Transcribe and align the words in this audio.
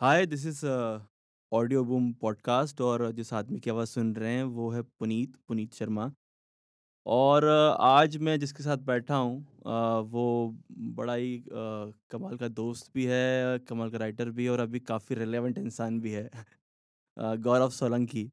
Hi 0.00 0.24
this 0.26 0.44
is 0.46 0.64
audio 1.52 1.82
boom 1.84 2.12
podcast 2.20 2.80
और 2.80 3.02
जिस 3.12 3.32
आदमी 3.32 3.58
की 3.60 3.70
आवाज़ 3.70 3.88
सुन 3.88 4.14
रहे 4.16 4.32
हैं, 4.32 4.44
वो 4.44 4.70
है 4.70 4.80
पुनीत 4.82 5.34
पुनीत 5.48 5.74
शर्मा। 5.74 6.10
और 7.06 7.44
आज 7.46 8.16
मैं 8.18 8.38
जिसके 8.40 8.62
साथ 8.62 8.78
बैठा 8.86 9.16
हूँ 9.16 10.06
वो 10.12 10.24
बड़ा 10.96 11.14
ही 11.14 11.42
कमाल 11.50 12.36
का 12.36 12.48
दोस्त 12.50 12.90
भी 12.94 13.04
है, 13.06 13.58
कमाल 13.60 13.90
का 13.90 13.98
राइटर 13.98 14.30
भी 14.30 14.44
है 14.44 14.50
और 14.50 14.60
अभी 14.60 14.80
काफ़ी 14.82 15.16
रिलेवेंट 15.16 15.58
इंसान 15.58 16.00
भी 16.00 16.12
है 16.12 16.30
गौरव 17.38 17.70
सोलंकी। 17.72 18.28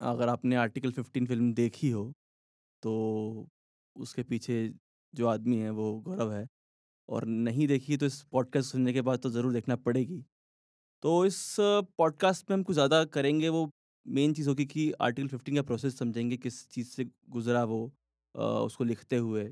अगर 0.00 0.28
आपने 0.28 0.56
आर्टिकल 0.56 0.92
15 0.92 1.26
फ़िल्म 1.26 1.52
देखी 1.54 1.90
हो 1.90 2.12
तो 2.82 3.48
उसके 3.96 4.22
पीछे 4.22 4.68
जो 5.14 5.26
आदमी 5.28 5.56
है, 5.56 5.70
वो 5.70 5.92
गौरव 6.00 6.32
है। 6.32 6.46
और 7.08 7.24
नहीं 7.26 7.66
देखी 7.68 7.96
तो 7.96 8.06
इस 8.06 8.22
पॉडकास्ट 8.32 8.72
सुनने 8.72 8.92
के 8.92 9.00
बाद 9.02 9.18
तो 9.18 9.30
ज़रूर 9.30 9.52
देखना 9.52 9.76
पड़ेगी। 9.78 10.24
तो 11.02 11.24
इस 11.26 11.56
पॉडकास्ट 11.98 12.50
में 12.50 12.56
हम 12.56 12.62
कुछ 12.62 12.74
ज़्यादा 12.74 13.04
करेंगे 13.06 13.48
वो 13.48 13.70
मेन 14.06 14.32
चीज़ 14.34 14.48
होगी 14.48 14.64
कि 14.66 14.90
आर्टिकल 15.00 15.28
15 15.28 15.56
का 15.56 15.62
प्रोसेस 15.62 15.98
समझेंगे 15.98 16.36
किस 16.36 16.68
चीज़ 16.70 16.88
से 16.88 17.04
गुज़रा 17.30 17.64
वो 17.64 17.80
अ, 18.34 18.40
उसको 18.42 18.84
लिखते 18.84 19.16
हुए, 19.16 19.48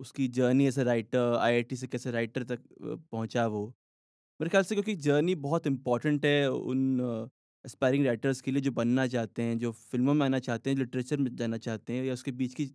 उसकी 0.00 0.28
journey 0.30 0.66
as 0.66 0.80
a 0.80 0.84
writer 0.84 1.36
IIT 1.38 1.76
से 1.76 1.86
कैसे 1.88 2.10
राइटर 2.10 2.44
तक 2.46 2.60
पहुँचा 2.82 3.46
वो। 3.48 3.66
मेरे 4.40 4.50
ख़्याल 4.50 4.64
से 4.64 4.74
क्योंकि 4.74 4.94
जर्नी 4.98 5.34
बहुत 5.38 5.66
इम्पोर्टेंट 5.66 6.26
है 6.26 6.50
उन 6.50 7.30
एस्पायरिंग 7.64 8.06
राइटर्स 8.06 8.40
के 8.40 8.50
लिए 8.50 8.62
जो 8.62 8.72
बनना 8.72 9.06
चाहते 9.08 9.42
हैं, 9.42 9.58
जो 9.58 9.72
फ़िल्मों 9.72 10.14
में 10.14 10.26
आना 10.26 10.38
चाहते 10.40 10.70
हैं, 10.70 10.76
लिटरेचर 10.78 11.18
में 11.18 11.36
जाना 11.36 11.58
चाहते 11.60 11.92
हैं 11.92 12.04
या 12.04 12.14
उसके 12.14 12.32
बीच 12.34 12.54
की 12.54 12.66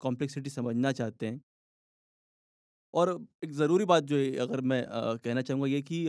कॉम्प्लेक्सिटी 0.00 0.50
समझना 0.50 0.92
चाहते 0.94 1.26
हैं। 1.26 1.40
और 2.94 3.10
एक 3.44 3.52
ज़रूरी 3.52 3.84
बात 3.84 4.02
जो 4.04 4.16
अगर 4.42 4.60
मैं 4.62 4.82
अ, 4.82 5.14
कहना 5.16 5.42
चाहूँगा 5.42 5.66
ये 5.68 5.80
कि 5.82 6.04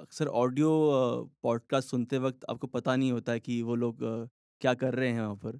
अक्सर 0.00 0.26
ऑडियो 0.38 0.68
पॉडकास्ट 1.42 1.88
सुनते 1.88 2.18
वक़्त 2.18 2.44
आपको 2.50 2.66
पता 2.68 2.94
नहीं 2.96 3.12
होता 3.12 3.32
है 3.32 3.40
कि 3.40 3.60
वो 3.62 3.74
लोग 3.76 4.02
अ, 4.02 4.26
क्या 4.62 4.74
कर 4.74 4.94
रहे 4.94 5.10
हैं 5.10 5.20
वहाँ 5.20 5.36
पर। 5.36 5.58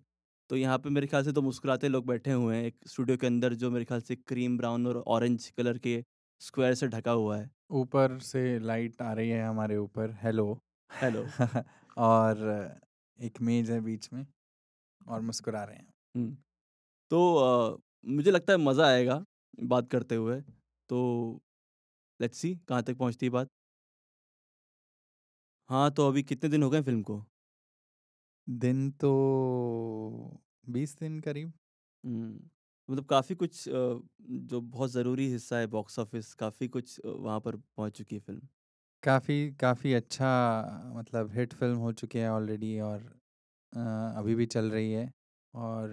तो 0.50 0.56
यहाँ 0.56 0.78
पे 0.78 0.90
मेरे 0.90 1.06
ख़्याल 1.06 1.24
से 1.24 1.32
तो 1.32 1.42
मुस्कुराते 1.42 1.88
लोग 1.88 2.06
बैठे 2.06 2.32
हुए 2.32 2.56
हैं, 2.56 2.64
एक 2.64 2.76
स्टूडियो 2.86 3.16
के 3.16 3.26
अंदर 3.26 3.54
जो 3.54 3.70
मेरे 3.70 3.84
ख़्याल 3.84 4.00
से 4.02 4.16
क्रीम 4.18 4.56
ब्राउन 4.58 4.86
और 4.86 5.02
ऑरेंज 5.08 5.48
कलर 5.50 5.78
के 5.78 6.02
स्क्वायर 6.40 6.74
से 6.74 6.88
ढका 6.88 7.10
हुआ 7.12 7.36
है। 7.38 7.50
ऊपर 7.72 8.18
से 8.22 8.42
लाइट 8.60 9.00
आ 9.02 9.12
रही 9.12 9.30
है 9.30 9.42
हमारे 9.44 9.76
ऊपर 9.78 10.16
हेलो 10.22 10.48
हेलो। 10.90 11.24
और 11.98 12.38
एक 13.18 13.40
मेज 13.42 13.70
है 13.70 13.80
बीच 13.80 14.08
में 14.12 14.26
और 15.00 15.20
मुस्कुरा 15.22 15.64
रहे 15.64 15.76
हैं। 15.76 15.92
तो 17.10 17.18
अ, 17.36 17.78
मुझे 18.06 18.30
लगता 18.30 18.52
है 18.52 18.58
मज़ा 18.60 18.86
आएगा 18.88 19.24
बात 19.64 19.88
करते 19.90 20.14
हुए। 20.14 20.40
तो 20.90 21.40
लेट्स 22.20 22.38
सी 22.38 22.54
कहाँ 22.68 22.82
तक 22.84 22.96
पहुँचती 22.98 23.26
है 23.26 23.30
बात। 23.32 23.48
हाँ, 25.70 25.90
तो 25.90 26.06
अभी 26.08 26.22
कितने 26.22 26.48
दिन 26.50 26.62
हो 26.62 26.70
गए 26.70 26.82
फ़िल्म 26.82 27.02
को? 27.02 27.22
दिन 28.46 28.90
तो 28.94 29.10
बीस 30.68 30.96
दिन 30.98 31.20
करीब 31.20 31.52
हुँ। 32.04 32.50
मतलब 32.88 33.04
काफ़ी 33.06 33.34
कुछ 33.34 33.68
अ, 33.68 33.72
जो 34.20 34.60
बहुत 34.62 34.90
ज़रूरी 34.90 35.28
हिस्सा 35.28 35.58
है 35.58 35.66
बॉक्स 35.68 35.98
ऑफ़िस 35.98 36.32
काफ़ी 36.36 36.68
कुछ 36.68 36.98
अ, 37.00 37.08
वहाँ 37.08 37.40
पर 37.40 37.56
पहुँच 37.56 37.96
चुकी 37.98 38.14
है 38.16 38.20
फ़िल्म। 38.22 38.48
काफ़ी 39.02 39.36
काफ़ी 39.54 39.92
अच्छा 39.94 40.28
मतलब 40.94 41.30
हिट 41.32 41.52
फ़िल्म 41.54 41.76
हो 41.78 41.92
चुकी 41.92 42.18
है 42.18 42.30
ऑलरेडी 42.30 42.78
और 42.80 43.00
अ, 43.72 43.78
अभी 44.16 44.34
भी 44.34 44.46
चल 44.48 44.70
रही 44.70 44.92
है 44.92 45.10
और 45.54 45.90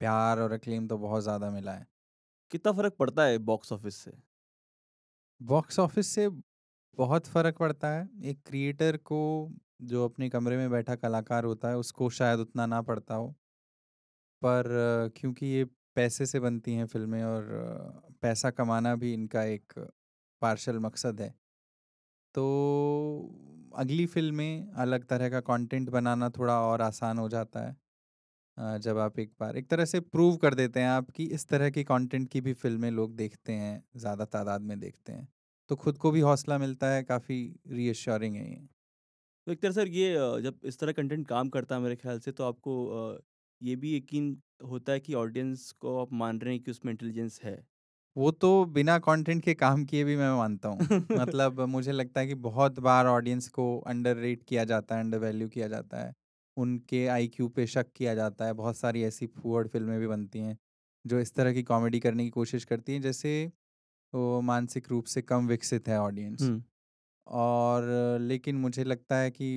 प्यार 0.00 0.40
और 0.40 0.52
अक्लेम 0.52 0.88
तो 0.88 0.98
बहुत 0.98 1.22
ज़्यादा 1.22 1.50
मिला 1.50 1.72
है 1.74 1.86
कितना 2.52 2.72
फ़र्क 2.72 2.96
पड़ता 2.98 3.24
है 3.24 3.38
बॉक्स 3.46 3.72
ऑफ़िस 3.72 3.96
से? 3.96 4.12
बॉक्स 5.40 5.78
ऑफ़िस 5.78 6.06
से 6.08 6.28
बहुत 6.96 7.26
फ़र्क 7.26 7.56
पड़ता 7.58 7.88
है 7.90 8.08
एक 8.24 8.40
क्रिएटर 8.46 8.96
को 9.04 9.20
जो 9.84 10.04
अपने 10.04 10.28
कमरे 10.30 10.56
में 10.56 10.70
बैठा 10.70 10.94
कलाकार 10.96 11.44
होता 11.44 11.68
है 11.68 11.76
उसको 11.78 12.10
शायद 12.12 12.40
उतना 12.40 12.66
ना 12.66 12.80
पड़ता 12.84 13.14
हो 13.14 13.34
पर 14.42 14.68
क्योंकि 15.16 15.46
ये 15.46 15.64
पैसे 15.96 16.26
से 16.26 16.40
बनती 16.40 16.74
हैं 16.74 16.86
फ़िल्में 16.86 17.22
और 17.24 17.46
पैसा 18.22 18.50
कमाना 18.52 18.94
भी 18.96 19.12
इनका 19.14 19.42
एक 19.46 19.72
पार्शियल 20.42 20.78
मकसद 20.80 21.20
है। 21.20 21.34
तो 22.34 22.44
अगली 23.76 24.06
फ़िल्में 24.06 24.70
अलग 24.78 25.04
तरह 25.06 25.28
का 25.30 25.40
कंटेंट 25.42 25.90
बनाना 25.90 26.28
थोड़ा 26.30 26.60
और 26.62 26.82
आसान 26.82 27.18
हो 27.18 27.28
जाता 27.28 27.66
है। 27.66 27.76
जब 28.78 28.98
आप 28.98 29.18
एक 29.18 29.32
बार 29.40 29.56
एक 29.56 29.68
तरह 29.70 29.84
से 29.86 30.00
प्रूव 30.02 30.36
कर 30.38 30.54
देते 30.54 30.80
हैं 30.80 30.88
आप 30.88 31.10
कि 31.12 31.24
इस 31.30 31.46
तरह 31.48 31.70
की 31.70 31.84
कंटेंट 31.84 32.28
की 32.28 32.40
भी 32.40 32.52
फ़िल्में 32.54 32.90
लोग 32.92 33.16
देखते 33.16 33.52
हैं, 33.54 33.82
ज़्यादा 33.96 34.24
तादाद 34.26 34.62
में 34.62 34.78
देखते 34.80 35.12
हैं। 35.12 35.28
तो 35.70 35.76
खुद 35.76 35.98
को 35.98 36.10
भी 36.10 36.20
हौसला 36.22 36.58
मिलता 36.58 36.90
है, 36.90 37.02
काफ़ी 37.04 37.40
रीअश्योरिंग 37.70 38.36
है 38.36 38.50
ये। 38.50 38.68
तो 39.46 39.52
एक 39.52 39.60
तरह 39.62 39.72
सर 39.72 39.88
ये 39.90 40.12
जब 40.42 40.58
इस 40.64 40.78
तरह 40.78 40.92
कंटेंट 40.92 41.26
काम 41.28 41.48
करता 41.50 41.74
है 41.74 41.80
मेरे 41.82 41.96
ख़्याल 41.96 42.18
से 42.20 42.32
तो 42.32 42.44
आपको 42.44 42.74
ये 43.60 43.76
भी 43.76 43.96
यकीन 43.96 44.36
होता 44.64 44.92
है 44.92 45.00
कि 45.00 45.14
ऑडियंस 45.16 45.70
को 45.76 45.98
आप 45.98 46.12
मान 46.14 46.40
रहे 46.40 46.54
हैं 46.54 46.62
कि 46.62 46.70
उसमें 46.70 46.92
इंटेलिजेंस 46.92 47.40
है। 47.42 47.56
वो 48.16 48.30
तो 48.32 48.48
बिना 48.66 48.98
कंटेंट 48.98 49.42
के 49.44 49.54
काम 49.54 49.84
किए 49.84 50.04
भी 50.04 50.16
मैं 50.16 50.30
मानता 50.32 50.68
हूँ। 50.68 50.84
मतलब 51.14 51.60
मुझे 51.68 51.92
लगता 51.92 52.20
है 52.20 52.26
कि 52.26 52.34
बहुत 52.42 52.78
बार 52.80 53.06
ऑडियंस 53.06 53.48
को 53.50 53.66
अंडररेट 53.86 54.42
किया 54.42 54.64
जाता 54.64 54.94
है, 54.94 55.00
अंडर 55.02 55.18
वैल्यू 55.18 55.48
किया 55.48 55.68
जाता 55.68 56.00
है। 56.00 56.14
उनके 56.56 57.06
आईक्यू 57.08 57.48
पे 57.50 57.66
शक 57.66 57.90
किया 57.96 58.14
जाता 58.14 58.46
है। 58.46 58.52
बहुत 58.54 58.76
सारी 58.76 59.02
ऐसी 59.04 59.26
फूहड़ 59.28 59.66
फ़िल्में 59.68 59.98
भी 60.00 60.06
बनती 60.06 60.38
हैं, 60.40 60.56
जो 61.04 61.20
इस 61.20 61.34
तरह 61.34 61.52
की 61.52 61.62
कॉमेडी 61.64 62.00
करने 62.00 62.24
की 62.24 62.30
कोशिश 62.30 62.64
करती 62.64 62.92
हैं, 62.92 63.00
जैसे 63.02 63.50
वो 64.12 64.40
मानसिक 64.42 64.88
रूप 64.90 65.04
से 65.06 65.22
कम 65.24 65.46
विकसित 65.48 65.88
है 65.88 65.98
ऑडियंस। 66.00 66.40
हुँ। 66.42 66.62
और 67.26 67.84
लेकिन 68.22 68.56
मुझे 68.58 68.84
लगता 68.84 69.18
है 69.18 69.30
कि 69.32 69.54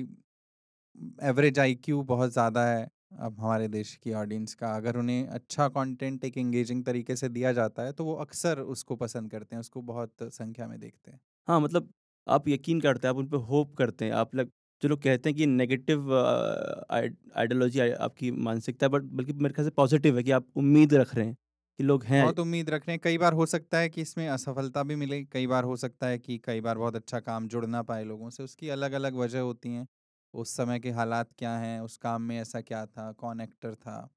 एवरेज 1.22 1.58
आईक्यू 1.58 2.02
बहुत 2.04 2.32
ज़्यादा 2.32 2.64
है 2.66 2.88
अब 3.20 3.40
हमारे 3.40 3.68
देश 3.68 3.94
की 3.96 4.12
ऑडियंस 4.14 4.54
का। 4.54 4.74
अगर 4.76 4.96
उन्हें 4.96 5.26
अच्छा 5.28 5.68
कंटेंट 5.70 6.24
एक 6.24 6.38
एंगेजिंग 6.38 6.84
तरीके 6.84 7.16
से 7.16 7.28
दिया 7.30 7.52
जाता 7.52 7.82
है, 7.82 7.92
तो 7.92 8.04
वो 8.04 8.14
अक्सर 8.16 8.60
उसको 8.60 8.96
पसंद 8.96 9.30
करते 9.30 9.54
हैं, 9.56 9.60
उसको 9.60 9.82
बहुत 9.84 10.12
संख्या 10.24 10.66
में 10.68 10.78
देखते 10.80 11.10
हैं। 11.10 11.20
हाँ, 11.48 11.60
मतलब 11.60 11.92
आप 12.26 12.48
यकीन 12.48 12.80
करते 12.80 13.06
हैं, 13.08 13.14
आप 13.14 13.18
उन 13.18 13.28
पर 13.28 13.36
होप 13.46 13.74
करते 13.76 14.04
हैं। 14.04 14.12
आप 14.14 14.34
लग 14.34 14.50
जो 14.82 14.88
लोग 14.88 15.02
कहते 15.02 15.28
हैं 15.28 15.36
कि 15.36 15.46
नेगेटिव 15.48 16.12
आइडियोलॉजी 16.92 17.80
आपकी 17.80 18.30
मानसिकता 18.40 18.86
है 18.86 18.90
बट 18.90 19.02
बल्कि 19.12 19.32
मेरे 19.34 19.54
ख़्याल 19.54 19.66
से 19.66 19.70
पॉज़िटिव 19.72 20.16
है 20.16 20.22
कि 20.22 20.30
आप 20.32 20.46
उम्मीद 20.56 20.94
रख 20.94 21.14
रहे 21.14 21.26
हैं 21.26 21.36
कि 21.78 21.82
लोग 21.82 22.04
हैं 22.06 22.16
बहुत 22.16 22.38
उम्मीद 22.38 22.70
रख 22.70 22.86
रहे 22.86 22.92
हैं, 22.92 23.00
कई 23.00 23.18
बार 23.18 23.32
हो 23.34 23.46
सकता 23.46 23.78
है 23.78 23.88
कि 23.88 24.02
इसमें 24.02 24.26
असफलता 24.28 24.82
भी 24.82 24.96
मिले, 24.96 25.22
कई 25.24 25.46
बार 25.46 25.64
हो 25.64 25.76
सकता 25.76 26.06
है 26.08 26.18
कि 26.18 26.38
कई 26.40 26.60
बार 26.60 26.78
बहुत 26.78 26.96
अच्छा 26.96 27.20
काम 27.20 27.48
जुड़ 27.48 27.64
ना 27.66 27.82
पाए 27.84 28.04
लोगों 28.04 28.30
से, 28.30 28.42
उसकी 28.42 28.68
अलग-अलग 28.70 29.14
वजह 29.16 29.40
होती 29.42 29.74
हैं। 29.74 29.86
उस 30.34 30.56
समय 30.56 30.80
के 30.80 30.90
हालात 30.92 31.32
क्या 31.38 31.56
हैं, 31.58 31.80
उस 31.80 31.96
काम 31.98 32.22
में 32.22 32.38
ऐसा 32.38 32.60
क्या 32.62 32.84
था, 32.86 33.10
कौन 33.14 33.40
एक्टर 33.40 33.74
था। 33.76 34.08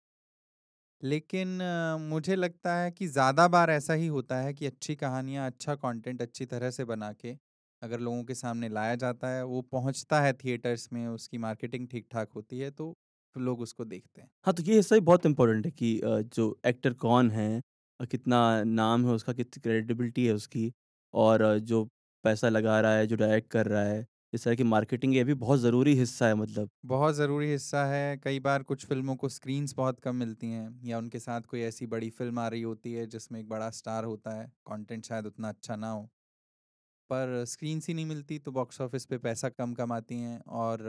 लेकिन 1.01 1.57
मुझे 2.01 2.35
लगता 2.35 2.75
है 2.75 2.91
कि 2.91 3.07
ज़्यादा 3.07 3.47
बार 3.47 3.69
ऐसा 3.71 3.93
ही 3.93 4.07
होता 4.07 4.37
है 4.37 4.53
कि 4.53 4.65
अच्छी 4.65 4.95
कहानियाँ, 4.95 5.45
अच्छा 5.47 5.75
कंटेंट 5.77 6.21
अच्छी 6.21 6.45
तरह 6.45 6.71
से 6.71 6.85
बना 6.85 7.11
के 7.15 7.35
अगर 7.81 7.99
लोगों 7.99 8.23
के 8.23 8.35
सामने 8.35 8.69
लाया 8.69 8.95
जाता 8.95 9.27
है, 9.29 9.43
वो 9.45 9.61
पहुँचता 9.63 10.21
है 10.21 10.33
थिएटर्स 10.35 10.87
में, 10.93 11.05
उसकी 11.07 11.37
मार्केटिंग 11.39 11.87
ठीक-ठाक 11.89 12.31
होती 12.31 12.59
है, 12.59 12.71
तो 12.71 12.95
लोग 13.39 13.61
उसको 13.61 13.85
देखते 13.85 14.21
हैं। 14.21 14.29
हाँ, 14.45 14.53
तो 14.53 14.63
ये 14.63 14.75
हिस्सा 14.75 14.95
भी 14.95 15.01
बहुत 15.01 15.25
इम्पोर्टेंट 15.25 15.65
है 15.65 15.71
कि 15.71 15.99
अ, 15.99 16.19
जो 16.23 16.59
एक्टर 16.65 16.93
कौन 16.95 17.29
है 17.31 17.61
कितना 17.99 18.37
नाम 18.65 19.05
है 19.07 19.13
उसका, 19.13 19.33
कितनी 19.33 19.61
क्रेडिबिलिटी 19.61 20.25
है 20.27 20.33
उसकी 20.33 20.71
और 21.13 21.41
अ, 21.41 21.57
जो 21.57 21.83
पैसा 22.23 22.49
लगा 22.49 22.79
रहा 22.81 22.95
है, 22.95 23.07
जो 23.07 23.15
डायरेक्ट 23.15 23.49
कर 23.51 23.65
रहा 23.67 23.83
है, 23.83 24.05
इस 24.33 24.43
तरह 24.43 24.55
की 24.55 24.63
मार्केटिंग 24.65 25.15
ये 25.15 25.23
भी 25.23 25.33
बहुत 25.35 25.59
ज़रूरी 25.59 25.93
हिस्सा 25.95 26.27
है 26.27 26.35
मतलब। 26.35 26.69
बहुत 26.85 27.13
ज़रूरी 27.15 27.49
हिस्सा 27.49 27.83
है, 27.85 28.17
कई 28.17 28.39
बार 28.39 28.63
कुछ 28.63 28.85
फ़िल्मों 28.85 29.15
को 29.17 29.29
स्क्रीन्स 29.29 29.73
बहुत 29.75 29.99
कम 29.99 30.15
मिलती 30.15 30.51
हैं 30.51 30.69
या 30.85 30.97
उनके 30.97 31.19
साथ 31.19 31.41
कोई 31.49 31.61
ऐसी 31.63 31.85
बड़ी 31.87 32.09
फ़िल्म 32.11 32.39
आ 32.39 32.47
रही 32.47 32.61
होती 32.63 32.93
है 32.93 33.05
जिसमें 33.07 33.39
एक 33.39 33.49
बड़ा 33.49 33.69
स्टार 33.73 34.03
होता 34.05 34.35
है, 34.35 34.47
कंटेंट 34.67 35.05
शायद 35.05 35.25
उतना 35.25 35.49
अच्छा 35.49 35.75
ना 35.77 35.89
हो, 35.91 36.09
पर 37.09 37.43
स्क्रीन्स 37.47 37.87
ही 37.87 37.93
नहीं 37.93 38.05
मिलती 38.05 38.37
तो 38.39 38.51
बॉक्स 38.51 38.81
ऑफ़िस 38.81 39.05
पे 39.05 39.17
पैसा 39.19 39.49
कम 39.51 39.73
कमाती 39.73 40.19
हैं 40.19 40.39
और 40.57 40.81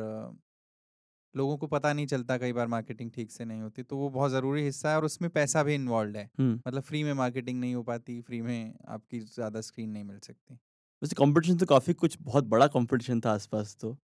लोगों 1.37 1.57
को 1.59 1.67
पता 1.69 1.93
नहीं 1.93 2.07
चलता 2.07 2.37
कई 2.39 2.53
बार 2.53 2.67
मार्केटिंग 2.69 3.11
ठीक 3.13 3.31
से 3.33 3.45
नहीं 3.45 3.61
होती, 3.63 3.83
तो 3.83 3.97
वो 3.97 4.09
बहुत 4.11 4.31
ज़रूरी 4.31 4.63
हिस्सा 4.63 4.91
है 4.91 4.97
और 4.97 5.05
उसमें 5.05 5.31
पैसा 5.33 5.63
भी 5.63 5.75
इन्वॉल्व्ड 5.75 6.17
है। 6.17 6.29
मतलब 6.67 6.83
फ्री 6.83 7.03
में 7.05 7.13
मार्केटिंग 7.15 7.61
नहीं 7.61 7.75
हो 7.75 7.83
पाती, 7.85 8.21
फ्री 8.23 8.41
में 8.43 8.75
आपकी 8.89 9.21
ज़्यादा 9.21 9.61
स्क्रीन 9.63 9.91
नहीं 9.91 10.05
मिल 10.05 10.19
सकती। 10.21 10.59
वैसे 11.03 11.15
कॉम्पिटिशन 11.15 11.57
तो 11.59 11.67
काफ़ी 11.67 11.93
कुछ 11.95 12.17
बहुत 12.23 12.45
बड़ा 12.49 12.67
कॉम्पिटिशन 12.69 13.21
था 13.21 13.33
आस-पास 13.33 13.77
तो। 13.81 13.97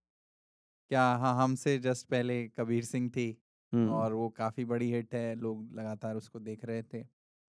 क्या 0.91 1.03
हाँ, 1.15 1.33
हमसे 1.37 1.77
जस्ट 1.79 2.07
पहले 2.09 2.37
कबीर 2.49 2.83
सिंह 2.85 3.09
थी 3.11 3.27
और 3.73 4.13
वो 4.13 4.29
काफ़ी 4.37 4.65
बड़ी 4.65 4.91
हिट 4.91 5.13
है, 5.15 5.35
लोग 5.35 5.73
लगातार 5.73 6.15
उसको 6.15 6.39
देख 6.41 6.65
रहे 6.65 6.83
थे। 6.83 7.03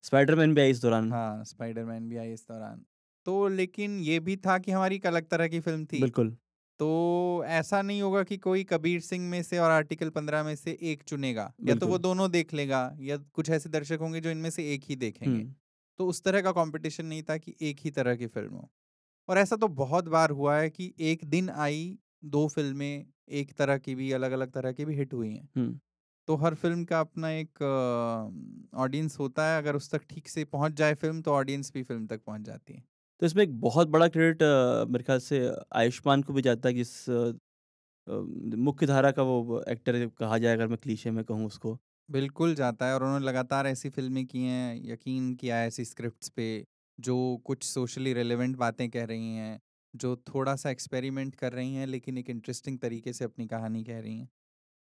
स्पाइडरमैन 0.04 0.54
भी 0.54 0.60
आई 0.60 0.70
इस 0.70 0.82
दौरान। 0.82 1.10
हाँ, 1.10 1.44
स्पाइडरमैन 1.44 2.08
भी 2.08 2.16
आई 2.16 2.32
इस 2.32 2.46
दौरान। 2.48 2.84
तो 3.26 3.46
लेकिन 3.50 3.98
ये 4.00 4.18
भी 4.20 4.36
था 4.38 4.58
कि 4.58 4.70
हमारी 4.72 4.96
एक 4.96 5.06
अलग 5.06 5.28
तरह 5.28 5.48
की 5.48 5.60
फ़िल्म 5.60 5.84
थी। 5.86 6.04
बिल्कुल। 6.04 6.34
तो 6.80 7.44
ऐसा 7.48 7.80
नहीं 7.82 8.00
होगा 8.02 8.22
कि 8.24 8.36
कोई 8.38 8.64
कबीर 8.64 9.00
सिंह 9.00 9.28
में 9.30 9.42
से 9.42 9.58
और 9.58 9.70
आर्टिकल 9.70 10.08
15 10.10 10.42
में 10.44 10.54
से 10.56 10.76
एक 10.82 11.02
चुनेगा, 11.04 11.52
या 11.60 11.74
तो 11.74 11.88
वो 11.88 11.98
दोनों 11.98 12.30
देख 12.30 12.54
लेगा 12.54 12.80
या 13.00 13.16
कुछ 13.34 13.50
ऐसे 13.50 13.68
दर्शक 13.70 13.98
होंगे 14.00 14.20
जो 14.20 14.30
इनमें 14.30 14.50
से 14.50 14.72
एक 14.74 14.84
ही 14.84 14.96
देखेंगे। 14.96 15.44
तो 15.98 16.06
उस 16.06 16.22
तरह 16.22 16.42
का 16.42 16.52
कॉम्पिटिशन 16.52 17.06
नहीं 17.06 17.22
था 17.22 17.36
कि 17.38 17.54
एक 17.62 17.80
ही 17.80 17.90
तरह 17.92 18.16
की 18.16 18.26
फ़िल्म 18.28 18.54
हो। 18.54 18.68
और 19.28 19.38
ऐसा 19.38 19.56
तो 19.56 19.68
बहुत 19.70 20.08
बार 20.08 20.30
हुआ 20.32 20.56
है 20.58 20.70
कि 20.70 20.92
एक 21.02 21.24
दिन 21.26 21.50
आई 21.52 21.98
दो 22.26 22.46
फ़िल्में 22.48 23.06
एक 23.32 23.52
तरह 23.54 23.78
की 23.78 23.94
भी 23.94 24.10
अलग-अलग 24.12 24.52
तरह 24.52 24.72
की 24.72 24.84
भी 24.84 24.96
हिट 24.96 25.14
हुई 25.14 25.30
हैं। 25.30 25.48
तो 26.28 26.36
हर 26.38 26.54
फ़िल्म 26.56 26.84
का 26.84 27.00
अपना 27.00 27.30
एक 27.32 27.62
ऑडियंस 28.76 29.18
होता 29.18 29.48
है, 29.48 29.58
अगर 29.58 29.76
उस 29.76 29.90
तक 29.90 30.04
ठीक 30.10 30.28
से 30.28 30.44
पहुँच 30.46 30.72
जाए 30.74 30.94
फ़िल्म 30.96 31.22
तो 31.22 31.32
ऑडियंस 31.32 31.72
भी 31.74 31.82
फ़िल्म 31.82 32.06
तक 32.06 32.22
पहुँच 32.24 32.42
जाती 32.42 32.74
है। 32.74 32.84
तो 33.22 33.26
इसमें 33.26 33.42
एक 33.44 33.60
बहुत 33.60 33.88
बड़ा 33.90 34.08
क्रेडिट 34.08 34.42
अ, 34.42 34.84
मेरे 34.88 35.04
ख़्याल 35.04 35.18
से 35.20 35.40
आयुष्मान 35.74 36.22
को 36.22 36.32
भी 36.32 36.42
जाता 36.42 36.68
है 36.68 36.74
जिस 36.74 37.08
अ, 37.10 37.14
अ, 38.06 38.12
मुख्य 38.60 38.86
धारा 38.86 39.12
का 39.12 39.22
वो 39.24 39.62
एक्टर 39.68 40.06
कहा 40.18 40.38
जाए 40.38 40.54
अगर 40.54 40.68
मैं 40.68 40.78
क्लीशे 40.78 41.10
में 41.12 41.24
कहूँ 41.24 41.46
उसको। 41.46 41.78
बिल्कुल 42.08 42.54
जाता 42.54 42.86
है 42.86 42.94
और 42.94 43.02
उन्होंने 43.02 43.24
लगातार 43.26 43.66
ऐसी 43.66 43.90
फ़िल्में 43.90 44.24
की 44.26 44.42
हैं, 44.42 44.74
यकीन 44.84 45.34
किया 45.34 45.56
है 45.58 45.66
ऐसी 45.66 45.84
स्क्रिप्ट्स 45.84 46.28
पे, 46.30 46.64
जो 46.98 47.36
कुछ 47.44 47.62
सोशली 47.64 48.12
रिलेवेंट 48.14 48.56
बातें 48.56 48.88
कह 48.90 49.04
रही 49.04 49.34
हैं, 49.36 49.60
जो 49.94 50.14
थोड़ा-सा 50.28 50.70
एक्सपेरिमेंट 50.70 51.34
कर 51.36 51.52
रही 51.52 51.74
हैं, 51.74 51.86
लेकिन 51.86 52.18
एक 52.18 52.30
इंटरेस्टिंग 52.30 52.78
तरीके 52.78 53.12
से 53.12 53.24
अपनी 53.24 53.46
कहानी 53.46 53.82
कह 53.84 54.00
रही 54.00 54.16
हैं। 54.18 54.28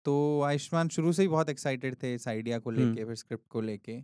तो 0.05 0.41
आयुष्मान 0.43 0.89
शुरू 0.89 1.13
से 1.13 1.21
ही 1.21 1.27
बहुत 1.29 1.49
एक्साइटेड 1.49 1.95
थे 2.03 2.13
इस 2.15 2.27
आइडिया 2.27 2.59
को 2.59 2.71
हुँ। 2.71 2.85
लेके, 2.87 3.05
फिर 3.05 3.15
स्क्रिप्ट 3.15 3.47
को 3.49 3.61
लेके 3.63 4.01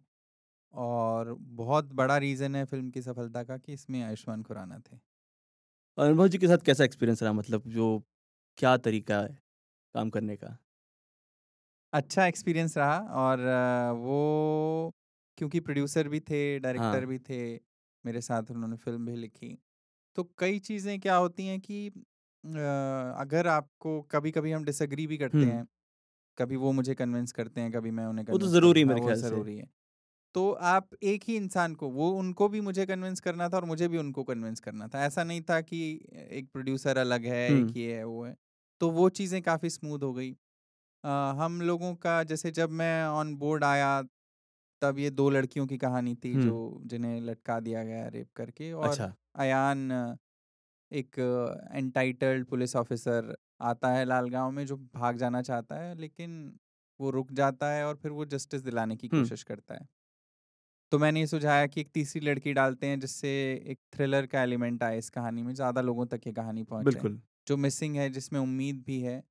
और 0.74 1.34
बहुत 1.54 1.94
बड़ा 1.94 2.18
रीज़न 2.20 2.56
है 2.56 2.66
फ़िल्म 2.66 2.90
की 2.92 3.02
सफलता 3.02 3.44
का 3.44 3.58
कि 3.60 3.74
इसमें 3.74 4.02
आयुष्मान 4.04 4.44
खुराना 4.44 4.80
थे। 4.82 5.00
अनुभव 5.98 6.28
जी 6.28 6.38
के 6.38 6.48
साथ 6.48 6.58
कैसा 6.66 6.84
एक्सपीरियंस 6.84 7.24
रहा 7.24 7.34
मतलब 7.34 7.68
जो 7.70 7.88
क्या 8.58 8.76
तरीका 8.80 9.22
है 9.22 9.38
काम 9.96 10.10
करने 10.12 10.36
का? 10.38 10.58
अच्छा 11.94 12.26
एक्सपीरियंस 12.26 12.78
रहा 12.78 12.98
और 13.20 13.40
वो 13.98 14.94
क्योंकि 15.38 15.60
प्रोड्यूसर 15.60 16.08
भी 16.08 16.20
थे, 16.22 16.60
डायरेक्टर 16.60 17.06
हाँ। 17.06 17.06
भी 17.06 17.18
थे, 17.20 17.56
मेरे 18.06 18.22
साथ 18.22 18.52
उन्होंने 18.52 18.76
फ़िल्म 18.78 19.06
भी 19.06 19.16
लिखी। 19.16 19.58
तो 20.18 20.24
कई 20.40 20.60
चीज़ें 20.62 21.00
क्या 21.02 21.16
होती 21.18 21.48
हैं 21.48 21.60
कि 21.62 21.88
अ, 22.44 22.50
अगर 23.20 23.48
आपको 23.48 24.02
कभी-कभी 24.12 24.52
हम 24.52 24.66
डिसएग्री 24.66 25.08
भी 25.08 25.18
करते 25.18 25.46
हुँ। 25.46 25.46
हैं, 25.46 25.66
कभी 26.38 26.56
वो 26.58 26.72
मुझे 26.74 26.96
कन्विंस 26.96 27.32
करते 27.34 27.62
हैं, 27.62 27.72
कभी 27.72 27.92
मैं 27.92 28.06
उन्हें 28.06 28.26
वो 28.26 28.38
तो 28.38 28.48
कन्विंस 28.48 28.48
ज़रूरी 28.48 28.80
है 28.80 28.86
करता 28.86 28.88
मेरे 28.88 29.02
हूँ, 29.02 29.02
वो 29.02 29.14
ख़्याल 29.14 29.22
से। 29.24 29.38
ज़रूरी 29.38 29.58
है। 29.58 29.68
तो 30.36 30.52
आप 30.66 30.90
एक 31.04 31.24
ही 31.28 31.36
इंसान 31.36 31.76
को 31.76 31.90
वो 31.92 32.10
उनको 32.14 32.48
भी 32.50 32.62
मुझे 32.62 32.86
कन्विंस 32.86 33.20
करना 33.20 33.48
था 33.50 33.58
और 33.58 33.66
मुझे 33.66 33.88
भी 33.88 33.98
उनको 33.98 34.24
कन्विंस 34.24 34.60
करना 34.60 34.88
था। 34.88 35.04
ऐसा 35.06 35.24
नहीं 35.24 35.42
था 35.44 35.60
कि 35.64 35.80
एक 36.32 36.50
प्रोड्यूसर 36.54 36.98
अलग 36.98 37.26
है, 37.26 37.42
एक। 37.52 37.76
ये 37.76 37.96
है, 37.98 38.04
वो 38.06 38.24
है। 38.26 38.36
तो 38.82 38.90
वो 38.92 39.10
चीज़ें 39.12 39.42
काफ़ी 39.44 39.70
स्मूथ 39.70 40.04
हो 40.04 40.14
गई। 40.14 40.32
अ, 41.04 41.10
हम 41.38 41.62
लोगों 41.64 41.96
का 41.98 42.24
जैसे 42.26 42.52
जब 42.54 42.72
मैं 42.74 43.06
ऑन 43.08 43.36
बोर्ड 43.38 43.64
आया, 43.66 44.02
तब 44.82 45.00
ये 45.00 45.10
दो 45.12 45.30
लड़कियों 45.30 45.68
की 45.68 45.78
कहानी 45.80 46.16
थी 46.18 46.38
जो 46.38 46.54
जिन्हें 46.86 47.20
लटका 47.22 47.60
दिया 47.62 47.84
गया 47.84 48.08
रेप 48.10 48.32
करके 48.36 48.72
और 48.76 49.00
अच्छा। 49.00 49.14
अयान 49.38 49.92
एक 50.92 51.20
एंटाइटल्ड 51.74 52.46
पुलिस 52.48 52.76
ऑफिसर 52.76 53.36
आता 53.64 53.92
है 53.94 54.06
लालगाँव 54.06 54.52
में 54.52 54.66
जो 54.66 54.78
भाग 54.96 55.18
जाना 55.18 55.42
चाहता 55.42 55.76
है, 55.78 55.96
लेकिन 55.96 56.60
वो 57.00 57.10
रुक 57.12 57.32
जाता 57.34 57.72
है 57.72 57.86
और 57.86 57.96
फिर 57.98 58.12
वो 58.12 58.26
जस्टिस 58.28 58.62
दिलाने 58.62 58.96
की 58.96 59.10
कोशिश 59.10 59.44
करता 59.44 59.76
है। 59.76 59.88
तो 60.92 60.98
मैंने 61.00 61.20
ये 61.20 61.28
सुझाया 61.28 61.66
कि 61.68 61.82
एक 61.82 61.90
तीसरी 61.94 62.22
लड़की 62.22 62.54
डालते 62.54 62.88
हैं 62.88 63.00
जिससे 63.00 63.30
एक 63.66 63.80
थ्रिलर 63.94 64.26
का 64.28 64.42
एलिमेंट 64.44 64.84
आए 64.84 64.98
इस 64.98 65.10
कहानी 65.10 65.44
में, 65.44 65.54
ज़्यादा 65.54 65.82
लोगों 65.82 66.06
तक 66.08 66.28
ये 66.28 66.34
कहानी 66.34 66.64
पहुँचे। 66.66 67.02
बिल्कुल। 67.02 67.20
जो 67.48 67.58
मिसिंग 67.58 67.96
है, 67.96 68.10
जिसमें 68.10 68.40
उम्मीद 68.40 68.84
भी 68.88 69.00
है 69.02 69.22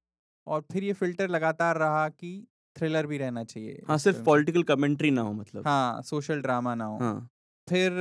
और 0.46 0.60
फिर 0.72 0.84
ये 0.84 0.92
फ़िल्टर 0.94 1.28
लगातार 1.30 1.78
रहा 1.78 2.08
कि 2.10 2.32
थ्रिलर 2.76 3.06
भी 3.06 3.18
रहना 3.18 3.44
चाहिए 3.44 3.88
हाँ, 3.88 3.96
सिर्फ़ 3.98 4.22
पॉलिटिकल 4.22 4.62
कमेंट्री 4.64 5.10
ना 5.12 5.20
हो 5.22 5.32
मतलब। 5.34 5.66
हाँ, 5.66 6.02
सोशल 6.02 6.40
ड्रामा 6.42 6.74
ना 6.74 6.84
हो। 6.86 6.98
हाँ। 6.98 7.28
फिर 7.68 7.92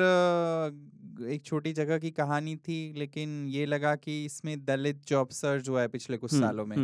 एक 1.27 1.43
छोटी 1.45 1.71
जगह 1.73 1.97
की 1.99 2.11
कहानी 2.11 2.55
थी, 2.57 2.93
लेकिन 2.93 3.47
ये 3.47 3.65
लगा 3.65 3.95
कि 3.97 4.23
इसमें 4.25 4.63
दलित 4.65 5.01
जॉब 5.07 5.29
सर्च 5.31 5.69
हुआ 5.69 5.81
है 5.81 5.87
पिछले 5.87 6.17
कुछ 6.17 6.31
सालों 6.31 6.65
में, 6.65 6.81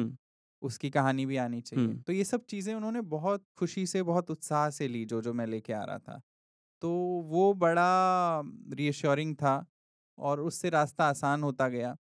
उसकी 0.61 0.89
कहानी 0.91 1.25
भी 1.25 1.37
आनी 1.39 1.61
चाहिए। 1.63 1.95
तो 1.97 2.13
ये 2.13 2.23
सब 2.25 2.45
चीज़ें 2.45 2.73
उन्होंने 2.75 3.01
बहुत 3.09 3.45
खुशी 3.57 3.85
से, 3.87 4.03
बहुत 4.03 4.31
उत्साह 4.31 4.69
से 4.71 4.87
ली, 4.87 5.05
जो-जो 5.05 5.33
मैं 5.33 5.47
लेके 5.47 5.73
आ 5.73 5.83
रहा 5.85 5.99
था। 5.99 6.21
तो 6.83 6.89
वो 7.27 7.53
बड़ा 7.55 7.87
रीअश्योरिंग 8.73 9.35
था 9.37 9.65
और 10.17 10.39
उससे 10.41 10.69
रास्ता 10.69 11.05
आसान 11.05 11.43
होता 11.43 11.67
गया 11.69 11.95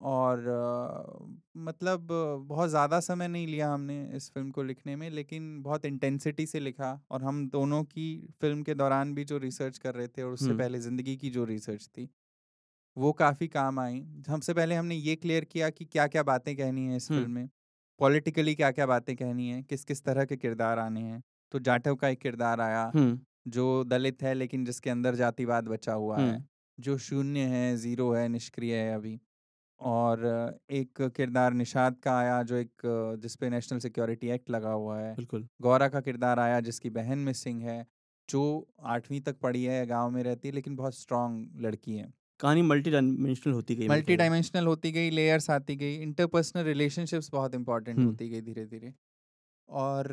और 0.00 0.46
अ, 0.48 1.26
मतलब 1.58 2.06
बहुत 2.44 2.70
ज़्यादा 2.70 3.00
समय 3.00 3.28
नहीं 3.28 3.46
लिया 3.46 3.70
हमने 3.70 4.02
इस 4.16 4.30
फ़िल्म 4.32 4.50
को 4.50 4.62
लिखने 4.62 4.96
में 4.96 5.08
लेकिन 5.10 5.62
बहुत 5.62 5.84
इंटेंसिटी 5.86 6.46
से 6.46 6.60
लिखा 6.60 6.92
और 7.10 7.22
हम 7.22 7.48
दोनों 7.50 7.82
की 7.86 8.06
फ़िल्म 8.40 8.62
के 8.62 8.74
दौरान 8.74 9.14
भी 9.14 9.24
जो 9.26 9.38
रिसर्च 9.40 9.78
कर 9.78 9.94
रहे 9.94 10.08
थे 10.08 10.22
और 10.22 10.32
उससे 10.32 10.54
हुँ, 10.54 10.54
पहले 10.54 10.80
ज़िंदगी 10.80 11.16
की 11.16 11.30
जो 11.30 11.44
रिसर्च 11.46 11.88
थी, 11.88 12.08
वो 12.96 13.12
काफ़ी 13.14 13.48
काम 13.48 13.78
आई। 13.80 14.00
सबसे 14.26 14.54
पहले 14.54 14.74
हमने 14.74 14.94
ये 14.96 15.14
क्लियर 15.16 15.44
किया 15.46 15.70
कि 15.70 15.84
क्या-क्या 15.86 16.22
बातें 16.24 16.54
कहनी 16.56 16.86
है 16.86 16.96
इस 16.96 17.08
हुँ, 17.08 17.10
फ़िल्म 17.10 17.30
में, 17.30 17.48
पॉलिटिकली 18.00 18.54
क्या-क्या 18.54 18.86
बातें 18.86 19.14
कहनी 19.16 19.48
है, 19.50 19.62
किस-किस 19.64 20.04
तरह 20.04 20.24
के 20.24 20.36
किरदार 20.36 20.78
आने 20.80 21.00
हैं। 21.02 21.22
तो 21.52 21.58
जाटव 21.60 21.94
का 21.96 22.08
एक 22.08 22.20
किरदार 22.20 22.60
आया 22.62 22.92
हुँ, 22.94 23.04
जो 23.46 23.84
दलित 23.84 24.22
है 24.22 24.34
लेकिन 24.34 24.64
जिसके 24.64 24.90
अंदर 24.90 25.14
जातिवाद 25.14 25.68
बचा 25.68 25.92
हुआ 25.94 26.20
हुँ, 26.20 26.24
है, 26.24 26.44
जो 26.78 26.96
शून्य 26.98 27.40
है, 27.46 27.76
ज़ीरो 27.76 28.12
है, 28.12 28.28
निष्क्रिय 28.28 28.76
है 28.76 28.94
अभी। 28.94 29.20
और 29.80 30.24
एक 30.72 31.02
किरदार 31.16 31.52
निषाद 31.52 31.98
का 31.98 32.16
आया 32.18 32.42
जो 32.44 32.56
एक 32.56 32.82
जिसपे 33.22 33.50
नेशनल 33.50 33.78
सिक्योरिटी 33.80 34.28
एक्ट 34.28 34.50
लगा 34.50 34.70
हुआ 34.72 35.00
है। 35.00 35.16
बिल्कुल। 35.16 35.46
गौरा 35.62 35.88
का 35.88 36.00
किरदार 36.00 36.38
आया 36.38 36.60
जिसकी 36.60 36.90
बहन 36.90 37.18
मिसिंग 37.20 37.62
है, 37.62 37.86
जो 38.28 38.68
आठवीं 38.86 39.20
तक 39.22 39.38
पढ़ी 39.40 39.64
है, 39.64 39.86
गाँव 39.86 40.10
में 40.10 40.22
रहती 40.22 40.48
है 40.48 40.54
लेकिन 40.54 40.76
बहुत 40.76 40.96
स्ट्रॉन्ग 40.96 41.60
लड़की 41.62 41.96
है। 41.96 42.12
कहानी 42.40 42.62
मल्टी 42.62 42.90
डायमेंशनल 42.90 43.52
होती 43.52 43.74
गई 43.76 43.88
मल्टी 43.88 44.16
डायमेंशनल 44.16 44.66
होती 44.66 44.90
गई, 44.92 45.10
लेयर्स 45.10 45.48
आती 45.50 45.76
गई, 45.76 45.94
इंटरपर्सनल 45.98 46.64
रिलेशनशिप्स 46.64 47.30
बहुत 47.32 47.54
इंपॉर्टेंट 47.54 48.04
होती 48.04 48.28
गई 48.28 48.40
धीरे-धीरे। 48.42 48.92
और 49.68 50.08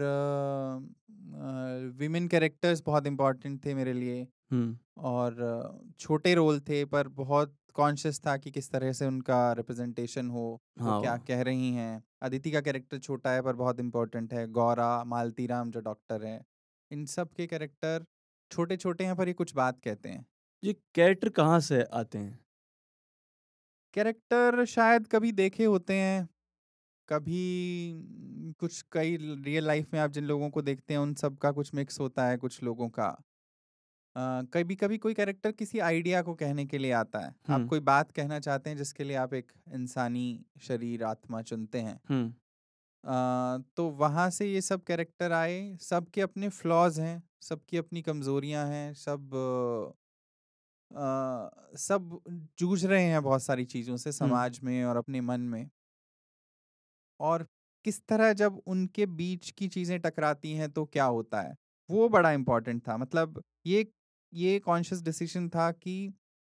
विमेन 1.98 2.28
कैरेक्टर्स 2.28 2.82
बहुत 2.82 3.08
इम्पोर्टेंट 3.08 3.64
थे 3.66 3.74
मेरे 3.76 3.94
लिए। 3.94 4.28
हुँ, 4.52 4.62
और 5.04 5.36
छोटे 6.00 6.34
रोल 6.36 6.60
थे 6.62 6.84
पर 6.86 7.08
बहुत 7.16 7.56
कॉन्शियस 7.76 8.22
था 8.26 8.38
कि 8.38 8.52
किस 8.52 8.72
तरह 8.72 8.94
से 8.94 9.08
उनका 9.08 9.40
रिप्रेजेंटेशन 9.54 10.30
हो, 10.30 10.46
वो 10.80 10.94
क्या 10.96 11.16
हाँ, 11.16 11.20
कह 11.20 11.42
रही 11.42 11.72
हैं। 11.74 12.04
अदिति 12.22 12.52
का 12.52 12.62
कैरेक्टर 12.62 13.00
छोटा 13.00 13.32
है 13.32 13.42
पर 13.42 13.56
बहुत 13.56 13.80
इम्पोर्टेंट 13.80 14.34
है। 14.34 14.48
गौरा, 14.50 15.04
मालती 15.06 15.48
राम 15.48 15.72
जो 15.72 15.80
डॉक्टर 15.82 16.26
हैं, 16.26 16.44
इन 16.92 17.06
सब 17.08 17.34
के 17.34 17.48
कैरेक्टर 17.48 18.06
छोटे-छोटे 18.52 19.06
हैं 19.06 19.16
पर 19.18 19.28
ये 19.28 19.34
कुछ 19.36 19.56
बात 19.56 19.80
कहते 19.82 20.10
हैं। 20.10 20.26
ये 20.64 20.74
कैरेक्टर 20.96 21.30
कहाँ 21.32 21.60
से 21.62 21.82
आते 21.84 22.18
हैं? 22.18 22.40
कैरेक्टर 23.94 24.64
शायद 24.66 25.08
कभी 25.08 25.32
देखे 25.32 25.66
होते 25.66 25.94
हैं, 25.96 26.28
कभी 27.12 27.42
कुछ 28.60 28.82
कई 28.92 29.18
रियल 29.18 29.66
लाइफ 29.66 29.94
में 29.94 30.00
आप 30.00 30.12
जिन 30.12 30.26
लोगों 30.26 30.50
को 30.50 30.62
देखते 30.62 30.94
हैं 30.94 31.02
उन 31.02 31.14
सब 31.16 31.38
का 31.38 31.52
कुछ 31.52 31.74
मिक्स 31.74 32.00
होता 32.00 32.26
है 32.28 32.38
कुछ 32.38 32.62
लोगों 32.64 32.90
का। 32.90 33.08
अ, 34.16 34.22
कभी-कभी 34.54 34.98
कोई 34.98 35.14
कैरेक्टर 35.14 35.52
किसी 35.52 35.80
आइडिया 35.82 36.22
को 36.22 36.34
कहने 36.36 36.66
के 36.66 36.78
लिए 36.78 36.92
आता 36.94 37.20
है। 37.20 37.34
आप 37.50 37.66
कोई 37.66 37.80
बात 37.84 38.12
कहना 38.12 38.40
चाहते 38.40 38.70
हैं 38.70 38.78
जिसके 38.78 39.04
लिए 39.04 39.16
आप 39.18 39.34
एक 39.34 39.52
इंसानी 39.74 40.28
शरीर, 40.62 41.04
आत्मा 41.04 41.42
चुनते 41.44 41.80
हैं। 41.82 42.00
हुँ, 42.10 42.34
अ, 43.04 43.58
तो 43.78 43.88
वहाँ 43.92 44.30
से 44.30 44.46
ये 44.48 44.62
सब 44.62 44.84
कैरेक्टर 44.84 45.32
आए, 45.32 45.76
सबके 45.82 46.22
अपने 46.22 46.50
फ्लॉज़ 46.52 47.02
हैं, 47.02 47.22
सबकी 47.42 47.78
अपनी 47.78 48.02
कमज़ोरियाँ 48.02 48.66
हैं, 48.68 48.94
सब 48.96 49.30
अ, 50.92 51.50
सब 51.78 52.20
जूझ 52.60 52.86
रहे 52.86 53.04
हैं 53.06 53.22
बहुत 53.24 53.44
सारी 53.44 53.66
चीज़ों 53.66 53.98
से 53.98 54.12
समाज 54.12 54.60
में 54.64 54.84
और 54.86 54.98
अपने 54.98 55.22
मन 55.22 55.42
में। 55.48 55.70
और 57.22 57.46
किस 57.86 58.02
तरह 58.08 58.34
जब 58.34 58.62
उनके 58.68 59.06
बीच 59.16 59.50
की 59.52 59.68
चीज़ें 59.68 60.00
टकराती 60.02 60.54
हैं 60.54 60.70
तो 60.72 60.86
क्या 60.88 61.06
होता 61.08 61.42
है? 61.42 61.56
वो 61.90 62.10
बड़ा 62.10 62.32
इम्पोर्टेंट 62.32 62.82
था। 62.88 62.98
मतलब 62.98 63.42
ये 63.66 63.86
ये 64.34 64.60
कॉन्शियस 64.60 65.02
डिसीज़न 65.04 65.50
था 65.50 65.72
कि 65.74 65.96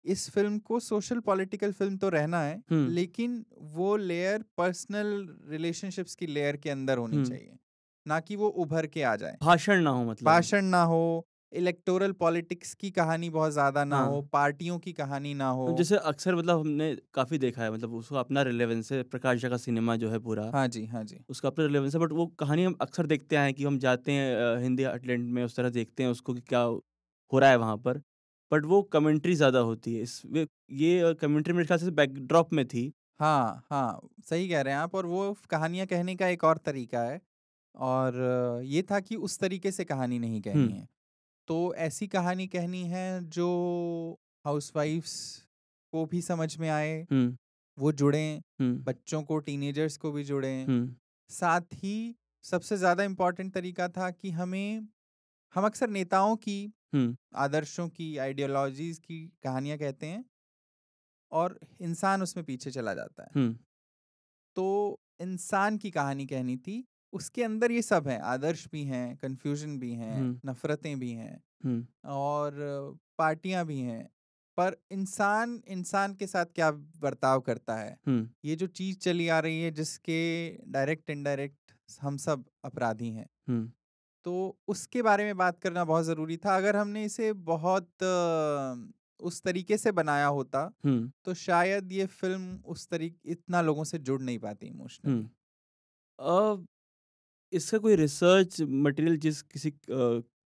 इस 0.06 0.30
फ़िल्म 0.30 0.58
को 0.60 0.80
सोशल 0.80 1.20
पॉलिटिकल 1.20 1.72
फ़िल्म 1.72 1.98
तो 1.98 2.10
रहना 2.10 2.42
है, 2.42 2.62
लेकिन 2.88 3.44
वो 3.76 3.96
लेयर 3.98 4.44
पर्सनल 4.58 5.28
रिलेशनशिप्स 5.50 6.16
की 6.16 6.28
लेयर 6.28 6.58
के 6.58 6.70
अंदर 6.70 6.98
होनी 6.98 7.22
चाहिए, 7.22 7.58
ना 8.06 8.20
कि 8.20 8.36
वो 8.36 8.48
उभर 8.64 8.88
के 8.88 9.04
आ 9.04 9.16
जाए। 9.16 9.38
भाषण 9.42 9.82
ना 9.82 9.90
हो 9.90 10.04
मतलब। 10.06 10.26
भाषण 10.26 10.66
ना 10.66 10.82
हो, 10.84 11.28
इलेक्टोरल 11.52 12.12
पॉलिटिक्स 12.18 12.74
की 12.76 12.92
कहानी 12.92 13.30
बहुत 13.32 13.52
ज़्यादा 13.54 13.84
ना 13.86 14.00
हो, 14.02 14.22
हाँ, 14.22 14.30
पार्टियों 14.34 14.80
की 14.80 14.94
कहानी 14.94 15.34
ना 15.36 15.50
हो। 15.52 15.70
जैसे 15.70 15.98
अक्सर 16.00 16.36
मतलब 16.36 16.60
हमने 16.60 16.96
काफ़ी 17.14 17.38
देखा 17.38 17.64
है 17.64 17.72
मतलब 17.72 17.94
उसका 17.96 18.20
अपना 18.20 18.42
रिलेवेंस 18.44 18.92
है, 18.92 19.02
प्रकाश 19.06 19.40
झा 19.40 19.50
का 19.50 19.58
सिनेमा 19.58 19.96
जो 19.98 20.10
है 20.10 20.20
पूरा, 20.20 20.54
हाँ 20.54 20.68
जी, 20.68 20.86
हाँ 20.86 21.04
जी। 21.04 21.24
उसका 21.30 21.50
अपना 21.50 21.66
रिलेवेंस 21.66 21.96
है 21.96 22.02
बट 22.02 22.12
वो 22.14 22.26
कहानी 22.40 22.64
हम 22.64 22.76
अक्सर 22.82 23.06
देखते 23.08 23.38
हैं 23.38 23.54
कि 23.54 23.64
हम 23.64 23.78
जाते 23.80 24.12
हैं 24.14 24.58
हिंदी 24.64 24.84
हार्टलैंड 24.84 25.30
में 25.30 25.44
उस 25.44 25.56
तरह 25.56 25.70
देखते 25.72 26.04
हैं 26.04 26.10
उसको 26.12 26.34
कि 26.34 26.42
क्या 26.44 26.62
हो 26.62 27.40
रहा 27.40 27.50
है 27.50 27.58
वहाँ 27.58 27.78
पर। 27.80 28.02
बट 28.52 28.66
वो 28.66 28.82
कमेंट्री 28.94 29.36
ज़्यादा 29.36 29.60
होती 29.62 29.96
है। 29.96 30.02
इस 30.02 30.22
ये 30.74 31.14
कमेंट्री 31.22 31.54
मेरे 31.54 31.66
ख्याल 31.68 31.80
से 31.80 31.92
बैकड्रॉप 31.94 32.54
में 32.54 32.66
थी। 32.68 32.92
हाँ, 33.20 33.66
हाँ, 33.72 34.02
सही 34.26 34.48
कह 34.50 34.62
रहे 34.62 34.74
हैं 34.74 34.80
आप 34.82 34.96
और 34.96 35.06
वो 35.06 35.34
कहानियाँ 35.50 35.86
कहने 35.88 36.16
का 36.16 36.28
एक 36.28 36.44
और 36.44 36.58
तरीका 36.60 37.02
है 37.04 37.20
और 37.76 38.62
ये 38.66 38.82
था 38.84 39.00
कि 39.02 39.16
उस 39.18 39.38
तरीके 39.40 39.72
से 39.72 39.86
कहानी 39.86 40.20
नहीं 40.20 40.42
कहनी 40.42 40.72
है। 40.72 40.88
तो 41.52 41.74
ऐसी 41.76 42.08
कहानी 42.08 42.48
कहनी 42.48 42.84
है 42.84 43.30
जो 43.30 43.48
हाउसवाइफ्स 44.46 45.48
को 45.92 46.06
भी 46.06 46.22
समझ 46.22 46.58
में 46.58 46.70
आए, 46.70 47.06
हुँ, 47.12 47.38
वो 47.78 47.92
जुड़े 47.92 48.42
बच्चों 48.62 49.24
को, 49.24 49.40
टीनेजर्स 49.40 49.98
को 49.98 50.12
भी 50.12 50.24
जुड़े। 50.24 50.66
साथ 51.30 51.62
ही 51.74 52.16
सबसे 52.44 52.78
ज़्यादा 52.78 53.04
इम्पोर्टेंट 53.04 53.54
तरीका 53.54 53.88
था 53.88 54.10
कि 54.12 54.32
हमें 54.32 54.88
हम 55.56 55.66
अक्सर 55.66 55.90
नेताओं 55.90 56.36
की, 56.36 56.74
आदर्शों 57.36 57.90
की, 57.90 58.18
आइडियोलॉजीज़ 58.18 59.00
की 59.00 59.32
कहानियाँ 59.44 59.78
कहते 59.78 60.08
हैं 60.08 60.26
और 61.32 61.60
इंसान 61.82 62.22
उसमें 62.22 62.46
पीछे 62.46 62.72
चला 62.72 62.94
जाता 62.94 63.24
है। 63.24 63.32
तो 64.56 65.00
इंसान 65.22 65.78
की 65.78 65.92
कहानी 65.92 66.26
कहनी 66.26 66.58
थी, 66.58 66.88
उसके 67.14 67.44
अंदर 67.44 67.72
ये 67.72 67.82
सब 67.84 68.08
है, 68.08 68.20
आदर्श 68.22 68.68
भी 68.72 68.84
हैं, 68.86 69.16
कंफ्यूजन 69.18 69.78
भी 69.80 69.94
हैं, 69.96 70.30
नफ़रतें 70.46 70.98
भी 71.00 71.12
हैं 71.14 71.42
और 72.12 72.56
पार्टियाँ 73.20 73.66
भी 73.66 73.80
हैं। 73.82 74.08
पर 74.58 74.76
इंसान, 74.92 75.62
इंसान 75.70 76.16
के 76.16 76.28
साथ 76.28 76.46
क्या 76.56 76.72
बर्ताव 76.72 77.42
करता 77.42 77.76
है, 77.78 77.98
ये 78.44 78.56
जो 78.56 78.68
चीज़ 78.70 78.98
चली 79.00 79.28
आ 79.30 79.40
रही 79.40 79.62
है 79.62 79.72
जिसके 79.74 80.20
डायरेक्ट 80.72 81.10
इनडायरेक्ट 81.10 81.74
हम 82.02 82.18
सब 82.20 82.46
अपराधी 82.66 83.10
हैं। 83.12 83.28
तो 84.26 84.58
उसके 84.68 85.02
बारे 85.02 85.24
में 85.26 85.38
बात 85.38 85.60
करना 85.60 85.84
बहुत 85.86 86.06
ज़रूरी 86.06 86.38
था। 86.38 86.56
अगर 86.58 86.76
हमने 86.76 87.04
इसे 87.06 87.32
बहुत 87.46 88.04
उस 89.20 89.42
तरीके 89.44 89.78
से 89.78 89.92
बनाया 89.94 90.28
होता, 90.30 90.72
तो 91.26 91.34
शायद 91.36 91.92
ये 91.94 92.06
फ़िल्म 92.08 92.58
उस 92.68 92.88
तरी 92.90 93.14
इतना 93.28 93.62
लोगों 93.62 93.84
से 93.86 93.98
जुड़ 94.00 94.22
नहीं 94.22 94.40
पाती 94.40 94.68
इमोशनली। 94.68 95.30
हुँ। 97.54 97.60
इसका 97.60 97.78
कोई 97.80 97.96
रिसर्च 97.96 98.62
मटेरियल 98.62 99.18
जिस 99.20 99.42
किसी 99.44 99.70
अ, 99.70 99.74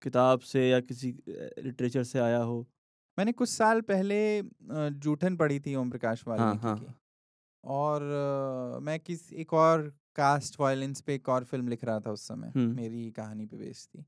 किताब 0.02 0.40
से 0.42 0.68
या 0.68 0.80
किसी 0.82 1.10
लिटरेचर 1.28 2.04
से 2.04 2.18
आया 2.20 2.38
हो? 2.40 2.66
मैंने 3.18 3.32
कुछ 3.32 3.48
साल 3.48 3.80
पहले 3.82 4.16
अ, 4.38 4.44
जूठन 4.90 5.36
पढ़ी 5.36 5.58
थी 5.60 5.74
ओम 5.74 5.90
प्रकाश 5.90 6.26
हाँ, 6.30 6.54
वाल्मीकि 6.54 6.70
की 6.70 6.86
हाँ। 6.86 6.94
और 7.64 8.02
अ, 8.76 8.80
मैं 8.80 8.98
किस 9.00 9.32
एक 9.34 9.54
और 9.56 9.88
कास्ट 10.16 10.60
वायलेंस 10.60 11.00
पे 11.02 11.14
एक 11.14 11.28
और 11.30 11.44
फ़िल्म 11.44 11.68
लिख 11.68 11.84
रहा 11.84 12.00
था 12.00 12.12
उस 12.12 12.26
समय, 12.28 12.54
हुँ, 12.54 12.66
मेरी 12.70 13.10
कहानी 13.12 13.46
पे 13.46 13.56
बेस्ड 13.58 13.90
थी। 13.90 14.04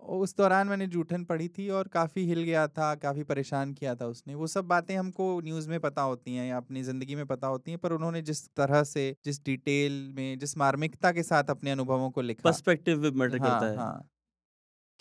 उस 0.00 0.34
दौरान 0.36 0.68
मैंने 0.68 0.86
जूठन 0.86 1.24
पढ़ी 1.24 1.48
थी 1.48 1.68
और 1.70 1.88
काफ़ी 1.88 2.24
हिल 2.26 2.42
गया 2.42 2.66
था, 2.68 2.94
काफ़ी 2.96 3.22
परेशान 3.24 3.72
किया 3.74 3.94
था 3.94 4.06
उसने। 4.06 4.34
वो 4.34 4.46
सब 4.46 4.64
बातें 4.66 4.94
हमको 4.96 5.40
न्यूज़ 5.40 5.68
में 5.70 5.78
पता 5.80 6.02
होती 6.02 6.34
हैं 6.34 6.46
या 6.46 6.56
अपनी 6.56 6.82
ज़िंदगी 6.82 7.14
में 7.14 7.24
पता 7.26 7.46
होती 7.46 7.70
हैं, 7.70 7.78
पर 7.80 7.92
उन्होंने 7.92 8.22
जिस 8.22 8.46
तरह 8.50 8.82
से, 8.84 9.14
जिस 9.24 9.42
डिटेल 9.44 10.02
में, 10.10 10.38
जिस 10.38 10.56
मार्मिकता 10.58 11.12
के 11.12 11.22
साथ 11.24 11.50
अपने 11.50 11.70
अनुभवों 11.70 12.10
को 12.10 12.20
लिखा 12.22 12.58
पर्सपेक्टिव 12.60 12.98
भी 13.00 13.10
मैटर 13.12 13.38
करता 13.40 13.66
हाँ, 13.66 13.68
है। 13.68 13.78
हाँ, 13.78 14.08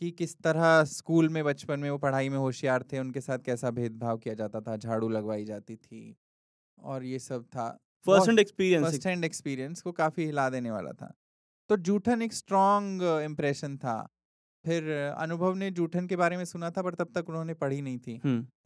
कि 0.02 0.10
किस 0.12 0.36
तरह 0.38 0.84
स्कूल 0.86 1.30
में 1.30 1.44
बचपन 1.44 1.80
में 1.80 1.90
वो 1.90 1.98
पढ़ाई 2.00 2.30
में 2.30 2.38
होशियार 2.38 2.84
थे, 2.84 3.00
उनके 3.00 3.22
साथ 3.22 3.40
कैसा 3.40 3.72
भेदभाव 3.72 4.18
किया 4.18 4.34
जाता 4.36 4.62
था, 4.62 4.76
झाड़ू 4.78 5.10
लगवाई 5.10 5.46
जाती 5.46 5.76
थी 5.78 6.16
और 6.78 7.04
ये 7.06 7.20
सब 7.22 7.46
था। 7.48 7.70
First 8.06 8.28
hand 8.28 8.40
experience 8.40 8.94
first 8.94 9.06
hand 9.08 9.26
experience 9.26 9.82
को 9.82 9.92
काफ़ी 9.94 10.26
हिला 10.26 10.50
देने 10.50 10.72
वाला 10.72 10.92
था। 10.94 11.14
तो 11.70 11.78
जूठन 11.80 12.22
एक 12.22 12.34
स्ट्रॉन्ग 12.34 13.04
इम्प्रेशन 13.24 13.78
था। 13.78 13.98
फिर 14.66 14.90
अनुभव 15.18 15.54
ने 15.54 15.72
जूठन 15.72 16.08
के 16.08 16.16
बारे 16.16 16.38
में 16.38 16.46
सुना 16.46 16.70
था 16.72 16.82
पर 16.82 16.94
तब 16.94 17.08
तक 17.16 17.30
उन्होंने 17.30 17.54
पढ़ी 17.54 17.82
नहीं 17.82 17.98
थी। 17.98 18.18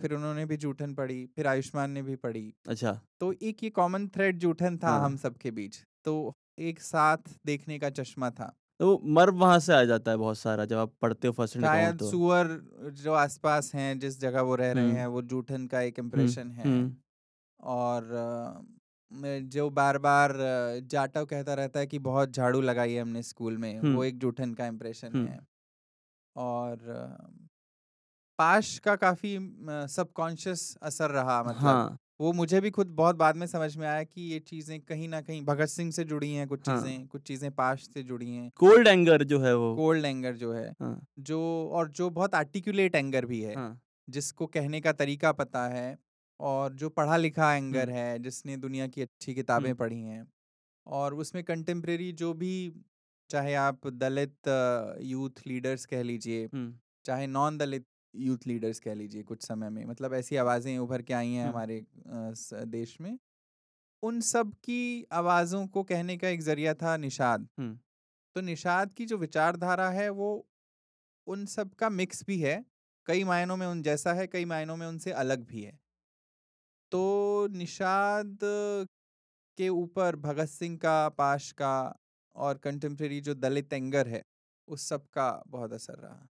फिर 0.02 0.14
उन्होंने 0.14 0.46
भी 0.46 0.58
जूठन 0.58 0.94
पढ़ी, 0.94 1.26
फिर 1.26 1.48
आयुष्मान 1.48 1.92
ने 1.92 2.02
भी 2.02 2.16
पढ़ी। 2.16 2.54
अच्छा। 2.68 3.02
तो 3.20 3.34
एक 3.42 3.64
ये 3.64 3.70
कॉमन 3.70 4.08
थ्रेड 4.08 4.38
जूठन 4.38 4.78
था 4.78 4.90
हाँ। 4.90 5.06
हम 5.06 5.16
सबके 5.18 5.52
बीच। 5.52 5.84
तो 6.06 6.34
एक 6.60 6.80
साथ 6.80 7.18
देखने 7.46 7.80
का 7.80 7.90
चश्मा 7.90 8.30
था। 8.30 8.54
तो 8.80 9.02
मर्म 9.06 9.36
वहाँ 9.36 9.60
से 9.60 9.74
आ 9.74 9.84
जाता 9.84 10.12
है 10.12 10.18
बहुत 10.18 10.38
सारा 10.38 10.66
जब 10.66 10.78
आप 10.78 10.94
पढ़ते 11.02 11.28
हो 11.28 11.34
फ़र्स्ट 11.34 11.60
शायद 11.60 11.98
तो। 11.98 12.12
सुअर 12.12 12.48
जो 12.94 13.14
आस-पास 13.14 13.72
हैं, 13.76 14.00
जिस 14.00 14.20
जगह 14.20 14.42
वो 14.42 14.56
रह 14.56 14.72
रहे 14.72 14.92
हुँ, 14.92 15.06
वो 15.08 15.22
जूठन 15.22 15.68
का 15.68 15.82
एक 15.82 16.00
इम्प्रेशन 16.00 16.52
है। 16.52 16.98
और 17.60 18.10
जो 19.42 19.70
बार-बार 19.70 20.34
जाटव 20.84 21.26
कहता 21.26 21.54
रहता 21.54 21.80
है 21.80 21.88
कि 21.88 22.00
बहुत 22.00 22.32
झाड़ू 22.32 22.62
लगाई 22.62 22.94
है 22.94 23.02
हमने 23.02 23.24
स्कूल 23.24 23.58
में, 23.58 23.80
वो 23.80 24.04
एक 24.04 24.18
जूठन 24.18 24.54
का 24.54 24.68
इम्प्रेशन 24.68 25.28
है। 25.28 25.53
और 26.36 26.78
पाश 28.40 28.78
का 28.80 28.96
काफ़ी 28.96 29.38
सबकॉन्शियस 29.90 30.76
असर 30.84 31.12
रहा 31.12 31.42
मतलब, 31.44 31.84
हाँ, 31.84 31.98
वो 32.20 32.32
मुझे 32.34 32.62
भी 32.62 32.72
खुद 32.72 32.88
बहुत 32.96 33.16
बाद 33.16 33.36
में 33.36 33.46
समझ 33.48 33.76
में 33.78 33.88
आया 33.88 34.04
कि 34.04 34.22
ये 34.24 34.40
चीज़ें 34.42 34.80
कहीं 34.82 35.08
ना 35.10 35.22
कहीं 35.22 35.42
भगत 35.46 35.68
सिंह 35.70 35.92
से 35.92 36.04
जुड़ी 36.06 36.34
हैं 36.34 36.48
कुछ 36.48 36.62
हाँ। 36.62 36.64
चीज़ें, 36.66 37.08
कुछ 37.08 37.22
चीज़ें 37.24 37.52
पाश 37.52 37.88
से 37.88 38.04
जुड़ी 38.04 38.32
हैं। 38.36 38.52
कोल्ड 38.58 38.88
एंगर 38.88 39.24
जो 39.26 39.40
है 39.40 39.56
वो। 39.56 39.72
कोल्ड 39.74 40.06
एंगर 40.06 40.36
जो 40.36 40.52
है, 40.54 40.74
हाँ, 40.82 41.06
जो 41.20 41.40
और 41.72 41.90
जो 41.92 42.10
बहुत 42.10 42.36
आर्टिकुलेट 42.36 42.96
एंगर 42.96 43.26
भी 43.26 43.42
है, 43.42 43.56
हाँ, 43.56 43.78
जिसको 44.08 44.48
कहने 44.48 44.82
का 44.82 44.92
तरीका 44.94 45.32
पता 45.34 45.68
है 45.68 45.98
और 46.40 46.74
जो 46.74 46.90
पढ़ा-लिखा 46.90 47.54
एंगर 47.56 47.90
है, 47.90 48.20
जिसने 48.20 48.58
दुनिया 48.58 48.88
की 48.88 49.02
अच्छी 49.02 49.34
किताबें 49.36 49.74
पढ़ी 49.76 50.02
हैं। 50.02 50.26
और 50.88 51.14
उसमें 51.16 51.44
कंटेम्प्रेरी 51.44 52.12
जो 52.14 52.34
भी 52.36 52.54
चाहे 53.30 53.54
आप 53.56 53.88
दलित 53.90 54.48
यूथ 55.04 55.42
लीडर्स 55.48 55.86
कह 55.86 56.04
लीजिए, 56.04 56.46
हुँ, 56.46 56.80
चाहे 57.06 57.28
नॉन 57.28 57.58
दलित 57.58 57.86
यूथ 58.14 58.48
लीडर्स 58.48 58.80
कह 58.80 58.94
लीजिए 58.94 59.24
कुछ 59.24 59.44
समय 59.44 59.70
में, 59.70 59.86
मतलब 59.86 60.14
ऐसी 60.14 60.36
आवाज़ें 60.38 60.78
उभर 60.80 61.02
के 61.02 61.14
आई 61.14 61.32
हैं 61.32 61.48
हमारे 61.48 61.84
देश 62.68 62.98
में। 63.02 63.18
उन 64.04 64.20
सब 64.22 64.54
की 64.66 65.06
आवाज़ों 65.14 65.66
को 65.68 65.84
कहने 65.84 66.18
का 66.18 66.28
एक 66.28 66.42
ज़रिया 66.42 66.74
था 66.74 66.96
निषाद। 66.98 67.48
हुँ, 67.60 67.78
तो 68.36 68.42
निषाद 68.42 68.94
की 68.94 69.06
जो 69.06 69.18
विचारधारा 69.18 69.90
है 69.92 70.10
वो 70.12 70.30
उन 71.28 71.46
सब 71.48 71.74
का 71.74 71.90
मिक्स 71.92 72.24
भी 72.28 72.40
है। 72.40 72.64
कई 73.08 73.24
मायनों 73.24 73.58
में 73.58 73.66
उन 73.68 73.82
जैसा 73.84 74.14
है, 74.14 74.28
कई 74.28 74.46
मायनों 74.46 74.76
में 74.78 74.86
उनसे 74.88 75.12
अलग 75.14 75.46
भी 75.46 75.62
है। 75.62 75.78
तो 76.92 77.48
निषाद 77.54 78.38
के 79.58 79.70
ऊपर 79.70 80.16
भगत 80.18 80.50
सिंह 80.50 80.78
का, 80.78 81.10
पाश 81.10 81.52
का 81.52 81.74
और 82.36 82.58
कंटेम्प्रेरी 82.60 83.20
जो 83.22 83.34
दलित 83.36 83.74
एंगर 83.74 84.08
है, 84.08 84.24
उस 84.68 84.88
सब 84.90 85.08
का 85.10 85.30
बहुत 85.48 85.74
असर 85.74 86.00
रहा। 86.00 86.28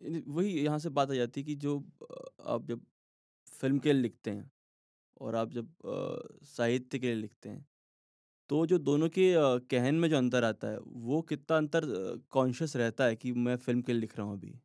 इन 0.00 0.22
वही 0.28 0.52
यहाँ 0.60 0.78
से 0.80 0.88
बात 0.90 1.10
आ 1.10 1.14
जाती 1.14 1.40
है 1.40 1.46
कि 1.46 1.54
जो 1.58 1.78
अ, 2.02 2.26
आप 2.44 2.66
जब 2.66 2.86
फ़िल्म 3.52 3.78
के 3.78 3.92
लिए 3.92 4.02
लिखते 4.02 4.30
हैं 4.30 4.50
और 5.20 5.36
आप 5.36 5.52
जब 5.52 5.68
अ, 5.86 6.44
साहित्य 6.46 6.98
के 6.98 7.06
लिए 7.06 7.16
लिखते 7.16 7.48
हैं, 7.48 7.66
तो 8.50 8.64
जो 8.66 8.78
दोनों 8.80 9.08
के 9.10 9.32
अ, 9.34 9.58
कहन 9.70 9.94
में 9.96 10.08
जो 10.10 10.18
अंतर 10.18 10.44
आता 10.44 10.68
है, 10.68 10.78
वो 10.80 11.22
कितना 11.24 11.56
अंतर 11.58 11.86
कॉन्शियस 12.30 12.76
रहता 12.76 13.04
है 13.04 13.16
कि 13.16 13.32
मैं 13.34 13.56
फ़िल्म 13.58 13.82
के 13.82 13.92
लिए 13.92 14.00
लिख 14.00 14.16
रहा 14.18 14.26
हूँ 14.26 14.36
अभी? 14.38 14.60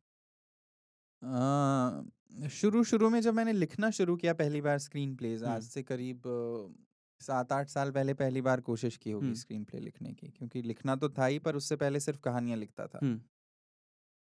अ, 1.22 2.48
शुरू-शुरू 2.50 3.08
में 3.10 3.20
जब 3.20 3.34
मैंने 3.34 3.52
लिखना 3.52 3.90
शुरू 3.92 4.16
किया 4.16 4.32
पहली 4.34 4.60
बार 4.60 4.78
स्क्रीन 4.78 5.14
प्लेज़, 5.16 5.44
आज 5.46 5.62
से 5.64 5.82
करीब 5.82 6.22
7-8 7.22 7.68
साल 7.68 7.90
पहले 7.90 8.14
पहली 8.14 8.40
बार 8.42 8.60
कोशिश 8.62 8.96
की 8.96 9.10
होगी 9.10 9.34
स्क्रीन 9.36 9.64
प्ले 9.64 9.80
लिखने 9.80 10.12
की, 10.12 10.28
क्योंकि 10.28 10.62
लिखना 10.62 10.96
तो 10.96 11.08
था 11.10 11.26
ही 11.26 11.38
पर 11.40 11.56
उससे 11.56 11.76
पहले 11.76 12.00
सिर्फ़ 12.00 12.20
कहानियाँ 12.20 12.58
लिखता 12.58 12.86
था। 12.86 13.04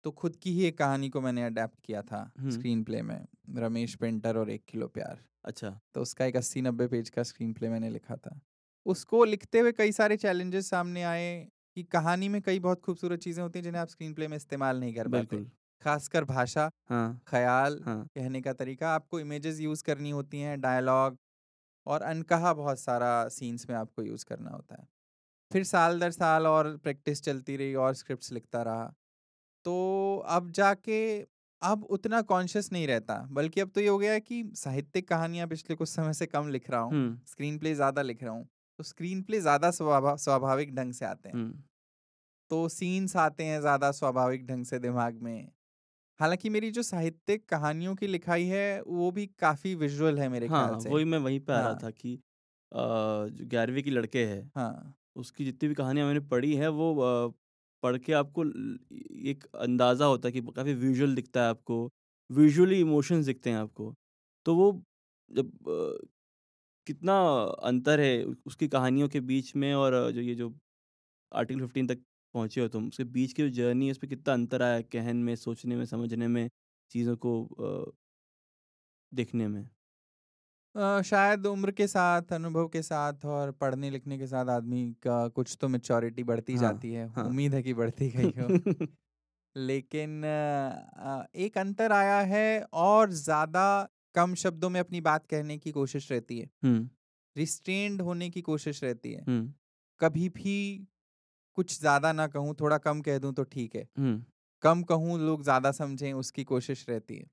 तो 0.04 0.10
खुद 0.12 0.36
की 0.36 0.50
ही 0.52 0.64
एक 0.64 0.76
कहानी 0.78 1.08
को 1.08 1.20
मैंने 1.20 1.44
अडैप्ट 1.44 1.80
किया 1.84 2.02
था 2.02 2.30
स्क्रीन 2.48 2.82
प्ले 2.84 3.00
में, 3.02 3.26
रमेश 3.56 3.94
पेंटर 3.94 4.36
और 4.36 4.50
एक 4.50 4.64
किलो 4.68 4.88
प्यार। 4.88 5.24
अच्छा, 5.44 5.70
तो 5.94 6.02
उसका 6.02 6.24
एक 6.24 6.36
80-90 6.36 6.86
पेज 6.88 7.10
का 7.10 7.22
स्क्रीन 7.22 7.52
प्ले 7.52 7.68
मैंने 7.68 7.90
लिखा 7.90 8.16
था। 8.16 8.40
उसको 8.86 9.24
लिखते 9.24 9.58
हुए 9.60 9.72
कई 9.72 9.92
सारे 9.92 10.16
चैलेंजेस 10.16 10.68
सामने 10.70 11.02
आए 11.04 11.28
कि 11.76 11.82
कहानी 11.84 12.28
में 12.28 12.40
कई 12.42 12.58
बहुत 12.60 12.80
खूबसूरत 12.80 13.20
चीज़ें 13.20 13.42
होती 13.42 13.58
हैं 13.58 13.64
जिन्हें 13.64 13.80
आप 13.82 13.88
स्क्रीन 13.88 14.14
प्ले 14.14 14.28
में 14.28 14.36
इस्तेमाल 14.36 14.80
नहीं 14.80 14.94
कर 14.94 15.08
पाते। 15.08 15.44
ख़ासकर 15.82 16.24
भाषा, 16.24 16.70
हाँ, 16.84 17.20
ख़याल, 17.26 17.78
हाँ, 17.80 18.06
कहने 18.16 18.40
का 18.42 18.52
तरीका, 18.54 18.90
आपको 18.90 19.20
इमेजेस 19.20 19.60
यूज़ 19.60 19.82
करनी 19.84 20.10
होती 20.10 20.40
हैं, 20.40 20.60
डायलॉग 20.60 21.18
और 21.86 22.02
अनकहा 22.04 22.52
बहुत 22.54 22.78
सारा 22.80 23.28
सीन्स 23.30 23.68
में 23.70 23.76
आपको 23.76 24.02
यूज़ 24.02 24.24
करना 24.24 24.50
होता 24.50 24.80
है। 24.80 24.86
फिर 25.50 25.64
साल 25.64 26.00
दर 26.00 26.10
साल 26.12 26.46
और 26.46 26.76
प्रैक्टिस 26.78 27.22
चलती 27.22 27.56
रही 27.56 27.74
और 27.76 27.94
स्क्रिप्ट्स 27.94 28.32
लिखता 28.32 28.62
रहा। 28.62 28.92
तो 29.66 29.76
अब 30.28 30.50
जाके 30.52 31.00
अब 31.62 31.84
उतना 31.86 32.20
कॉन्शियस 32.24 32.72
नहीं 32.72 32.86
रहता, 32.86 33.16
बल्कि 33.30 33.60
अब 33.60 33.70
तो 33.70 33.80
ये 33.80 33.88
हो 33.88 33.98
गया 33.98 34.18
कि 34.20 34.42
साहित्यिक 34.56 35.08
कहानियाँ 35.08 35.46
पिछले 35.48 35.76
कुछ 35.76 35.88
समय 35.88 36.12
से 36.14 36.26
कम 36.26 36.48
लिख 36.48 36.70
रहा 36.70 36.80
हूँ, 36.80 36.98
स्क्रीन 37.26 37.58
प्ले 37.58 37.74
ज़्यादा 37.74 38.02
लिख 38.02 38.22
रहा 38.22 38.32
हूँ। 38.32 38.48
तो 38.78 38.84
स्क्रीन 38.84 39.22
प्ले 39.22 39.40
ज़्यादा 39.40 39.70
स्वाभा 39.72 40.14
स्वाभाविक 40.18 40.74
ढंग 40.76 40.92
से 40.92 41.04
आते 41.06 41.28
हैं। 41.28 41.40
तो 42.50 42.68
सीन्स 42.68 43.16
आते 43.16 43.44
हैं 43.44 43.60
ज़्यादा 43.60 43.90
स्वाभाविक 43.92 44.46
ढंग 44.46 44.64
से 44.64 44.78
दिमाग 44.78 45.20
में। 45.22 45.50
हालाँकि 46.20 46.50
मेरी 46.50 46.70
जो 46.72 46.82
साहित्यिक 46.84 47.48
कहानियों 47.48 47.94
की 47.96 48.06
लिखाई 48.08 48.44
है, 48.46 48.80
वो 48.82 49.10
भी 49.12 49.26
काफ़ी 49.38 49.74
विज़ुअल 49.76 50.18
है 50.18 50.28
मेरे 50.28 50.48
हाँ, 50.48 50.50
ख़्याल 50.50 50.76
से। 50.76 50.90
वही 50.90 51.04
मैं 51.04 51.18
वहीं 51.18 51.38
पे 51.40 51.52
आ 51.52 51.60
रहा 51.60 51.74
हाँ, 51.74 51.76
था 51.76 51.90
कि 51.92 52.14
अ, 52.72 52.76
जो 53.28 53.44
11वीं 53.46 53.82
की 53.82 53.90
लड़के 53.90 54.24
है 54.26 54.50
हाँ, 54.56 54.94
उसकी 55.16 55.44
जितनी 55.44 55.68
भी 55.68 55.74
कहानियाँ 55.74 56.06
मैंने 56.06 56.20
पढ़ी 56.28 56.54
हैं 56.56 56.68
वो 56.70 56.94
अ, 56.96 57.32
पढ़ 57.82 57.98
के 57.98 58.12
आपको 58.14 58.44
ल 58.44 58.78
एक 59.26 59.44
अंदाज़ा 59.56 60.06
होता 60.06 60.28
है 60.28 60.32
कि 60.32 60.40
काफ़ी 60.52 60.74
विज़ुअल 60.76 61.14
दिखता 61.14 61.42
है 61.42 61.50
आपको, 61.50 61.90
विज़ुअली 62.30 62.80
इमोशंस 62.80 63.26
दिखते 63.26 63.50
हैं 63.50 63.56
आपको। 63.58 63.94
तो 64.46 64.54
वो 64.56 64.72
जब 65.30 65.68
अ, 65.68 66.06
कितना 66.86 67.14
अंतर 67.64 68.00
है 68.00 68.24
उसकी 68.46 68.68
कहानियों 68.68 69.08
के 69.08 69.20
बीच 69.22 69.54
में 69.56 69.72
और 69.74 69.94
जो 70.12 70.20
ये 70.20 70.34
जो 70.34 70.54
आर्टिकल 71.32 71.60
15 71.62 71.86
तक 71.88 72.02
पहुँचे 72.34 72.60
हो 72.60 72.68
तुम, 72.68 72.88
उसके 72.88 73.04
बीच 73.06 73.32
की 73.32 73.42
जो 73.42 73.48
जर्नी 73.56 73.86
है 73.86 73.90
उसमें 73.90 74.08
कितना 74.10 74.34
अंतर 74.34 74.62
आया 74.62 74.80
कहन 74.88 75.16
में, 75.18 75.34
सोचने 75.36 75.76
में, 75.76 75.84
समझने 75.86 76.28
में, 76.28 76.48
चीज़ों 76.90 77.16
को 77.18 77.44
अ, 77.46 77.92
देखने 79.12 79.48
में? 79.48 79.64
अ, 80.74 81.00
शायद 81.02 81.46
उम्र 81.46 81.70
के 81.72 81.86
साथ, 81.86 82.32
अनुभव 82.32 82.68
के 82.68 82.82
साथ 82.82 83.24
और 83.26 83.50
पढ़ने-लिखने 83.54 84.18
के 84.18 84.26
साथ 84.26 84.46
आदमी 84.50 84.84
का 85.02 85.26
कुछ 85.30 85.56
तो 85.60 85.68
मैच्योरिटी 85.68 86.22
बढ़ती 86.24 86.56
हाँ, 86.56 86.58
जाती 86.58 86.92
है। 86.92 87.06
हाँ। 87.08 87.24
उम्मीद 87.24 87.54
है 87.54 87.62
कि 87.62 87.74
बढ़ती 87.74 88.10
गई 88.10 88.34
हो। 88.38 88.50
लेकिन 89.56 90.22
अ, 90.24 91.24
एक 91.36 91.58
अंतर 91.58 91.92
आया 91.92 92.20
है 92.26 92.44
और 92.74 93.10
ज़्यादा 93.12 93.64
कम 94.14 94.34
शब्दों 94.36 94.70
में 94.70 94.80
अपनी 94.80 95.00
बात 95.02 95.26
कहने 95.26 95.58
की 95.58 95.70
कोशिश 95.72 96.10
रहती 96.12 96.38
है। 96.38 96.48
रिस्ट्रेन्ड 97.36 98.02
होने 98.02 98.30
की 98.30 98.40
कोशिश 98.42 98.82
रहती 98.84 99.12
है। 99.12 99.26
हुँ, 99.26 99.54
कभी 100.00 100.28
भी 100.30 100.56
कुछ 101.56 101.78
ज़्यादा 101.80 102.12
ना 102.12 102.26
कहूँ, 102.28 102.54
थोड़ा 102.60 102.78
कम 102.80 103.00
कह 103.02 103.18
दूँ 103.18 103.32
तो 103.34 103.44
ठीक 103.46 103.74
है। 103.76 103.86
कम 104.62 104.82
कहूँ, 104.84 105.18
लोग 105.20 105.42
ज़्यादा 105.42 105.72
समझें 105.72 106.12
उसकी 106.14 106.44
कोशिश 106.46 106.86
रहती 106.88 107.16
है। 107.16 107.26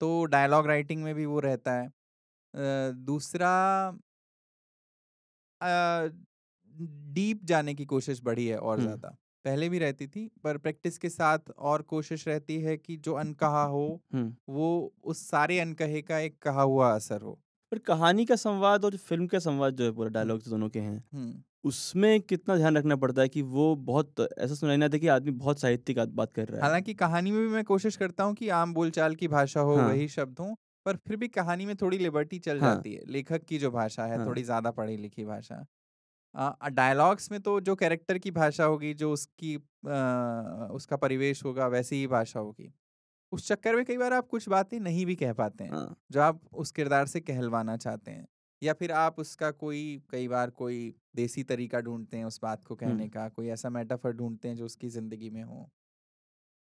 तो 0.00 0.24
डायलॉग 0.26 0.66
राइटिंग 0.66 1.02
में 1.04 1.14
भी 1.14 1.26
वो 1.26 1.40
रहता 1.40 1.72
है। 1.74 1.86
अ, 1.86 1.90
दूसरा 2.94 3.50
डीप 7.12 7.44
जाने 7.44 7.74
की 7.74 7.84
कोशिश 7.84 8.20
बढ़ी 8.22 8.46
है 8.46 8.58
और 8.58 8.80
ज़्यादा। 8.80 9.08
पहले 9.44 9.68
भी 9.68 9.78
रहती 9.78 10.06
थी, 10.06 10.26
पर 10.44 10.58
प्रैक्टिस 10.58 10.98
के 10.98 11.08
साथ 11.08 11.50
और 11.52 11.82
कोशिश 11.84 12.26
रहती 12.28 12.58
है 12.60 12.76
कि 12.76 12.96
जो 12.98 13.14
अनकहा 13.14 13.62
हो। 13.66 14.00
वो 14.48 14.92
उस 15.04 15.26
सारे 15.28 15.58
अनकहे 15.60 16.02
का 16.02 16.18
एक 16.18 16.38
कहा 16.42 16.62
हुआ 16.62 16.94
असर 16.94 17.22
हो। 17.22 17.38
पर 17.72 17.78
कहानी 17.80 18.24
का 18.26 18.36
संवाद 18.36 18.84
और 18.84 18.96
फ़िल्म 18.98 19.26
का 19.26 19.38
संवाद 19.40 19.74
जो 19.74 19.84
है 19.84 19.92
पूरा 19.92 20.08
डायलॉग्स 20.10 20.48
दोनों 20.48 20.68
के 20.70 20.80
हैं, 20.80 20.98
हुँ। 21.14 21.42
उसमें 21.64 22.20
कितना 22.22 22.56
ध्यान 22.56 22.76
रखना 22.76 22.96
पड़ता 22.96 23.22
है 23.22 23.28
कि 23.28 23.42
वो 23.44 23.74
बहुत 23.84 24.20
ऐसा 24.38 24.54
सुनाई 24.54 24.76
ना 24.76 24.88
दे 24.88 24.98
कि 24.98 25.08
आदमी 25.10 25.30
बहुत 25.34 25.60
साहित्यिक 25.60 25.96
बात 25.98 26.08
बात 26.14 26.32
कर 26.34 26.48
रहा 26.48 26.62
है? 26.62 26.70
हालाँकि 26.70 26.92
कहानी 26.94 27.30
में 27.30 27.40
भी 27.40 27.48
मैं 27.48 27.62
कोशिश 27.64 27.96
करता 27.96 28.24
हूँ 28.24 28.34
कि 28.34 28.48
आम 28.50 28.72
बोलचाल 28.74 29.14
की 29.16 29.28
भाषा 29.28 29.60
हो, 29.62 29.74
हाँ, 29.74 29.80
वही 29.80 30.08
शब्द 30.08 30.38
हो 30.40 30.54
पर 30.86 30.96
फिर 30.98 31.16
भी 31.16 31.28
कहानी 31.28 31.66
में 31.66 31.74
थोड़ी 31.76 31.98
लिबर्टी 31.98 32.38
चल 32.40 32.60
हाँ, 32.60 32.60
जाती 32.60 32.92
है। 32.94 33.02
लेखक 33.06 33.44
की 33.44 33.58
जो 33.58 33.70
भाषा 33.70 34.04
है, 34.06 34.18
हाँ, 34.18 34.26
थोड़ी 34.26 34.42
ज़्यादा 34.42 34.70
पढ़ी-लिखी 34.70 35.24
भाषा। 35.24 35.64
अ 36.34 36.48
अ, 36.62 36.68
डायलॉग्स 36.70 37.30
में 37.32 37.40
तो 37.42 37.60
जो 37.62 37.74
कैरेक्टर 37.76 38.18
की 38.18 38.30
भाषा 38.32 38.64
होगी, 38.64 38.94
जो 38.94 39.12
उसकी 39.12 39.54
अ, 39.56 40.68
उसका 40.72 40.96
परिवेश 40.98 41.44
होगा, 41.44 41.66
वैसी 41.68 41.96
ही 41.96 42.08
भाषा 42.08 42.40
होगी। 42.40 42.72
उस 43.32 43.48
चक्कर 43.48 43.76
में 43.76 43.84
कई 43.84 43.96
बार 43.96 44.12
आप 44.12 44.28
कुछ 44.28 44.48
बातें 44.48 44.80
नहीं 44.80 45.06
भी 45.06 45.16
कह 45.16 45.32
पाते 45.34 45.64
हैं, 45.64 45.72
हाँ, 45.72 45.94
जो 46.10 46.20
आप 46.22 46.40
उस 46.54 46.72
किरदार 46.72 47.06
से 47.06 47.20
कहलवाना 47.20 47.76
चाहते 47.78 48.10
हैं। 48.10 48.26
या 48.62 48.72
फिर 48.74 48.92
आप 48.94 49.18
उसका 49.18 49.50
कोई 49.52 50.02
कई 50.10 50.28
बार 50.28 50.50
कोई 50.52 50.94
देसी 51.14 51.42
तरीका 51.44 51.80
ढूंढते 51.80 52.16
हैं 52.16 52.24
उस 52.24 52.38
बात 52.42 52.64
को 52.64 52.74
कहने 52.76 53.08
का, 53.08 53.28
कोई 53.30 53.48
ऐसा 53.50 53.70
मेटाफर 53.70 54.12
ढूंढते 54.14 54.48
हैं 54.48 54.56
जो 54.56 54.64
उसकी 54.64 54.88
ज़िंदगी 54.90 55.30
में 55.30 55.42
हो। 55.44 55.70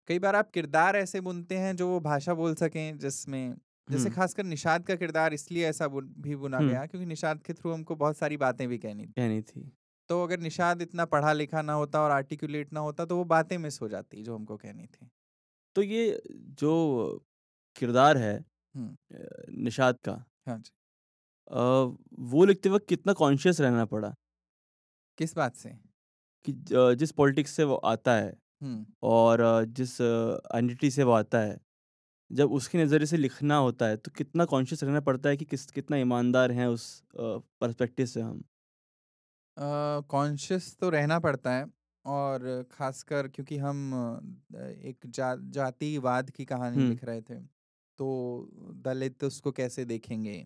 कई 0.08 0.20
बार 0.20 0.36
आप 0.36 0.50
किरदार 0.52 0.96
ऐसे 0.96 1.20
बुनते 1.22 1.58
हैं 1.58 1.76
जो 1.76 1.88
वो 1.90 2.00
भाषा 2.02 2.34
बोल 2.34 2.56
सकें 2.56 2.98
जिसमें 3.00 3.56
जैसे 3.88 4.10
खासकर 4.10 4.44
निषाद 4.44 4.86
का 4.86 4.96
किरदार 4.96 5.34
इसलिए 5.34 5.68
ऐसा 5.68 5.88
भी 5.88 6.36
बुना 6.36 6.62
गया 6.64 6.86
क्योंकि 6.86 7.06
निषाद 7.06 7.42
के 7.42 7.54
थ्रू 7.54 7.72
हमको 7.74 7.96
बहुत 7.96 8.18
सारी 8.18 8.38
बातें 8.38 8.68
भी 8.68 8.78
कहनी 8.78 9.06
थी। 9.08 9.14
कहनी 9.18 9.42
थी। 9.44 9.74
तो 10.10 10.24
अगर 10.24 10.40
निषाद 10.40 10.82
इतना 10.82 11.06
पढ़ा-लिखा 11.08 11.62
ना 11.64 11.74
होता 11.76 12.02
और 12.02 12.12
आर्टिकुलेट 12.12 12.74
ना 12.74 12.80
होता 12.82 13.06
तो 13.06 13.18
वो 13.18 13.24
बातें 13.28 13.58
मिस 13.60 13.82
हो 13.82 13.90
जाती 13.90 14.24
जो 14.24 14.36
हमको 14.36 14.58
कहनी 14.58 14.88
थी। 14.88 15.10
तो 15.76 15.82
ये 15.84 16.22
जो 16.56 16.72
किरदार 17.76 18.18
है 18.18 18.34
निषाद 19.58 19.98
का 20.02 20.24
हाँ 20.48 20.58
जी। 20.60 20.72
वो 21.48 22.46
लिखते 22.46 22.70
वक़्त 22.70 22.86
कितना 22.90 23.14
कॉन्शियस 23.16 23.62
रहना 23.62 23.86
पड़ा 23.88 24.14
किस 25.18 25.36
बात 25.36 25.56
से? 25.56 25.74
कि 26.46 26.52
ज 26.54 26.96
जिस 26.96 27.12
पॉलिटिक्स 27.14 27.52
से 27.52 27.64
वो 27.66 27.76
आता 27.88 28.16
है। 28.16 28.34
और 29.04 29.42
अ, 29.42 29.64
जिस 29.66 30.02
आइडेंटिटी 30.02 30.92
से 30.92 31.04
वो 31.04 31.12
आता 31.14 31.40
है, 31.42 31.58
जब 32.32 32.52
उसके 32.54 32.78
नज़रिए 32.80 33.08
से 33.08 33.18
लिखना 33.18 33.58
होता 33.58 33.88
है, 33.88 33.98
तो 33.98 34.12
कितना 34.12 34.46
कॉन्शियस 34.48 34.84
रहना 34.84 35.02
पड़ता 35.02 35.30
है 35.30 35.38
कि 35.38 35.46
किस 35.46 35.66
कितना 35.72 35.98
ईमानदार 35.98 36.52
हैं 36.54 36.68
उस 36.70 36.88
पर्सपेक्टिव 37.16 38.08
से 38.08 38.22
हम? 38.22 38.44
कॉन्शियस 40.04 40.76
तो 40.78 40.90
रहना 40.90 41.20
पड़ता 41.20 41.54
है 41.54 41.66
और 42.06 42.64
ख़ासकर 42.72 43.28
क्योंकि 43.28 43.58
हम 43.58 43.92
अ, 44.56 44.58
एक 44.60 45.06
जा 45.08 45.36
जातिवाद 45.52 46.30
की 46.32 46.46
कहानी 46.46 46.84
लिख 46.84 47.04
रहे 47.04 47.22
थे, 47.22 47.40
तो 48.00 48.50
दलित 48.84 49.24
उसको 49.24 49.52
कैसे 49.52 49.86
देखेंगे? 49.86 50.46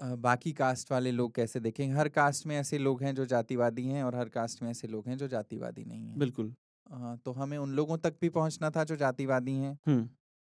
अ, 0.00 0.14
बाकी 0.16 0.52
कास्ट 0.52 0.90
वाले 0.92 1.10
लोग 1.12 1.34
कैसे 1.34 1.60
देखेंगे? 1.60 1.94
हर 1.96 2.08
कास्ट 2.10 2.46
में 2.46 2.56
ऐसे 2.56 2.78
लोग 2.78 3.02
हैं 3.02 3.14
जो 3.14 3.24
जातिवादी 3.26 3.86
हैं 3.86 4.02
और 4.04 4.14
हर 4.16 4.28
कास्ट 4.28 4.62
में 4.62 4.70
ऐसे 4.70 4.88
लोग 4.88 5.08
हैं 5.08 5.16
जो 5.16 5.28
जातिवादी 5.28 5.84
नहीं 5.84 6.08
हैं। 6.08 6.22
बिल्कुल। 6.22 6.54
अ, 6.86 7.16
तो 7.24 7.32
हमें 7.32 7.58
उन 7.58 7.72
लोगों 7.72 7.98
तक 7.98 8.16
भी 8.20 8.28
पहुँचना 8.30 8.70
था 8.70 8.84
जो 8.84 8.96
जातिवादी 8.96 9.54
हैं, 9.54 9.78
हुँ, 9.86 9.96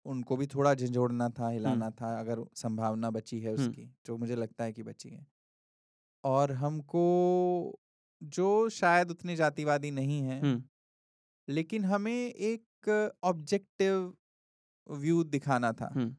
उनको 0.06 0.38
भी 0.38 0.48
थोड़ा 0.48 0.74
झिझोड़ना 0.76 1.30
था, 1.32 1.50
हुँ, 1.64 1.76
हिलाना 1.76 1.90
था 1.92 2.20
अगर 2.20 2.46
संभावना 2.56 3.10
बची 3.12 3.40
है 3.42 3.54
हुँ, 3.58 3.74
उसकी, 3.74 3.90
जो 4.06 4.18
मुझे 4.18 4.36
लगता 4.36 4.64
है 4.64 4.74
कि 4.74 4.84
बची 4.84 5.10
है। 5.10 5.26
और 6.24 6.52
हमको 6.54 7.04
जो 8.22 8.70
शायद 8.70 9.12
उतने 9.12 9.36
जातिवादी 9.36 9.92
नहीं 9.92 10.22
हैं, 10.22 10.42
हुँ, 10.42 10.54
लेकिन 11.48 11.86
हमें 11.86 12.14
एक 12.14 12.90
ऑब्जेक्टिव 13.24 14.14
व्यू 14.88 15.24
दिखाना 15.26 15.72
था। 15.74 15.96
हुँ, 15.96 16.14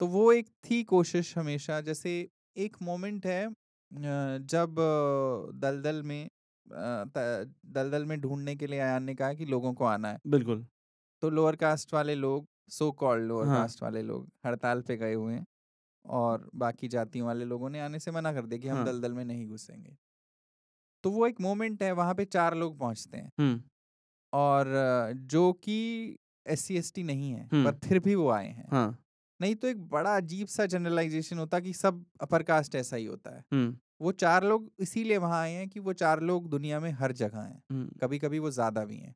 तो 0.00 0.06
वो 0.08 0.32
एक 0.32 0.48
थी 0.64 0.82
कोशिश 0.84 1.38
हमेशा 1.38 1.80
जैसे 1.82 2.14
एक 2.56 2.76
मोमेंट 2.82 3.26
है 3.26 3.44
अ, 3.46 3.52
जब 3.92 4.78
अ, 4.80 5.52
दलदल 5.58 6.02
में 6.02 6.24
अ, 6.24 7.04
त 7.16 7.52
दलदल 7.68 8.04
में 8.04 8.20
ढूँढने 8.20 8.54
के 8.56 8.66
लिए 8.66 8.78
अयान 8.80 9.02
ने 9.04 9.14
कहा 9.14 9.32
कि 9.34 9.44
लोगों 9.46 9.72
को 9.74 9.84
आना 9.84 10.08
है। 10.08 10.18
बिल्कुल। 10.26 10.64
तो 11.22 11.28
लोअर 11.30 11.56
कास्ट 11.56 11.92
वाले 11.94 12.14
लोग, 12.14 12.46
सो 12.68 12.90
कॉल्ड 12.94 13.24
लोअर 13.24 13.46
हाँ, 13.46 13.56
कास्ट 13.56 13.82
वाले 13.82 14.02
लोग 14.02 14.28
हड़ताल 14.46 14.82
पे 14.82 14.96
गए 14.96 15.14
हुए 15.14 15.34
हैं 15.34 15.44
और 16.04 16.48
बाकी 16.56 16.88
जातियों 16.88 17.26
वाले 17.26 17.44
लोगों 17.44 17.70
ने 17.70 17.80
आने 17.80 17.98
से 18.00 18.10
मना 18.10 18.32
कर 18.32 18.46
दिया 18.46 18.60
कि 18.60 18.68
हम 18.68 18.76
हाँ, 18.76 18.84
दलदल 18.84 19.12
में 19.12 19.24
नहीं 19.24 19.46
घुसेंगे। 19.48 19.96
तो 21.04 21.10
वो 21.10 21.26
एक 21.26 21.40
मोमेंट 21.40 21.82
है 21.82 21.92
वहाँ 21.92 22.14
पे 22.14 22.24
4 22.26 22.54
लोग 22.54 22.78
पहुँचते 22.78 23.16
हैं 23.18 23.30
हुँ, 23.38 23.62
और 24.32 24.66
जो 25.26 25.52
कि 25.54 25.76
एससी 26.46 26.76
एसटी 26.76 27.02
नहीं 27.02 27.30
है, 27.32 27.50
हुँ, 27.52 27.64
पर 27.64 27.74
फिर 27.84 27.98
भी 27.98 28.14
वो 28.14 28.28
आए 28.30 28.48
हैं। 28.48 28.72
हाँ, 28.72 28.94
नहीं 29.40 29.54
तो 29.54 29.68
एक 29.68 29.80
बड़ा 29.88 30.16
अजीब-सा 30.16 30.66
जनरलाइज़ेशन 30.66 31.38
होता 31.38 31.60
कि 31.60 31.72
सब 31.74 32.04
अपर 32.20 32.42
कास्ट 32.42 32.74
ऐसा 32.74 32.96
ही 32.96 33.04
होता 33.04 33.30
है। 33.30 33.42
वो 34.00 34.12
चार 34.14 34.44
लोग 34.44 34.70
इसीलिए 34.80 35.16
वहाँ 35.18 35.40
आए 35.42 35.52
हैं 35.52 35.68
कि 35.68 35.80
वो 35.80 35.92
4 35.94 36.20
लोग 36.22 36.48
दुनिया 36.50 36.80
में 36.80 36.90
हर 36.92 37.12
जगह 37.14 37.40
हैं। 37.40 37.62
कभी-कभी 38.00 38.38
वो 38.38 38.50
ज़्यादा 38.50 38.84
भी 38.84 38.96
हैं। 38.98 39.14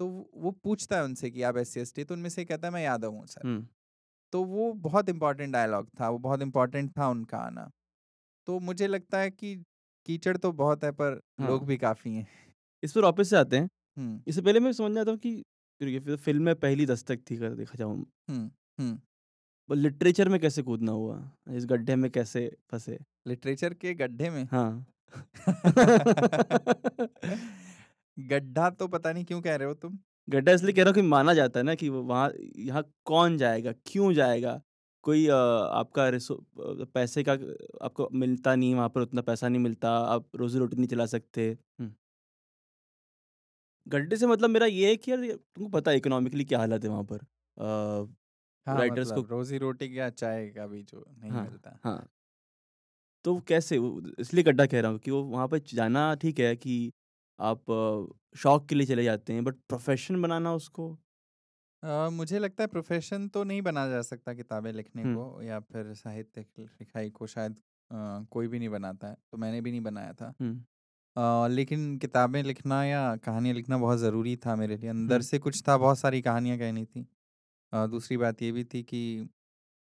तो 0.00 0.08
वो 0.36 0.50
पूछता 0.54 0.96
है 0.96 1.04
उनसे 1.04 1.30
कि 1.30 1.42
आप 1.44 1.56
एससी 1.56 1.80
एसटी 1.80 2.04
तो 2.04 2.14
उनमें 2.14 2.30
से 2.30 2.44
कहता 2.44 2.68
है 2.68 2.74
मैं 2.74 2.82
यादव 2.82 3.12
हूँ 3.12 3.26
सर। 3.28 3.46
तो 4.32 4.44
वो 4.44 4.72
बहुत 4.80 5.08
इम्पोर्टेंट 5.08 5.52
डायलॉग 5.52 5.88
था, 6.00 6.08
वो 6.10 6.18
बहुत 6.20 6.42
इम्पोर्टेंट 6.42 6.92
था 6.98 7.08
उनका 7.10 7.38
आना। 7.38 7.70
तो 8.48 8.60
मुझे 8.60 8.86
लगता 8.86 9.18
है 9.18 9.30
कि 9.30 9.56
कीचड़ 10.06 10.36
तो 10.38 10.52
बहुत 10.54 10.84
है 10.84 10.92
पर 10.92 11.20
हाँ। 11.40 11.46
लोग 11.46 11.66
भी 11.66 11.76
काफ़ी 11.78 12.14
हैं। 12.14 12.26
इस 12.82 12.92
पर 12.92 13.02
वापस 13.02 13.30
से 13.30 13.36
आते 13.36 13.58
हैं। 13.58 13.68
इससे 14.26 14.42
पहले 14.42 14.60
मैं 14.60 14.72
समझ 14.74 14.94
जाता 14.94 15.10
हूँ 15.10 15.18
कि 15.20 15.42
फ़िल्म 16.18 16.44
में 16.44 16.54
पहली 16.56 16.86
दस्तक 16.86 17.24
थी 17.30 17.36
अगर 17.36 17.54
देखा 17.56 17.74
जाऊँ। 17.76 18.04
वो 19.68 19.74
लिटरेचर 19.74 20.28
में 20.28 20.40
कैसे 20.40 20.62
कूदना 20.62 20.92
हुआ? 20.92 21.30
इस 21.50 21.66
गड्ढे 21.66 21.96
में 21.96 22.10
कैसे 22.10 22.48
फंसे 22.70 22.98
लिटरेचर 23.28 23.74
के 23.74 23.94
गड्ढे 23.94 24.30
में 24.30 24.44
हाँ। 24.44 24.86
गड्ढा 28.22 28.70
तो 28.70 28.88
पता 28.88 29.12
नहीं 29.12 29.24
क्यों 29.24 29.40
कह 29.42 29.56
रहे 29.56 29.68
हो 29.68 29.74
तुम? 29.74 29.98
गड्ढा 30.28 30.52
इसलिए 30.52 30.72
कह 30.72 30.82
रहा 30.82 30.88
हूँ 30.90 30.94
कि 30.94 31.02
माना 31.02 31.34
जाता 31.34 31.60
है 31.60 31.64
ना 31.64 31.74
कि 31.74 31.88
वहाँ 31.88 32.30
यहाँ 32.58 32.82
कौन 33.04 33.36
जाएगा? 33.38 33.72
क्यों 33.86 34.12
जाएगा? 34.12 34.60
कोई 35.04 35.26
अ, 35.26 35.34
आपका 35.34 36.10
पैसे 36.94 37.22
का 37.22 37.32
आपको 37.84 38.08
मिलता 38.14 38.54
नहीं, 38.54 38.74
वहाँ 38.74 38.88
पर 38.88 39.00
उतना 39.00 39.22
पैसा 39.22 39.48
नहीं 39.48 39.62
मिलता, 39.62 39.90
आप 39.90 40.28
रोज़ी-रोटी 40.36 40.76
नहीं 40.76 40.88
चला 40.88 41.06
सकते। 41.06 41.56
गड्ढे 43.86 44.16
से 44.16 44.26
मतलब 44.26 44.50
मेरा 44.50 44.66
ये 44.66 44.88
है 44.88 44.96
कि 44.96 45.10
यार 45.10 45.20
तुमको 45.26 45.68
पता 45.70 45.90
है 45.90 45.96
इकोनॉमिकली 45.96 46.44
क्या 46.44 46.58
हालत 46.58 46.84
है 46.84 46.90
वहाँ 46.90 47.04
पर। 47.04 47.26
हाँ, 48.66 48.84
राइटर्स 48.84 49.10
मतलब 49.10 49.12
को 49.12 49.20
मतलब 49.20 49.28
रोज़ी-रोटी 49.28 49.88
क्या 49.88 50.08
चाय 50.12 50.48
का 50.50 50.66
भी 50.66 50.82
जो 50.84 51.04
नहीं 51.10 51.30
हाँ, 51.30 51.40
मिलता। 51.40 51.78
हाँ। 51.84 52.08
तो 53.24 53.38
कैसे 53.42 53.76
इसलिए 54.20 54.44
गड्ढा 54.44 54.66
कह 54.66 54.80
रहा 54.80 54.90
हूँ 54.90 54.98
कि 54.98 55.10
वो 55.10 55.22
वहाँ 55.24 55.46
पे 55.48 55.60
जाना 55.68 56.14
ठीक 56.16 56.38
है 56.40 56.54
कि 56.56 56.74
आप 57.38 57.64
शौक 58.36 58.66
के 58.68 58.74
लिए 58.74 58.86
चले 58.86 59.04
जाते 59.04 59.32
हैं 59.32 59.44
बट 59.44 59.56
प्रोफ़ेशन 59.68 60.20
बनाना 60.22 60.52
उसको 60.54 60.88
अ, 61.82 62.08
मुझे 62.10 62.38
लगता 62.38 62.62
है 62.62 62.66
प्रोफ़ेशन 62.68 63.28
तो 63.28 63.42
नहीं 63.44 63.62
बना 63.62 63.86
जा 63.88 64.00
सकता 64.02 64.34
किताबें 64.34 64.72
लिखने 64.72 65.04
हुँ, 65.04 65.08
को 65.08 65.24
या 65.42 65.58
फिर 65.62 65.92
साहित्य 65.94 66.44
लिखाई 66.58 67.10
को 67.12 67.26
शायद 67.26 67.56
अ, 67.90 68.24
कोई 68.30 68.48
भी 68.48 68.58
नहीं 68.58 68.68
बनाता 68.70 69.08
है, 69.08 69.16
तो 69.32 69.36
मैंने 69.38 69.60
भी 69.60 69.70
नहीं 69.70 69.80
बनाया 69.82 70.12
था। 70.14 70.34
अ, 71.16 71.48
लेकिन 71.48 71.96
किताबें 71.98 72.42
लिखना 72.42 72.84
या 72.84 73.00
कहानियाँ 73.18 73.54
लिखना 73.54 73.78
बहुत 73.78 73.98
ज़रूरी 73.98 74.36
था 74.38 74.56
मेरे 74.56 74.76
लिए, 74.76 74.90
अंदर 74.90 75.22
हुँ, 75.22 75.24
से 75.24 75.38
कुछ 75.40 75.62
था, 75.68 75.76
बहुत 75.78 75.98
सारी 75.98 76.22
कहानियाँ 76.22 76.58
कहनी 76.58 76.84
थी। 76.86 77.06
अ, 77.74 77.86
दूसरी 77.86 78.16
बात 78.16 78.42
ये 78.42 78.50
भी 78.52 78.64
थी 78.66 78.82
कि 78.84 79.00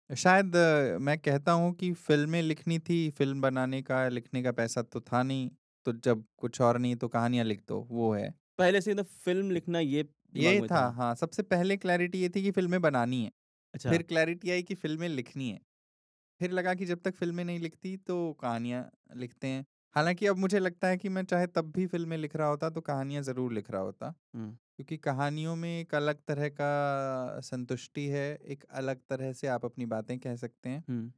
शायद 0.09 0.55
अ, 0.55 0.97
मैं 0.99 1.17
कहता 1.19 1.51
हूँ 1.53 1.73
कि 1.75 1.91
फ़िल्में 1.95 2.41
लिखनी 2.43 2.79
थी, 2.81 3.09
फ़िल्म 3.11 3.41
बनाने 3.41 3.81
का, 3.83 4.07
लिखने 4.09 4.43
का 4.43 4.51
पैसा 4.53 4.81
तो 4.83 5.01
था 5.03 5.23
नहीं, 5.23 5.49
तो 5.85 5.93
जब 5.95 6.25
कुछ 6.37 6.61
और 6.61 6.77
नहीं 6.79 6.95
तो 6.97 7.07
कहानियाँ 7.09 7.45
लिख 7.45 7.63
दो, 7.67 7.81
वो 7.83 8.13
है। 8.13 8.33
पहले 8.59 8.81
से 8.81 8.91
मतलब 8.91 9.05
फ़िल्म 9.05 9.49
लिखना 9.51 9.79
ये 9.79 10.03
दिमाग 10.33 10.55
ये 10.55 10.59
में 10.59 10.69
था 10.69 10.79
था। 10.79 10.89
हाँ, 10.89 11.13
सबसे 11.15 11.43
पहले 11.43 11.77
क्लैरिटी 11.77 12.19
ये 12.19 12.29
थी 12.29 12.41
कि 12.43 12.51
फ़िल्में 12.51 12.81
बनानी 12.81 13.23
है, 13.23 13.31
अच्छा, 13.73 13.83
फिर 13.85 14.03
क्लैरिटी 14.03 14.51
आई 14.51 14.63
कि 14.63 14.75
फ़िल्में 14.75 15.07
लिखनी 15.09 15.49
है। 15.51 15.59
फिर 16.41 16.51
लगा 16.51 16.73
कि 16.75 16.85
जब 16.85 17.01
तक 17.01 17.15
फ़िल्में 17.15 17.43
नहीं 17.45 17.59
लिखती 17.59 17.95
तो 17.99 18.33
कहानियाँ 18.35 18.89
लिखते 19.15 19.47
हैं। 19.47 19.65
हालाँकि 19.95 20.27
अब 20.27 20.37
मुझे 20.37 20.59
लगता 20.59 20.87
है 20.87 20.97
कि 20.97 21.09
मैं 21.09 21.23
चाहे 21.25 21.47
तब 21.49 21.71
भी 21.73 21.87
फ़िल्में 21.87 22.17
लिख 22.17 22.35
रहा 22.35 22.47
होता 22.47 22.69
तो 22.71 22.81
कहानियाँ 22.83 23.23
ज़रूर 23.23 23.53
लिख 23.53 23.71
रहा 23.71 23.81
होता। 23.81 24.13
हुँ, 24.35 24.57
क्योंकि 24.79 24.97
कहानियों 24.99 25.55
में 25.55 25.69
एक 25.71 25.95
अलग 25.95 26.19
तरह 26.27 26.49
का 26.51 27.39
संतुष्टि 27.43 28.05
है, 28.07 28.25
एक 28.37 28.63
अलग 28.73 29.01
तरह 29.09 29.33
से 29.33 29.47
आप 29.49 29.65
अपनी 29.65 29.85
बातें 29.87 30.17
कह 30.19 30.35
सकते 30.37 30.69
हैं। 30.69 30.83
हुँ, 30.87 31.11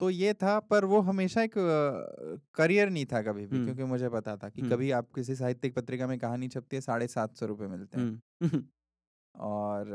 तो 0.00 0.08
ये 0.10 0.32
था 0.34 0.58
पर 0.62 0.84
वो 0.84 1.00
हमेशा 1.02 1.42
एक 1.42 1.56
अ, 1.58 2.36
करियर 2.54 2.90
नहीं 2.90 3.06
था 3.06 3.22
कभी 3.22 3.46
भी 3.46 3.58
हुँ, 3.58 3.60
क्योंकि 3.60 3.84
मुझे 3.84 4.08
पता 4.10 4.36
था 4.36 4.48
कि 4.50 4.62
हुँ, 4.62 4.64
कभी 4.64 4.90
आप 4.92 5.10
किसी 5.14 5.34
साहित्यिक 5.36 5.74
पत्रिका 5.74 6.06
में 6.06 6.18
कहानी 6.18 6.48
छपती 6.48 6.76
है, 6.76 6.80
साढ़े 6.82 7.06
700 7.08 7.46
रुपए 7.46 7.66
मिलते 7.68 7.98
हैं। 7.98 8.06
हुँ। 8.06 8.20
और 9.34 9.90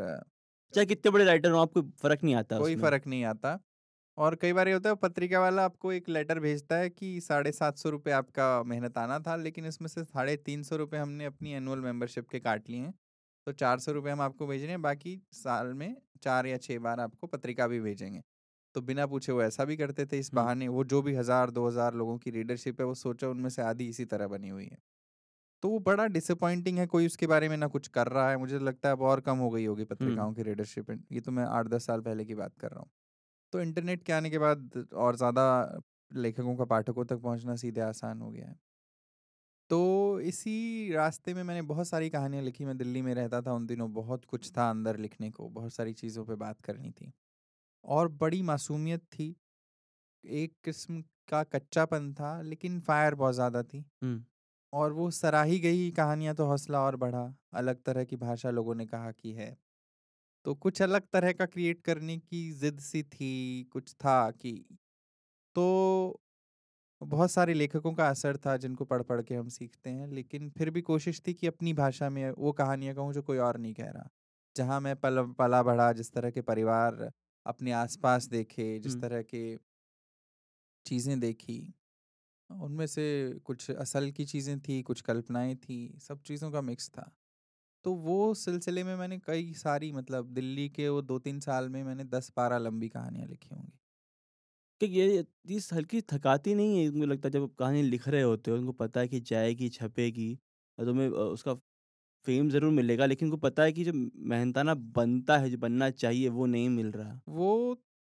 चाहे 0.73 0.85
कितने 0.85 1.11
बड़े 1.11 1.25
राइटर 1.25 1.51
हों, 1.51 1.61
आपको 1.61 1.81
फ़र्क 2.01 2.23
नहीं 2.23 2.35
आता 2.35 2.57
कोई 2.57 2.75
उसमें। 2.77 2.77
फ़र्क 2.77 3.07
नहीं 3.07 3.23
आता। 3.25 3.59
और 4.19 4.35
कई 4.35 4.53
बार 4.53 4.67
ये 4.67 4.73
होता 4.73 4.89
है 4.89 4.95
पत्रिका 4.95 5.39
वाला 5.39 5.63
आपको 5.65 5.91
एक 5.93 6.09
लेटर 6.09 6.39
भेजता 6.39 6.77
है 6.77 6.89
कि 6.89 7.19
साढ़े 7.21 7.51
सात 7.51 7.77
सौ 7.77 7.89
रुपये 7.89 8.13
आपका 8.13 8.47
मेहनताना 8.63 9.19
था, 9.19 9.35
लेकिन 9.37 9.65
इसमें 9.65 9.87
से 9.87 10.03
साढ़े 10.03 10.35
तीन 10.37 10.63
सौ 10.63 10.75
रुपये 10.75 10.99
हमने 10.99 11.25
अपनी 11.25 11.53
एनुअल 11.53 11.79
मेंबरशिप 11.81 12.27
के 12.29 12.39
काट 12.39 12.69
लिए 12.69 12.79
हैं। 12.79 12.93
तो 13.47 13.51
चार 13.53 13.79
सौ 13.79 13.91
रुपये 13.91 14.11
हम 14.11 14.21
आपको 14.21 14.47
भेज 14.47 14.61
रहे 14.61 14.71
हैं, 14.71 14.81
बाकी 14.81 15.21
साल 15.33 15.73
में 15.73 15.95
चार 16.23 16.47
या 16.47 16.57
छः 16.57 16.79
बार 16.79 16.99
आपको 16.99 17.27
पत्रिका 17.27 17.67
भी 17.67 17.79
भेजेंगे। 17.81 18.21
तो 18.75 18.81
बिना 18.81 19.05
पूछे 19.07 19.31
वो 19.31 19.41
ऐसा 19.43 19.65
भी 19.65 19.77
करते 19.77 20.05
थे 20.05 20.19
इस 20.19 20.33
बहाने 20.33 20.67
वो 20.69 20.83
जो 20.85 21.01
भी 21.01 21.15
हज़ार 21.15 21.51
दो 21.51 21.67
हज़ार 21.67 21.93
लोगों 21.95 22.17
की 22.17 22.31
रीडरशिप 22.31 22.81
है, 22.81 22.85
वो 22.87 22.95
सोचो 22.95 23.31
उनमें 23.31 23.49
से 23.49 23.61
आधी 23.63 23.87
इसी 23.89 24.05
तरह 24.05 24.27
बनी 24.27 24.49
हुई 24.49 24.65
है। 24.65 24.77
तो 25.63 25.69
वो 25.69 25.79
बड़ा 25.81 26.05
डिसअपॉइंटिंग 26.09 26.77
है, 26.79 26.87
कोई 26.87 27.05
उसके 27.05 27.27
बारे 27.27 27.49
में 27.49 27.57
ना 27.57 27.67
कुछ 27.69 27.87
कर 27.89 28.07
रहा 28.09 28.29
है। 28.29 28.37
मुझे 28.37 28.59
लगता 28.59 28.89
है 28.89 28.95
अब 28.95 29.01
और 29.03 29.21
कम 29.21 29.37
हो 29.37 29.49
गई 29.49 29.65
होगी 29.65 29.83
पत्रिकाओं 29.85 30.33
की 30.33 30.43
रीडरशिप। 30.43 30.91
ये 31.11 31.21
तो 31.21 31.31
मैं 31.31 31.45
आठ 31.47 31.67
दस 31.67 31.85
साल 31.85 32.01
पहले 32.01 32.25
की 32.25 32.35
बात 32.35 32.57
कर 32.57 32.71
रहा 32.71 32.79
हूँ। 32.79 32.89
तो 33.53 33.61
इंटरनेट 33.61 34.03
के 34.03 34.13
आने 34.13 34.29
के 34.29 34.37
बाद 34.39 34.85
और 34.95 35.15
ज़्यादा 35.15 35.45
लेखकों 36.11 36.55
का 36.57 36.65
पाठकों 36.67 37.05
तक 37.05 37.17
पहुँचना 37.19 37.55
सीधे 37.57 37.81
आसान 37.83 38.21
हो 38.21 38.31
गया 38.31 38.47
है। 38.47 38.55
तो 39.69 40.19
इसी 40.21 40.91
रास्ते 40.93 41.33
में 41.33 41.41
मैंने 41.43 41.61
बहुत 41.63 41.87
सारी 41.87 42.09
कहानियाँ 42.09 42.43
लिखी। 42.43 42.65
मैं 42.65 42.77
दिल्ली 42.77 43.01
में 43.01 43.13
रहता 43.13 43.41
था 43.41 43.53
उन 43.53 43.65
दिनों, 43.67 43.91
बहुत 43.93 44.25
कुछ 44.25 44.51
था 44.57 44.69
अंदर 44.69 44.97
लिखने 44.97 45.29
को, 45.31 45.47
बहुत 45.49 45.73
सारी 45.73 45.93
चीज़ों 45.93 46.25
पे 46.25 46.35
बात 46.37 46.61
करनी 46.61 46.91
थी 46.91 47.11
और 47.83 48.07
बड़ी 48.15 48.41
मासूमियत 48.43 49.03
थी। 49.11 49.35
एक 50.23 50.55
किस्म 50.63 51.01
का 51.29 51.43
कच्चापन 51.45 52.13
था, 52.13 52.41
लेकिन 52.43 52.79
फायर 52.81 53.15
बहुत 53.15 53.35
ज़्यादा 53.35 53.63
थी 53.63 53.85
हुँ, 54.03 54.25
और 54.73 54.93
वो 54.93 55.11
सराही 55.13 55.59
गई 55.61 55.91
कहानियाँ 55.93 56.35
तो 56.35 56.45
हौसला 56.45 56.81
और 56.81 56.95
बढ़ा। 56.97 57.33
अलग 57.55 57.83
तरह 57.83 58.03
की 58.05 58.15
भाषा 58.17 58.51
लोगों 58.51 58.75
ने 58.75 58.85
कहा 58.87 59.11
कि 59.13 59.33
है। 59.33 59.57
तो 60.49 60.53
कुछ 60.55 60.81
अलग 60.81 61.05
तरह 61.13 61.31
का 61.33 61.45
क्रिएट 61.45 61.81
करने 61.81 62.17
की 62.19 62.49
ज़िद 62.53 62.79
सी 62.81 63.01
थी, 63.05 63.63
कुछ 63.63 63.93
था 63.95 64.19
कि 64.33 64.53
तो 65.55 66.21
बहुत 67.01 67.31
सारे 67.31 67.53
लेखकों 67.53 67.93
का 67.93 68.07
असर 68.09 68.37
था 68.37 68.55
जिनको 68.57 68.85
पढ़-पढ़ 68.85 69.21
के 69.21 69.35
हम 69.35 69.47
सीखते 69.49 69.89
हैं, 69.89 70.07
लेकिन 70.09 70.49
फिर 70.49 70.69
भी 70.69 70.81
कोशिश 70.83 71.21
थी 71.27 71.33
कि 71.33 71.47
अपनी 71.47 71.73
भाषा 71.73 72.09
में 72.09 72.29
वो 72.31 72.51
कहानियाँ 72.53 72.95
कहूँ 72.95 73.13
जो 73.13 73.21
कोई 73.23 73.37
और 73.39 73.57
नहीं 73.57 73.73
कह 73.73 73.89
रहा। 73.89 74.09
जहाँ 74.55 74.79
मैं 74.81 74.95
पल 74.97 75.23
पला-बढ़ा, 75.39 75.91
जिस 75.93 76.11
तरह 76.13 76.31
के 76.31 76.41
परिवार 76.43 77.11
अपने 77.45 77.71
आस-पास 77.73 78.27
देखे, 78.29 78.77
जिस 78.79 78.95
हुँ। 78.95 78.99
तरह 78.99 79.21
के 79.25 79.45
चीज़ें 80.85 81.19
देखी, 81.19 81.59
उनमें 82.49 82.87
से 82.87 83.05
कुछ 83.45 83.71
असल 83.71 84.11
की 84.11 84.25
चीज़ें 84.25 84.59
थी, 84.61 84.81
कुछ 84.83 85.01
कल्पनाएँ 85.01 85.55
थी, 85.57 85.79
सब 85.99 86.21
चीज़ों 86.23 86.51
का 86.51 86.61
मिक्स 86.63 86.89
था। 86.89 87.11
तो 87.89 87.93
वो 87.97 88.33
सिलसिले 88.35 88.83
में 88.83 88.95
मैंने 88.95 89.17
कई 89.21 89.53
सारी 89.55 89.91
मतलब 89.93 90.29
दिल्ली 90.33 90.67
के 90.71 90.87
वो 90.89 91.01
2-3 91.03 91.39
साल 91.41 91.69
में 91.69 91.83
मैंने 91.83 92.03
दस 92.07 92.31
बारह 92.37 92.57
लंबी 92.59 92.89
कहानियाँ 92.89 93.27
लिखी 93.27 93.55
होंगी। 93.55 93.77
कि 94.81 94.85
ये 94.87 95.21
चीज़ 95.23 95.73
हल्की 95.73 96.01
थकाती 96.03 96.53
नहीं 96.55 96.77
है? 96.79 96.89
मुझे 96.91 97.05
लगता 97.05 97.27
है 97.27 97.31
जब 97.31 97.43
आप 97.43 97.53
कहानी 97.59 97.81
लिख 97.83 98.07
रहे 98.07 98.21
होते 98.21 98.51
हो, 98.51 98.57
उनको 98.57 98.71
पता 98.73 98.99
है 98.99 99.07
कि 99.07 99.19
जाएगी, 99.21 99.69
छपेगी 99.69 100.33
और 100.77 100.85
तुम्हें 100.85 101.07
अ, 101.07 101.11
उसका 101.11 101.53
फ़ेम 102.25 102.49
ज़रूर 102.49 102.71
मिलेगा, 102.73 103.05
लेकिन 103.05 103.27
उनको 103.27 103.37
पता 103.39 103.63
है 103.63 103.73
कि 103.73 103.83
जो 103.85 103.93
मेहनताना 103.93 104.73
बनता 104.95 105.37
है, 105.37 105.49
जो 105.49 105.57
बनना 105.59 105.89
चाहिए, 105.91 106.29
वो 106.29 106.45
नहीं 106.47 106.69
मिल 106.71 106.91
रहा। 106.93 107.19
वो 107.29 107.51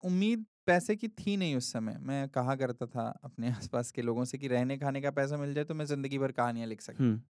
उम्मीद 0.03 0.45
पैसे 0.67 0.95
की 0.95 1.07
थी 1.09 1.35
नहीं 1.37 1.55
उस 1.55 1.71
समय। 1.73 1.97
मैं 2.01 2.27
कहा 2.29 2.55
करता 2.55 2.85
था 2.87 3.07
अपने 3.23 3.49
आस-पास 3.69 3.91
के 3.91 4.01
लोगों 4.01 4.25
से 4.25 4.37
कि 4.37 4.47
रहने-खाने 4.47 5.01
का 5.01 5.11
पैसा 5.13 5.37
मिल 5.37 5.53
जाए 5.53 5.63
तो 5.65 5.73
मैं 5.73 5.85
ज़िंदगी 5.85 6.17
भर 6.19 6.31
कहानियाँ 6.33 6.67
लिख 6.67 6.81
सकता 6.81 7.11
हूँ। 7.11 7.21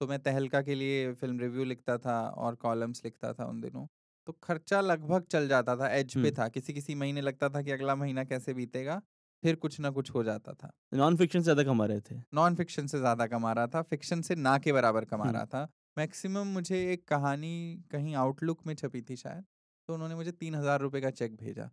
तो 0.00 0.06
मैं 0.06 0.18
तहलका 0.20 0.60
के 0.62 0.74
लिए 0.74 1.12
फ़िल्म 1.14 1.40
रिव्यू 1.40 1.64
लिखता 1.64 1.96
था 1.98 2.18
और 2.28 2.54
कॉलम्स 2.56 3.04
लिखता 3.04 3.32
था 3.34 3.44
उन 3.46 3.60
दिनों। 3.60 3.86
तो 4.26 4.32
खर्चा 4.42 4.80
लगभग 4.80 5.24
चल 5.26 5.48
जाता 5.48 5.76
था, 5.76 5.88
एज 5.90 6.14
पे 6.16 6.30
था। 6.32 6.48
किसी-किसी 6.48 6.94
महीने 6.94 7.20
लगता 7.20 7.48
था 7.48 7.62
कि 7.62 7.70
अगला 7.70 7.94
महीना 7.96 8.24
कैसे 8.24 8.54
बीतेगा, 8.54 9.00
फिर 9.42 9.56
कुछ 9.56 9.80
ना 9.80 9.90
कुछ 9.90 10.10
हो 10.10 10.24
जाता 10.24 10.52
था। 10.54 10.70
नॉन 10.94 11.16
फ़िक्शन 11.16 11.40
से 11.40 11.42
ज़्यादा 11.44 11.62
कमा 11.64 11.86
रहे 11.86 12.00
थे। 12.00 12.20
नॉन 12.34 12.54
फ़िक्शन 12.54 12.86
से 12.86 12.98
ज़्यादा 12.98 13.26
कमा 13.26 13.52
रहा 13.52 13.66
था, 13.66 13.82
फ़िक्शन 13.82 14.22
से 14.22 14.34
ना 14.36 14.56
के 14.58 14.72
बराबर 14.72 15.04
कमा 15.04 15.30
रहा 15.30 15.44
था। 15.46 15.68
मैक्सिमम 15.96 16.46
मुझे 16.48 16.82
एक 16.92 17.06
कहानी 17.08 17.52
कहीं 17.90 18.14
आउटलुक 18.16 18.66
में 18.66 18.74
छपी 18.74 19.02
थी 19.02 19.16
शायद, 19.16 19.44
तो 19.88 19.94
उन्होंने 19.94 20.14
मुझे 20.14 20.32
₹3000 20.32 21.00
का 21.00 21.10
चेक 21.12 21.36
भेजा। 21.36 21.70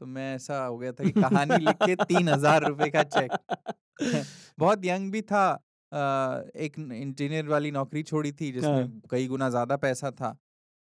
तो 0.00 0.06
मैं 0.06 0.34
ऐसा 0.34 0.64
हो 0.64 0.78
गया 0.78 0.92
था 0.92 1.04
कि 1.04 1.12
कहानी 1.14 1.58
लिख 1.58 1.80
के 1.80 1.96
₹3000 1.98 2.90
का 2.90 3.04
चेक। 3.04 3.38
बहुत 4.58 4.84
यंग 4.84 5.12
भी 5.12 5.22
था 5.24 5.42
एक 5.92 6.78
इंजीनियर 6.78 7.46
वाली 7.48 7.70
नौकरी 7.70 8.02
छोड़ी 8.02 8.32
थी 8.32 8.50
जिसमें 8.52 8.82
हाँ, 8.82 9.00
कई 9.10 9.26
गुना 9.26 9.48
ज़्यादा 9.50 9.76
पैसा 9.78 10.10
था। 10.10 10.30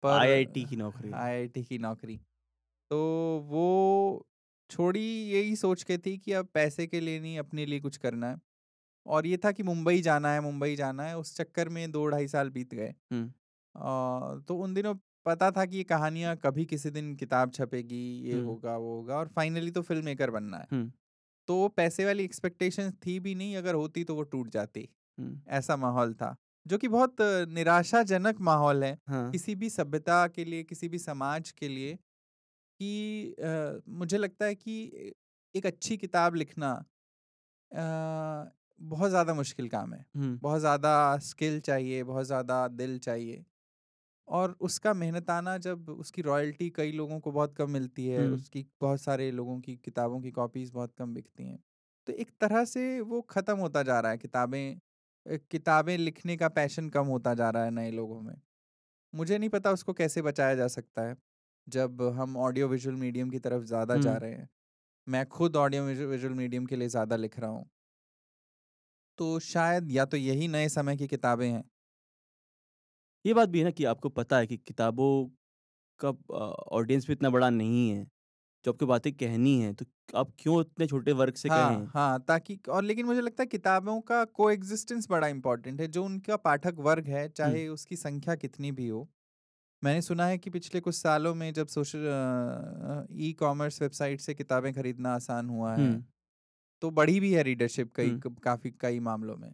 पर 0.03 0.11
आईआईटी 0.13 0.65
की 0.65 0.77
नौकरी। 0.77 1.13
आईआईटी 1.15 1.63
की 1.65 1.79
नौकरी। 1.79 2.17
तो 2.91 2.99
वो 3.47 4.27
छोड़ी 4.71 5.01
यही 5.31 5.57
सोच 5.57 5.83
के 5.83 5.99
थी 5.99 6.17
कि 6.19 6.33
अब 6.33 6.49
पैसे 6.55 6.87
के 6.87 7.01
लिए 7.01 7.21
नहीं 7.21 7.39
अपने 7.39 7.67
लिए 7.67 7.81
कुछ 7.81 7.97
करना 7.97 8.31
है। 8.31 8.41
और 9.07 9.27
ये 9.27 9.37
था 9.39 9.53
कि 9.53 9.63
मुंबई 9.63 10.01
जाना 10.03 10.33
है, 10.33 10.41
मुंबई 10.41 10.77
जाना 10.77 11.05
है, 11.05 11.17
उस 11.19 11.37
चक्कर 11.37 11.69
में 11.71 11.91
दो 11.93 12.07
ढाई 12.09 12.29
साल 12.29 12.51
बीत 12.51 12.75
गए। 12.75 12.95
तो 14.41 14.57
उन 14.57 14.75
दिनों 14.75 14.95
पता 15.27 15.51
था 15.51 15.65
कि 15.67 15.77
ये 15.77 15.85
कहानियाँ 15.85 16.37
कभी 16.37 16.65
किसी 16.67 16.91
दिन 16.91 17.15
किताब 17.17 17.51
छपेगी, 17.53 18.03
ये 18.21 18.37
होगा, 18.37 18.77
वो 18.77 18.97
होगा 18.97 19.17
और 19.17 19.29
फाइनली 19.29 19.71
तो 19.71 19.83
फ़िल्म 19.83 20.05
मेकर 20.05 20.31
बनना 20.31 20.59
है। 20.59 20.67
तो 21.49 21.57
वो 21.57 21.69
पैसे 21.71 22.05
वाली 22.05 22.25
एक्सपेक्टेशन 22.25 22.91
थी 23.07 23.19
भी 23.21 23.35
नहीं, 23.35 23.57
अगर 23.57 23.75
होती 23.75 24.05
तो 24.05 24.15
वो 24.15 24.23
टूट 24.25 24.49
जाती, 24.51 24.89
ऐसा 25.51 25.77
माहौल 25.79 26.15
था। 26.15 26.37
जो 26.67 26.79
कि 26.79 26.89
बहुत 26.89 27.17
निराशाजनक 27.51 28.41
माहौल 28.43 28.85
है, 28.85 28.95
हाँ, 29.05 29.33
किसी 29.33 29.55
भी 29.55 29.71
सभ्यता 29.71 30.27
के 30.29 30.45
लिए, 30.45 30.63
किसी 30.65 30.89
भी 30.89 30.99
समाज 31.01 31.51
के 31.53 31.69
लिए 31.69 31.95
कि 32.81 33.33
अ, 33.35 33.81
मुझे 33.91 34.19
लगता 34.19 34.47
है 34.47 34.55
कि 34.57 35.13
एक 35.55 35.67
अच्छी 35.67 35.97
किताब 35.99 36.35
लिखना 36.37 36.73
अ, 37.71 38.53
बहुत 38.81 39.11
ज़्यादा 39.11 39.35
मुश्किल 39.35 39.69
काम 39.69 39.95
है। 39.95 40.05
बहुत 40.43 40.61
ज़्यादा 40.61 40.93
स्किल 41.21 41.61
चाहिए, 41.61 42.03
बहुत 42.05 42.27
ज़्यादा 42.27 42.67
दिल 42.71 42.99
चाहिए 43.01 43.45
और 44.29 44.57
उसका 44.61 44.93
मेहनताना 44.95 45.57
जब 45.59 45.89
उसकी 45.91 46.23
रॉयल्टी 46.23 46.69
कई 46.71 46.93
लोगों 46.93 47.19
को 47.21 47.33
बहुत 47.33 47.55
कम 47.57 47.71
मिलती 47.71 48.07
है, 48.09 48.27
हुँ, 48.27 48.27
उसकी 48.27 48.67
बहुत 48.81 49.01
सारे 49.01 49.31
लोगों 49.33 49.59
की 49.61 49.77
किताबों 49.79 50.21
की 50.21 50.31
कॉपीज़ 50.33 50.73
बहुत 50.73 50.95
कम 50.95 51.15
बिकती 51.15 51.47
हैं। 51.47 51.59
तो 52.07 52.13
एक 52.15 52.31
तरह 52.41 52.65
से 52.67 53.01
वो 53.03 53.21
ख़त्म 53.31 53.57
होता 53.59 53.83
जा 53.83 54.01
रहा 54.01 54.13
है 54.13 54.19
किताबें 54.19 54.81
किताबें 55.51 55.97
लिखने 55.99 56.37
का 56.37 56.49
पैशन 56.51 56.89
कम 56.91 57.07
होता 57.07 57.35
जा 57.35 57.49
रहा 57.51 57.65
है 57.65 57.71
नए 57.71 57.91
लोगों 57.91 58.21
में। 58.21 58.35
मुझे 59.13 59.39
नहीं 59.39 59.51
पता 59.51 59.73
उसको 59.73 59.93
कैसे 59.95 60.23
बचाया 60.23 60.55
जा 60.55 60.67
सकता 60.69 61.03
है, 61.03 61.17
जब 61.67 62.03
हम 62.15 62.37
ऑडियो 62.39 62.69
विजुअल 62.69 62.97
मीडियम 62.97 63.31
की 63.31 63.39
तरफ़ 63.41 63.65
ज़्यादा 63.65 63.99
जा 63.99 64.17
रहे 64.17 64.33
हैं। 64.33 64.49
मैं 65.07 65.27
खुद 65.29 65.57
ऑडियो 65.59 65.85
विजु 65.85 66.07
विजुअल 66.09 66.35
मीडियम 66.35 66.67
के 66.67 66.77
लिए 66.77 66.89
ज़्यादा 66.91 67.17
लिख 67.19 67.39
रहा 67.41 67.51
हूँ। 67.51 67.71
तो 69.19 69.39
शायद 69.41 69.91
या 69.91 70.05
तो 70.07 70.17
यही 70.17 70.49
नए 70.49 70.69
समय 70.71 70.97
की 70.97 71.07
किताबें 71.09 71.49
हैं। 71.49 71.63
ये 73.25 73.35
बात 73.35 73.49
भी 73.49 73.59
है 73.59 73.65
ना 73.65 73.71
कि 73.73 73.85
आपको 73.87 74.09
पता 74.11 74.39
है 74.39 74.47
कि 74.47 74.57
किताबों 74.59 75.09
का 76.01 76.11
ऑडियंस 76.73 77.07
भी 77.07 77.13
इतना 77.13 77.31
बड़ा 77.31 77.51
नहीं 77.53 77.91
है, 77.91 78.05
जो 78.65 78.73
आपको 78.73 78.87
बातें 78.87 79.13
कहनी 79.15 79.61
है, 79.61 79.73
तो 79.75 79.87
आप 80.15 80.35
क्यों 80.39 80.61
इतने 80.63 80.87
छोटे 80.89 81.13
वर्ग 81.15 81.35
से 81.37 81.51
हाँ, 81.51 81.51
कहें? 81.53 81.89
हाँ, 81.89 82.19
ताकि 82.21 82.59
और 82.69 82.83
लेकिन 82.83 83.07
मुझे 83.07 83.21
लगता 83.21 83.43
है 83.43 83.47
किताबों 83.47 84.01
का 84.03 84.25
कोएग्जिस्टेंस 84.27 85.07
बड़ा 85.11 85.27
इम्पोर्टेंट 85.29 85.81
है। 85.81 85.87
जो 85.89 86.05
उनका 86.05 86.37
पाठक 86.39 86.75
वर्ग 86.81 87.09
है, 87.09 87.29
हुँ, 87.41 87.59
चाहे 87.59 87.67
उसकी 87.69 87.97
संख्या 87.97 88.35
कितनी 88.37 88.73
भी 88.73 88.87
हो। 88.89 89.09
मैंने 89.83 90.03
सुना 90.03 90.27
है 90.27 90.39
कि 90.39 90.51
पिछले 90.51 90.81
कुछ 90.81 90.95
सालों 90.97 91.35
में 91.35 91.53
जब 91.55 91.67
सोशल 91.69 92.07
अ, 92.07 93.07
ई-कॉमर्स 93.21 93.83
वेबसाइट 93.83 94.21
से 94.21 94.35
किताबें 94.35 94.73
खरीदना 94.75 95.15
आसान 95.15 95.49
हुआ 95.51 95.77
हुँ, 95.77 95.87
है, 95.87 96.01
तो 96.83 96.91
बढ़ी 96.93 97.21
भी 97.21 97.33
है 97.35 97.43
रीडरशिप 97.43 97.93
कई 97.97 98.13
हुँ, 98.13 98.23
काफ़ी 98.45 98.71
कई 98.81 99.01
मामलों 99.03 99.37
में। 99.37 99.53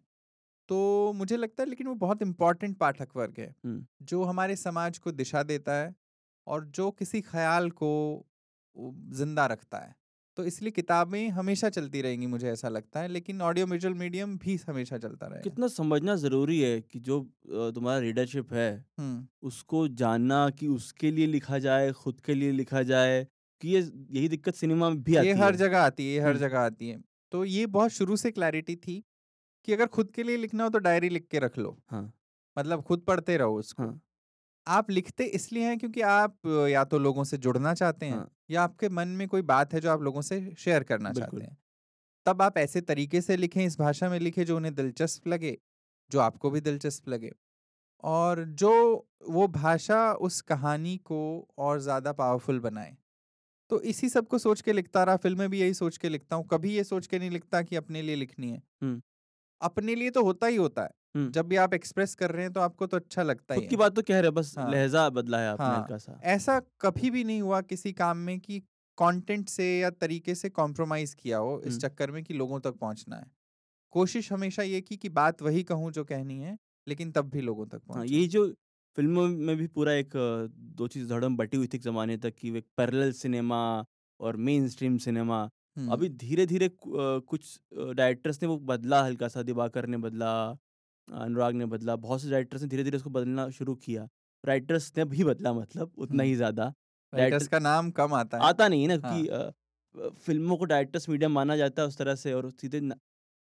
तो 0.70 1.12
मुझे 1.14 1.36
लगता 1.36 1.62
है 1.62 1.68
लेकिन 1.68 1.86
वो 1.86 1.94
बहुत 1.96 2.22
इम्पोर्टेंट 2.22 2.76
पाठक 2.78 3.16
वर्ग 3.16 3.34
है, 3.38 3.54
हुँ। 3.64 3.86
जो 4.02 4.22
हमारे 4.24 4.56
समाज 4.58 4.98
को 4.98 5.12
दिशा 5.14 5.42
देता 5.44 5.74
है 5.76 5.94
और 6.46 6.64
जो 6.72 6.90
किसी 6.92 7.20
ख़्याल 7.22 7.70
को 7.72 7.90
ज़िंदा 9.14 9.46
रखता 9.48 9.78
है। 9.78 9.94
तो 10.38 10.44
इसलिए 10.44 10.70
किताबें 10.72 11.28
हमेशा 11.30 11.68
चलती 11.70 12.00
रहेंगी 12.02 12.26
मुझे 12.28 12.48
ऐसा 12.50 12.68
लगता 12.68 13.00
है, 13.00 13.08
लेकिन 13.08 13.42
ऑडियो 13.42 13.66
विजुअल 13.66 13.94
मीडियम 13.96 14.36
भी 14.38 14.58
हमेशा 14.68 14.98
चलता 14.98 15.26
रहेगा। 15.26 15.42
कितना 15.42 15.68
समझना 15.70 16.14
ज़रूरी 16.16 16.60
है 16.60 16.80
कि 16.82 16.98
जो 17.00 17.20
तुम्हारा 17.48 17.98
रीडरशिप 18.00 18.52
है, 18.52 18.84
उसको 19.42 19.86
जानना 19.96 20.48
कि 20.52 20.66
उसके 20.68 21.10
लिए 21.10 21.26
लिखा 21.28 21.58
जाए, 21.60 21.90
खुद 21.94 22.20
के 22.20 22.34
लिए 22.34 22.52
लिखा 22.52 22.82
जाए 22.84 23.24
कि 23.62 23.68
ये 23.68 23.80
यही 23.80 24.28
दिक्कत 24.28 24.54
सिनेमा 24.54 24.88
में 24.90 25.02
भी 25.02 25.16
आती 25.16 25.26
ये 25.26 25.32
है 25.34 25.42
हर 25.42 25.56
जगह 25.56 25.78
आती 25.80 26.06
है 26.06 26.12
ये 26.12 26.20
हर। 26.20 26.36
जगह 26.38 26.58
आती 26.60 26.88
है 26.88 27.00
तो 27.32 27.44
ये 27.46 27.66
बहुत 27.68 27.90
शुरू 27.92 28.16
से 28.16 28.30
क्लैरिटी 28.32 28.76
थी 28.78 29.02
कि 29.68 29.72
अगर 29.72 29.86
खुद 29.88 30.10
के 30.10 30.22
लिए 30.22 30.36
लिखना 30.36 30.64
हो 30.64 30.70
तो 30.70 30.78
डायरी 30.80 31.08
लिख 31.08 31.26
के 31.28 31.38
रख 31.38 31.58
लो। 31.58 31.76
हाँ। 31.88 32.10
मतलब 32.56 32.82
खुद 32.82 33.00
पढ़ते 33.00 33.36
रहो 33.36 33.58
उसको। 33.58 33.82
हाँ। 33.82 34.00
आप 34.66 34.90
लिखते 34.90 35.24
इसलिए 35.26 35.64
हैं 35.64 35.78
क्योंकि 35.78 36.00
आप 36.02 36.36
या 36.70 36.84
तो 36.84 36.98
लोगों 36.98 37.24
से 37.24 37.36
जुड़ना 37.38 37.74
चाहते 37.74 38.06
हैं 38.06 38.12
हाँ। 38.12 38.30
या 38.50 38.62
आपके 38.62 38.88
मन 38.90 39.08
में 39.10 39.26
कोई 39.28 39.42
बात 39.44 39.74
है 39.74 39.80
जो 39.80 39.90
आप 39.90 40.02
लोगों 40.02 40.22
से 40.22 40.40
शेयर 40.58 40.82
करना 40.84 41.12
चाहते 41.12 41.44
हैं। 41.44 41.56
तब 42.26 42.42
आप 42.42 42.58
ऐसे 42.58 42.80
तरीके 42.82 43.20
से 43.20 43.36
लिखें 43.36 43.64
इस 43.66 43.78
भाषा 43.78 44.08
में 44.10 44.18
लिखें 44.20 44.44
जो 44.44 44.56
उन्हें 44.56 44.74
दिलचस्प 44.74 45.28
लगे 45.28 45.56
जो 46.10 46.20
आपको 46.20 46.50
भी 46.50 46.60
दिलचस्प 46.60 47.08
लगे। 47.08 47.32
और 48.04 48.44
जो 48.44 48.72
वो 49.30 49.46
भाषा 49.50 50.12
उस 50.22 50.40
कहानी 50.42 50.96
को 51.04 51.20
और 51.58 51.80
ज़्यादा 51.80 52.12
पावरफुल 52.14 52.60
बनाए। 52.60 52.96
तो 53.70 53.80
इसी 53.82 54.08
सबको 54.08 54.38
सोच 54.38 54.60
के 54.60 54.72
लिखता 54.72 55.04
रहा। 55.04 55.16
फ़िल्में 55.18 55.48
भी 55.50 55.60
यही 55.60 55.74
सोच 55.74 55.98
के 55.98 56.08
लिखता 56.08 56.36
हूँ। 56.36 56.46
कभी 56.48 56.74
ये 56.74 56.84
सोच 56.84 57.06
के 57.06 57.18
नहीं 57.18 57.30
लिखता 57.30 57.62
कि 57.62 57.76
अपने 57.76 58.02
लिए 58.02 58.16
लिखनी 58.16 58.50
है। 58.52 58.62
अपने 59.60 59.94
लिए 59.94 60.10
तो 60.10 60.24
होता 60.24 60.46
ही 60.46 60.56
होता 60.56 60.82
है। 60.84 60.90
जब 61.28 61.46
भी 61.48 61.56
आप 61.58 61.74
एक्सप्रेस 61.74 62.14
कर 62.14 62.30
रहे 62.30 62.42
हैं 62.42 62.52
तो 62.52 62.60
आपको 62.60 62.86
तो 62.86 62.96
अच्छा 62.96 63.22
लगता 63.22 63.54
ही 63.54 63.62
की 63.62 63.76
बात 63.76 63.94
तो 63.96 64.02
कह 64.02 64.20
रहे 64.20 64.30
बस 64.32 64.56
हाँ। 64.56 64.66
लहजा 64.66 65.08
बदला 65.10 65.40
है 65.40 65.48
आपने 65.48 65.80
हाँ। 65.80 65.88
सा 65.98 66.22
ऐसा 66.24 66.60
कभी 66.80 67.10
भी 67.10 67.24
नहीं 67.24 67.42
हुआ 67.42 67.60
किसी 67.62 67.92
काम 67.94 68.16
में 68.18 68.38
कि 68.40 68.58
कंटेंट 68.98 69.48
से 69.48 69.66
या 69.80 69.90
तरीके 69.92 70.34
से 70.34 70.50
कॉम्प्रोमाइज 70.50 71.14
किया 71.14 71.38
हो 71.38 71.62
इस। 71.62 71.78
चक्कर 71.78 72.10
में 72.10 72.22
कि 72.24 72.34
लोगों 72.34 72.60
तक 72.60 72.76
पहुँचना 72.76 73.16
है 73.16 73.26
कोशिश 73.92 74.32
हमेशा 74.32 74.64
ये 74.64 74.80
की 74.80 74.96
कि 74.96 75.08
बात 75.10 75.42
वही 75.42 75.64
कहूँ 75.64 75.92
जो 75.92 76.04
कहनी 76.04 76.40
है 76.40 76.58
लेकिन 76.86 77.12
तब 77.12 77.30
भी 77.30 77.40
लोगों 77.42 77.66
तक 77.68 77.82
हाँ 77.88 78.04
यही 78.06 78.26
जो 78.28 78.46
फ़िल्मों 78.96 79.26
में 79.28 79.56
भी 79.56 79.66
पूरा 79.68 79.92
एक 79.92 80.12
दो 80.76 80.86
चीज़ 80.88 81.08
धड़म 81.08 81.36
बटी 81.36 81.56
हुई 81.56 81.66
थी 81.66 81.78
जमाने 81.78 82.16
तक 82.16 82.34
कि 82.34 82.56
एक 82.58 82.66
पैरेलल 82.76 83.12
सिनेमा 83.12 83.58
और 84.20 84.36
मेन 84.38 84.68
स्ट्रीम 84.68 84.96
सिनेमा 84.98 85.48
अभी 85.76 86.08
धीरे 86.18 86.46
धीरे 86.46 86.68
कुछ 86.82 87.58
डायरेक्टर्स 87.74 88.42
ने 88.42 88.48
वो 88.48 88.56
बदला 88.66 89.02
हल्का 89.04 89.28
सा 89.28 89.42
दिवाकर 89.42 89.86
ने 89.86 89.96
बदला 89.98 90.32
अनुराग 91.08 91.54
ने 91.54 91.66
बदला 91.66 91.96
बहुत 91.98 92.22
से 92.22 92.30
डायरेक्टर्स 92.30 92.62
ने 92.62 92.68
धीरे 92.68 92.84
धीरे 92.84 92.96
उसको 92.96 93.10
बदलना 93.10 93.48
शुरू 93.50 93.74
किया। 93.76 94.08
राइटर्स 94.44 94.92
ने 94.98 95.04
भी 95.04 95.24
बदला 95.24 95.52
मतलब 95.52 95.92
उतना 95.98 96.22
ही 96.22 96.30
हम्म। 96.30 96.36
ज़्यादा। 96.36 96.72
राइटर्स 97.12 97.48
का 97.48 97.58
नाम 97.58 97.90
कम 97.90 98.14
आता 98.14 98.36
है। 98.36 98.44
आता 98.44 98.68
नहीं 98.68 98.82
है 98.82 98.96
ना 98.96 99.08
हाँ। 99.08 99.22
कि 99.22 100.10
फ़िल्मों 100.20 100.56
को 100.56 100.64
डायरेक्टर्स 100.64 101.08
मीडियम 101.08 101.32
माना 101.32 101.56
जाता 101.56 101.82
है 101.82 101.88
उस 101.88 101.98
तरह 101.98 102.14
से 102.14 102.32
और 102.32 102.50
सीधे 102.50 102.80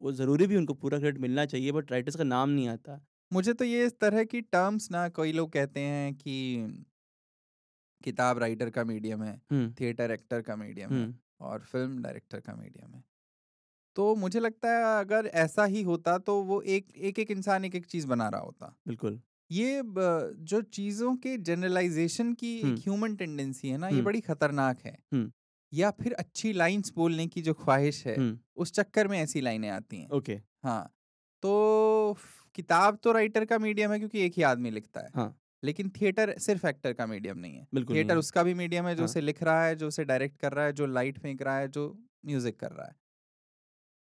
वो 0.00 0.12
ज़रूरी 0.12 0.46
भी 0.46 0.56
उनको 0.56 0.74
पूरा 0.74 0.98
क्रेडिट 0.98 1.20
मिलना 1.20 1.44
चाहिए 1.46 1.72
बट 1.72 1.92
राइटर्स 1.92 2.16
का 2.16 2.24
नाम 2.24 2.50
नहीं 2.50 2.68
आता। 2.68 3.00
मुझे 3.32 3.52
तो 3.52 3.64
ये 3.64 3.86
इस 3.86 3.98
तरह 4.00 4.24
की 4.24 4.40
टर्म्स 4.40 4.90
ना 4.90 5.08
कई 5.08 5.32
लोग 5.32 5.52
कहते 5.52 5.80
हैं 5.80 6.14
कि 6.14 6.34
किताब 8.04 8.38
राइटर 8.38 8.70
का 8.70 8.84
मीडियम 8.84 9.22
है 9.22 9.34
हम्म। 9.52 9.72
थिएटर 9.80 10.10
एक्टर 10.10 10.42
का 10.42 10.56
मीडियम 10.56 10.92
है। 10.92 11.02
हम्म। 11.02 11.14
और 11.40 11.64
फ़िल्म 11.64 12.02
डायरेक्टर 12.02 12.40
का 12.40 12.54
मीडियम 12.54 12.94
है 12.94 13.02
तो 13.96 14.14
मुझे 14.16 14.40
लगता 14.40 14.70
है 14.70 14.84
अगर 15.00 15.26
ऐसा 15.36 15.64
ही 15.66 15.82
होता 15.82 16.16
तो 16.20 16.42
वो 16.44 16.60
एक 16.70 16.88
एक 16.98 17.18
एक 17.18 17.30
इंसान 17.30 17.64
एक 17.64 17.74
एक 17.74 17.86
चीज़ 17.86 18.06
बना 18.08 18.28
रहा 18.28 18.40
होता। 18.42 18.74
बिल्कुल। 18.86 19.20
ये 19.50 19.82
जो 19.86 20.62
चीज़ों 20.64 21.14
के 21.18 21.36
जनरलाइजेशन 21.40 22.32
की 22.34 22.52
एक। 22.60 22.78
ह्यूमन 22.80 23.16
टेंडेंसी 23.16 23.68
है 23.68 23.78
ना 23.78 23.90
ये। 23.90 24.02
बड़ी 24.02 24.20
खतरनाक 24.22 24.80
है। 24.80 24.96
या 25.72 25.90
फिर 25.94 26.12
अच्छी 26.14 26.52
लाइंस 26.54 26.92
बोलने 26.96 27.26
की 27.28 27.42
जो 27.42 27.54
ख्वाहिश 27.56 28.06
है 28.06 28.22
उस 28.56 28.72
चक्कर 28.72 29.08
में 29.08 29.18
ऐसी 29.20 29.40
लाइनें 29.42 29.68
आती 29.70 29.98
हैं। 29.98 30.10
ओके। 30.10 30.40
हाँ 30.64 30.84
तो 31.42 32.16
किताब 32.54 32.98
तो 33.04 33.12
राइटर 33.12 33.44
का 33.46 33.58
मीडियम 33.60 33.92
है 33.92 33.98
क्योंकि 33.98 34.20
एक 34.20 34.34
ही 34.36 34.42
आदमी 34.44 34.70
लिखता 34.72 35.00
है। 35.00 35.12
हाँ। 35.14 35.36
लेकिन 35.66 35.90
थिएटर 35.90 36.38
सिर्फ़ 36.38 36.66
एक्टर 36.66 36.92
का 36.92 37.06
मीडियम 37.06 37.38
नहीं 37.38 37.54
है 37.54 37.66
थिएटर 37.90 38.16
उसका 38.16 38.42
भी 38.42 38.54
मीडियम 38.54 38.86
है 38.86 38.94
जो 38.94 39.02
हाँ। 39.02 39.04
उसे 39.04 39.20
लिख 39.20 39.42
रहा 39.42 39.64
है 39.64 39.76
जो 39.76 39.88
उसे 39.88 40.04
डायरेक्ट 40.04 40.38
कर 40.38 40.52
रहा 40.52 40.64
है 40.64 40.72
जो 40.72 40.86
लाइट 40.86 41.18
फेंक 41.18 41.42
रहा 41.42 41.58
है 41.58 41.68
जो 41.68 41.98
म्यूज़िक 42.26 42.60
कर 42.60 42.70
रहा 42.70 42.86
है 42.86 42.94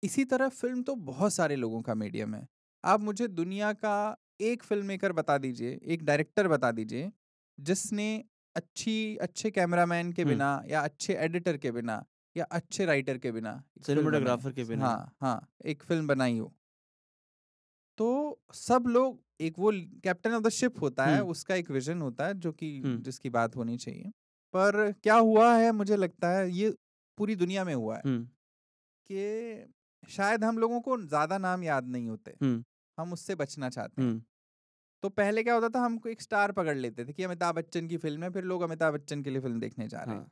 इसी 0.04 0.26
तरह 0.26 0.50
फ़िल्म 0.50 0.84
तो 0.84 0.96
बहुत 0.96 1.34
सारे 1.34 1.56
लोगों 1.56 1.82
का 1.82 1.96
मीडियम 1.96 2.36
है 2.36 2.48
आप 2.84 3.02
मुझे 3.02 3.28
दुनिया 3.28 3.74
का 3.74 4.18
एक 4.42 4.64
फ़िल्म 4.64 4.86
मेकर 4.86 5.12
बता 5.12 5.38
दीजिए 5.38 5.80
एक 5.84 6.04
डायरेक्टर 6.06 6.48
बता 6.48 6.72
दीजिए 6.72 7.12
जिसने 7.60 8.24
अच्छी 8.56 9.18
अच्छे 9.18 9.52
कैमरामैन 9.52 10.12
के। 10.12 10.26
बिना 10.26 10.64
या 10.68 10.82
अच्छे 10.82 11.14
एडिटर 11.14 11.58
के 11.58 11.72
बिना 11.72 12.06
या 12.38 12.44
अच्छे 12.52 12.86
राइटर 12.86 13.18
के 13.18 13.32
बिना। 13.32 13.64
Cinematographer 13.84 14.54
के 14.56 14.64
बिना। 14.64 14.86
हाँ 14.86 15.16
हाँ 15.22 15.50
एक 15.66 15.84
फ़िल्म 15.84 16.08
बनाई 16.08 16.38
हो 16.38 16.54
तो 17.98 18.40
सब 18.54 18.84
लोग 18.88 19.24
एक 19.44 19.60
वो 19.60 19.72
कैप्टन 20.04 20.34
ऑफ़ 20.34 20.44
द 20.44 20.50
शिप 20.52 20.82
होता 20.82 21.08
है। 21.08 21.24
उसका 21.26 21.56
एक 21.56 21.72
विजन 21.72 22.02
होता 22.02 22.28
है 22.28 22.34
जो 22.38 22.52
कि। 22.54 22.72
जिसकी 23.00 23.30
बात 23.32 23.56
होनी 23.56 23.78
चाहिए। 23.78 24.12
पर 24.54 24.92
क्या 25.04 25.16
हुआ 25.18 25.54
है 25.56 25.72
मुझे 25.74 25.96
लगता 25.98 26.30
है 26.32 26.50
ये 26.52 26.70
पूरी 27.18 27.36
दुनिया 27.36 27.64
में 27.64 27.74
हुआ 27.76 27.98
है 27.98 28.04
कि 29.10 29.68
शायद 30.10 30.44
हम 30.44 30.58
लोगों 30.58 30.80
को 30.82 30.98
ज़्यादा 31.00 31.38
नाम 31.40 31.64
याद 31.64 31.88
नहीं 31.88 32.08
होते। 32.10 32.36
हम 32.98 33.14
उससे 33.14 33.36
बचना 33.36 33.70
चाहते 33.70 34.02
हैं। 34.02 34.12
तो 35.04 35.10
पहले 35.12 35.44
क्या 35.44 35.54
होता 35.54 35.70
था 35.70 35.80
हमको 35.86 36.10
एक 36.10 36.22
स्टार 36.22 36.52
पकड़ 36.54 36.78
लेते 36.78 37.06
थे 37.06 37.14
कि 37.14 37.24
अमिताभ 37.24 37.56
बच्चन 37.56 37.88
की 37.88 37.98
फ़िल्म 37.98 38.24
है 38.24 38.30
फिर 38.32 38.44
लोग 38.46 38.62
अमिताभ 38.62 38.94
बच्चन 38.94 39.24
के 39.24 39.30
लिए 39.30 39.42
फ़िल्म 39.42 39.60
देखने 39.60 39.88
जा 39.88 40.00
रहे 40.00 40.16
हैं। 40.16 40.22
हाँ। 40.22 40.30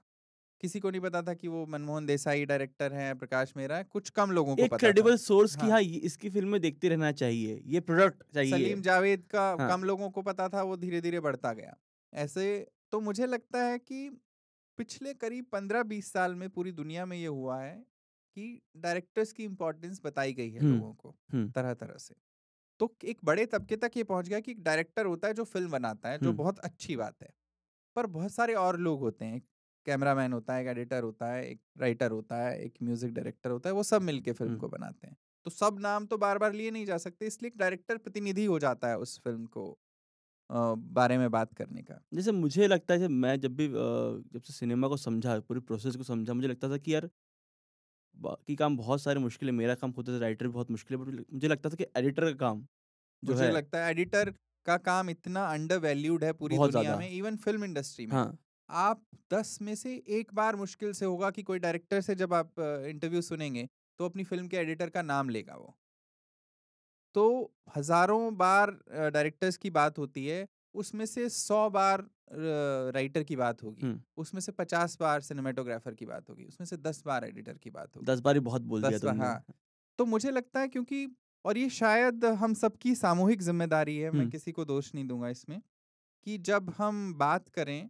किसी 0.61 0.79
को 0.79 0.89
नहीं 0.89 1.01
पता 1.01 1.21
था 1.23 1.33
कि 1.35 1.47
वो 1.49 1.65
मनमोहन 1.67 2.05
देसाई 2.05 2.45
डायरेक्टर 2.45 2.93
हैं 2.93 3.17
प्रकाश 3.17 3.53
मेहरा 3.57 3.77
है 3.77 3.83
कुछ 3.85 4.09
कम 4.11 4.31
लोगों 4.31 4.55
को 4.57 4.65
एक 4.65 4.75
क्रेडिबल 4.75 5.15
सोर्स 5.17 5.55
की 5.55 5.67
हाँ। 5.67 5.69
हाँ 5.69 5.81
इसकी 5.81 6.29
फ़िल्में 6.29 6.59
देखते 6.61 6.89
रहना 6.89 7.11
चाहिए 7.13 7.61
ये 7.67 7.79
प्रोडक्ट 7.81 8.23
चाहिए 8.35 8.41
सलीम 8.43 8.81
जावेद 8.81 9.25
का 9.27 9.43
हाँ। 9.55 9.65
कम 9.65 9.83
लोगों 9.83 10.09
को 10.11 10.21
पता 10.21 10.47
था 10.49 10.61
वो 10.63 10.75
धीरे 10.77 11.01
धीरे 11.01 11.19
बढ़ता 11.19 11.51
गया 11.53 11.75
ऐसे 12.13 12.45
तो 12.93 12.99
मुझे 13.01 13.25
लगता 13.27 13.63
है 13.63 13.77
कि 13.79 14.09
पिछले 14.77 15.13
करीब 15.15 15.45
पंद्रह 15.51 15.83
बीस 15.85 16.11
साल 16.13 16.35
में 16.35 16.49
पूरी 16.49 16.71
दुनिया 16.73 17.05
में 17.05 17.17
ये 17.17 17.27
हुआ 17.27 17.59
है 17.61 17.75
कि 18.37 18.61
डायरेक्टर्स 18.77 19.31
की 19.33 19.43
इम्पोर्टेंस 19.43 20.01
बताई 20.05 20.33
गई 20.33 20.51
है 20.51 20.63
लोगों 20.63 20.93
को। 20.95 21.15
तरह 21.55 21.73
तरह 21.75 21.97
से 21.99 22.15
तो 22.79 22.95
एक 23.05 23.19
बड़े 23.25 23.45
तबके 23.47 23.77
तक 23.77 23.91
ये 23.97 24.03
पहुँच 24.05 24.27
गया 24.27 24.39
कि 24.39 24.51
एक 24.51 24.63
डायरेक्टर 24.63 25.05
होता 25.05 25.27
है 25.27 25.33
जो 25.33 25.43
फ़िल्म 25.45 25.71
बनाता 25.71 26.09
है 26.09 26.19
जो। 26.19 26.33
बहुत 26.33 26.59
अच्छी 26.61 26.95
बात 26.97 27.23
है 27.23 27.29
पर 27.95 28.07
बहुत 28.09 28.33
सारे 28.33 28.53
और 28.57 28.79
लोग 28.79 28.99
होते 29.01 29.25
हैं 29.25 29.41
कैमरामैन 29.87 30.33
होता 30.33 30.55
है 30.55 30.61
एक 30.61 30.67
एडिटर 30.69 31.03
होता 31.03 31.31
है 31.31 31.45
एक 31.45 31.61
राइटर 31.77 32.11
होता 32.11 32.37
है 32.37 32.57
एक 32.59 32.73
म्यूज़िक 32.83 33.13
डायरेक्टर 33.13 33.51
होता 33.51 33.69
है 33.69 33.75
वो 33.75 33.83
सब 33.85 34.01
मिलके 34.03 34.31
फ़िल्म। 34.33 34.55
को 34.55 34.67
बनाते 34.69 35.07
हैं 35.07 35.15
तो 35.45 35.51
सब 35.51 35.77
नाम 35.79 36.05
तो 36.05 36.17
बार 36.17 36.37
बार 36.37 36.53
लिए 36.53 36.71
नहीं 36.71 36.85
जा 36.85 36.97
सकते 36.99 37.27
इसलिए 37.27 37.47
एक 37.47 37.57
डायरेक्टर 37.57 37.97
प्रतिनिधि 37.99 38.45
हो 38.45 38.59
जाता 38.59 38.87
है 38.87 38.97
उस 38.99 39.19
फ़िल्म 39.21 39.45
को 39.49 39.69
अ, 40.49 40.75
बारे 40.75 41.17
में 41.17 41.29
बात 41.31 41.53
करने 41.55 41.81
का 41.83 42.01
जैसे 42.13 42.31
मुझे 42.33 42.67
लगता 42.67 42.93
है 42.93 42.99
जब 42.99 43.09
मैं 43.11 43.39
जब 43.39 43.55
भी 43.55 43.65
अ, 43.67 43.71
जब 44.33 44.41
से 44.41 44.53
सिनेमा 44.53 44.87
को 44.87 44.97
समझा 44.97 45.39
पूरी 45.41 45.59
प्रोसेस 45.61 45.95
को 45.95 46.03
समझा 46.05 46.33
मुझे 46.33 46.47
लगता 46.47 46.69
था 46.69 46.77
कि 46.79 46.93
यार 46.93 47.09
बाकी 48.17 48.55
काम 48.55 48.77
बहुत 48.77 49.01
सारे 49.01 49.19
मुश्किल 49.19 49.49
है 49.49 49.55
मेरा 49.55 49.75
काम 49.75 49.91
खुद 49.93 50.09
राइटर 50.17 50.47
भी 50.47 50.53
बहुत 50.53 50.71
मुश्किल 50.71 50.97
है 50.97 51.03
बट 51.05 51.25
मुझे 51.33 51.47
लगता 51.47 51.69
था 51.69 51.75
कि 51.75 51.85
एडिटर 51.97 52.25
का 52.25 52.37
काम 52.39 52.65
जो 53.23 53.33
मुझे 53.33 53.37
है 53.37 53.49
लगता 53.49 53.83
है 53.83 53.89
एडिटर 53.91 54.29
का 54.65 54.77
काम 54.79 55.09
इतना 55.09 55.45
अंडर 55.47 55.77
वैल्यूड 55.79 56.23
है 56.23 56.31
पूरी 56.35 56.57
बहुत 56.57 56.69
दुनिया 56.69 56.93
ज़्यादा। 56.93 56.95
में 56.95 57.09
इवन 57.09 57.37
फ़िल्म 57.39 57.63
इंडस्ट्री 57.65 58.05
में 58.07 58.11
हाँ 58.11 58.37
आप 58.71 59.03
दस 59.33 59.57
में 59.61 59.75
से 59.75 60.03
एक 60.07 60.33
बार 60.33 60.55
मुश्किल 60.55 60.93
से 60.93 61.05
होगा 61.05 61.29
कि 61.31 61.43
कोई 61.43 61.59
डायरेक्टर 61.59 62.01
से 62.01 62.15
जब 62.15 62.33
आप 62.33 62.59
इंटरव्यू 62.59 63.21
सुनेंगे 63.21 63.67
तो 63.99 64.05
अपनी 64.05 64.23
फ़िल्म 64.23 64.47
के 64.47 64.57
एडिटर 64.57 64.89
का 64.89 65.01
नाम 65.01 65.29
लेगा 65.29 65.55
वो 65.55 65.75
तो 67.15 67.51
हज़ारों 67.75 68.37
बार 68.37 68.71
डायरेक्टर्स 68.89 69.57
की 69.57 69.69
बात 69.69 69.97
होती 69.97 70.25
है 70.27 70.47
उसमें 70.73 71.05
से 71.05 71.29
सौ 71.29 71.69
बार 71.69 72.05
राइटर 72.95 73.23
की 73.23 73.35
बात 73.35 73.63
होगी। 73.63 73.95
उसमें 74.17 74.41
से 74.41 74.51
पचास 74.51 74.97
बार 74.99 75.21
सिनेमाटोग्राफर 75.21 75.93
की 75.93 76.05
बात 76.05 76.29
होगी 76.29 76.45
उसमें 76.45 76.65
से 76.65 76.77
दस 76.77 77.03
बार 77.05 77.25
एडिटर 77.25 77.53
की 77.53 77.69
बात 77.69 77.95
होगी 77.95 78.05
दस 78.05 78.19
बार 78.19 78.35
ही 78.35 78.39
बहुत 78.39 78.61
बोल 78.61 78.81
दिया 78.81 78.99
तुमने 78.99 79.19
हाँ। 79.19 79.43
तो 79.99 80.05
मुझे 80.05 80.31
लगता 80.31 80.59
है 80.59 80.67
क्योंकि 80.67 81.07
और 81.45 81.57
ये 81.57 81.69
शायद 81.69 82.25
हम 82.25 82.53
सबकी 82.53 82.95
सामूहिक 82.95 83.41
ज़िम्मेदारी 83.41 83.97
है 83.97 84.11
मैं। 84.11 84.29
किसी 84.29 84.51
को 84.51 84.65
दोष 84.65 84.95
नहीं 84.95 85.05
दूँगा 85.07 85.29
इसमें 85.29 85.61
कि 86.27 86.37
जब 86.37 86.69
हम 86.69 87.13
बात 87.13 87.47
करें 87.49 87.89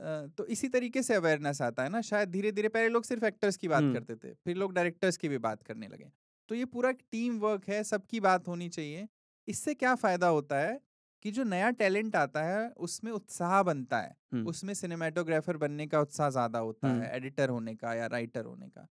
तो 0.00 0.44
इसी 0.46 0.68
तरीके 0.68 1.02
से 1.02 1.14
अवेयरनेस 1.14 1.60
आता 1.62 1.82
है 1.82 1.88
ना 1.88 2.00
शायद 2.02 2.28
धीरे 2.30 2.52
धीरे 2.52 2.68
पहले 2.68 2.88
लोग 2.88 3.04
सिर्फ़ 3.04 3.24
एक्टर्स 3.24 3.56
की 3.56 3.68
बात। 3.68 3.88
करते 3.88 4.16
थे 4.16 4.32
फिर 4.36 4.56
लोग 4.56 4.72
डायरेक्टर्स 4.74 5.16
की 5.16 5.28
भी 5.28 5.38
बात 5.40 5.62
करने 5.62 5.88
लगे 5.88 6.10
तो 6.48 6.54
ये 6.54 6.64
पूरा 6.66 6.90
टीम 6.92 7.38
वर्क 7.40 7.68
है 7.68 7.82
सबकी 7.84 8.20
बात 8.20 8.48
होनी 8.48 8.68
चाहिए 8.68 9.06
इससे 9.48 9.74
क्या 9.74 9.94
फ़ायदा 9.96 10.26
होता 10.28 10.58
है 10.60 10.80
कि 11.24 11.30
जो 11.30 11.44
नया 11.44 11.70
टैलेंट 11.72 12.16
आता 12.16 12.42
है 12.42 12.68
उसमें 12.80 13.10
उत्साह 13.12 13.62
बनता 13.62 14.00
है। 14.00 14.14
उसमें 14.44 14.72
सिनेमाटोग्राफर 14.74 15.56
बनने 15.56 15.86
का 15.86 16.00
उत्साह 16.00 16.30
ज़्यादा 16.30 16.58
होता। 16.60 16.92
है 16.92 17.14
एडिटर 17.16 17.48
होने 17.48 17.74
का 17.76 17.94
या 17.94 18.06
राइटर 18.08 18.44
होने 18.44 18.68
का 18.68 18.86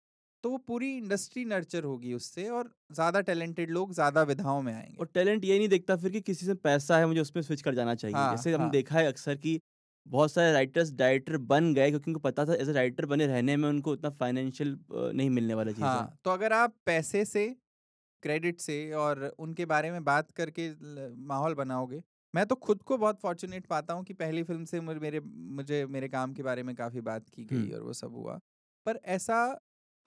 तो 0.44 0.50
वो 0.50 0.58
पूरी 0.60 0.96
इंडस्ट्री 0.96 1.44
नर्चर 1.46 1.84
होगी 1.84 2.14
उससे 2.14 2.48
और 2.50 2.70
ज़्यादा 2.92 3.20
टैलेंटेड 3.22 3.70
लोग 3.70 3.92
ज़्यादा 3.94 4.22
विधाओं 4.24 4.62
में 4.62 4.72
आएँगे 4.74 4.98
और 4.98 5.06
टैलेंट 5.08 5.44
ये 5.44 5.58
नहीं 5.58 5.68
देखता 5.68 5.96
फिर 5.96 6.10
कि 6.10 6.20
किसी 6.20 6.46
से 6.46 6.54
पैसा 6.56 6.98
है 6.98 7.06
मुझे 7.06 7.20
उसमें 7.20 7.42
स्विच 7.42 7.62
कर 7.62 7.74
जाना 7.74 7.94
चाहिए 7.96 8.26
हाँ, 8.26 8.26
जैसे 8.26 8.52
हाँ. 8.52 8.66
हम। 8.66 8.68
देखा 8.70 8.98
है 8.98 9.06
अक्सर 9.06 9.36
कि 9.36 9.60
बहुत 10.06 10.32
सारे 10.32 10.52
राइटर्स 10.52 10.92
डायरेक्टर 10.94 11.36
बन 11.46 11.72
गए 11.74 11.88
क्योंकि 11.90 12.10
उनको 12.10 12.20
पता 12.20 12.44
था 12.46 12.54
एज 12.56 12.68
ए 12.68 12.72
राइटर 12.72 13.06
बने 13.06 13.26
रहने 13.26 13.56
में 13.56 13.68
उनको 13.68 13.92
उतना 13.92 14.10
फाइनेंशियल 14.16 14.78
नहीं 14.92 15.30
मिलने 15.30 15.54
वाला 15.54 15.72
चीज़ 15.74 15.96
हाँ 15.96 16.16
तो 16.24 16.30
अगर 16.30 16.52
आप 16.52 16.74
पैसे 16.86 17.24
से 17.24 17.46
क्रेडिट 18.22 18.60
से 18.60 18.76
और 18.94 19.24
उनके 19.38 19.66
बारे 19.66 19.90
में 19.90 20.04
बात 20.04 20.30
करके 20.32 20.70
माहौल 21.26 21.54
बनाओगे 21.54 22.02
मैं 22.34 22.46
तो 22.46 22.54
खुद 22.58 22.82
को 22.84 22.98
बहुत 22.98 23.20
फॉर्चुनेट 23.20 23.66
पाता 23.68 23.94
हूँ 23.94 24.04
कि 24.04 24.14
पहली 24.14 24.42
फ़िल्म 24.44 24.64
से 24.66 24.80
मेरे 24.82 25.20
मुझे 25.20 25.84
मेरे 25.88 26.08
काम 26.10 26.34
के 26.34 26.42
बारे 26.44 26.62
में 26.62 26.74
काफ़ी 26.76 27.00
बात 27.02 27.28
की 27.30 27.44
गई 27.46 27.70
और 27.70 27.82
वो 27.82 27.92
सब 27.94 28.14
हुआ। 28.14 28.40
पर 28.86 29.00
ऐसा 29.08 29.38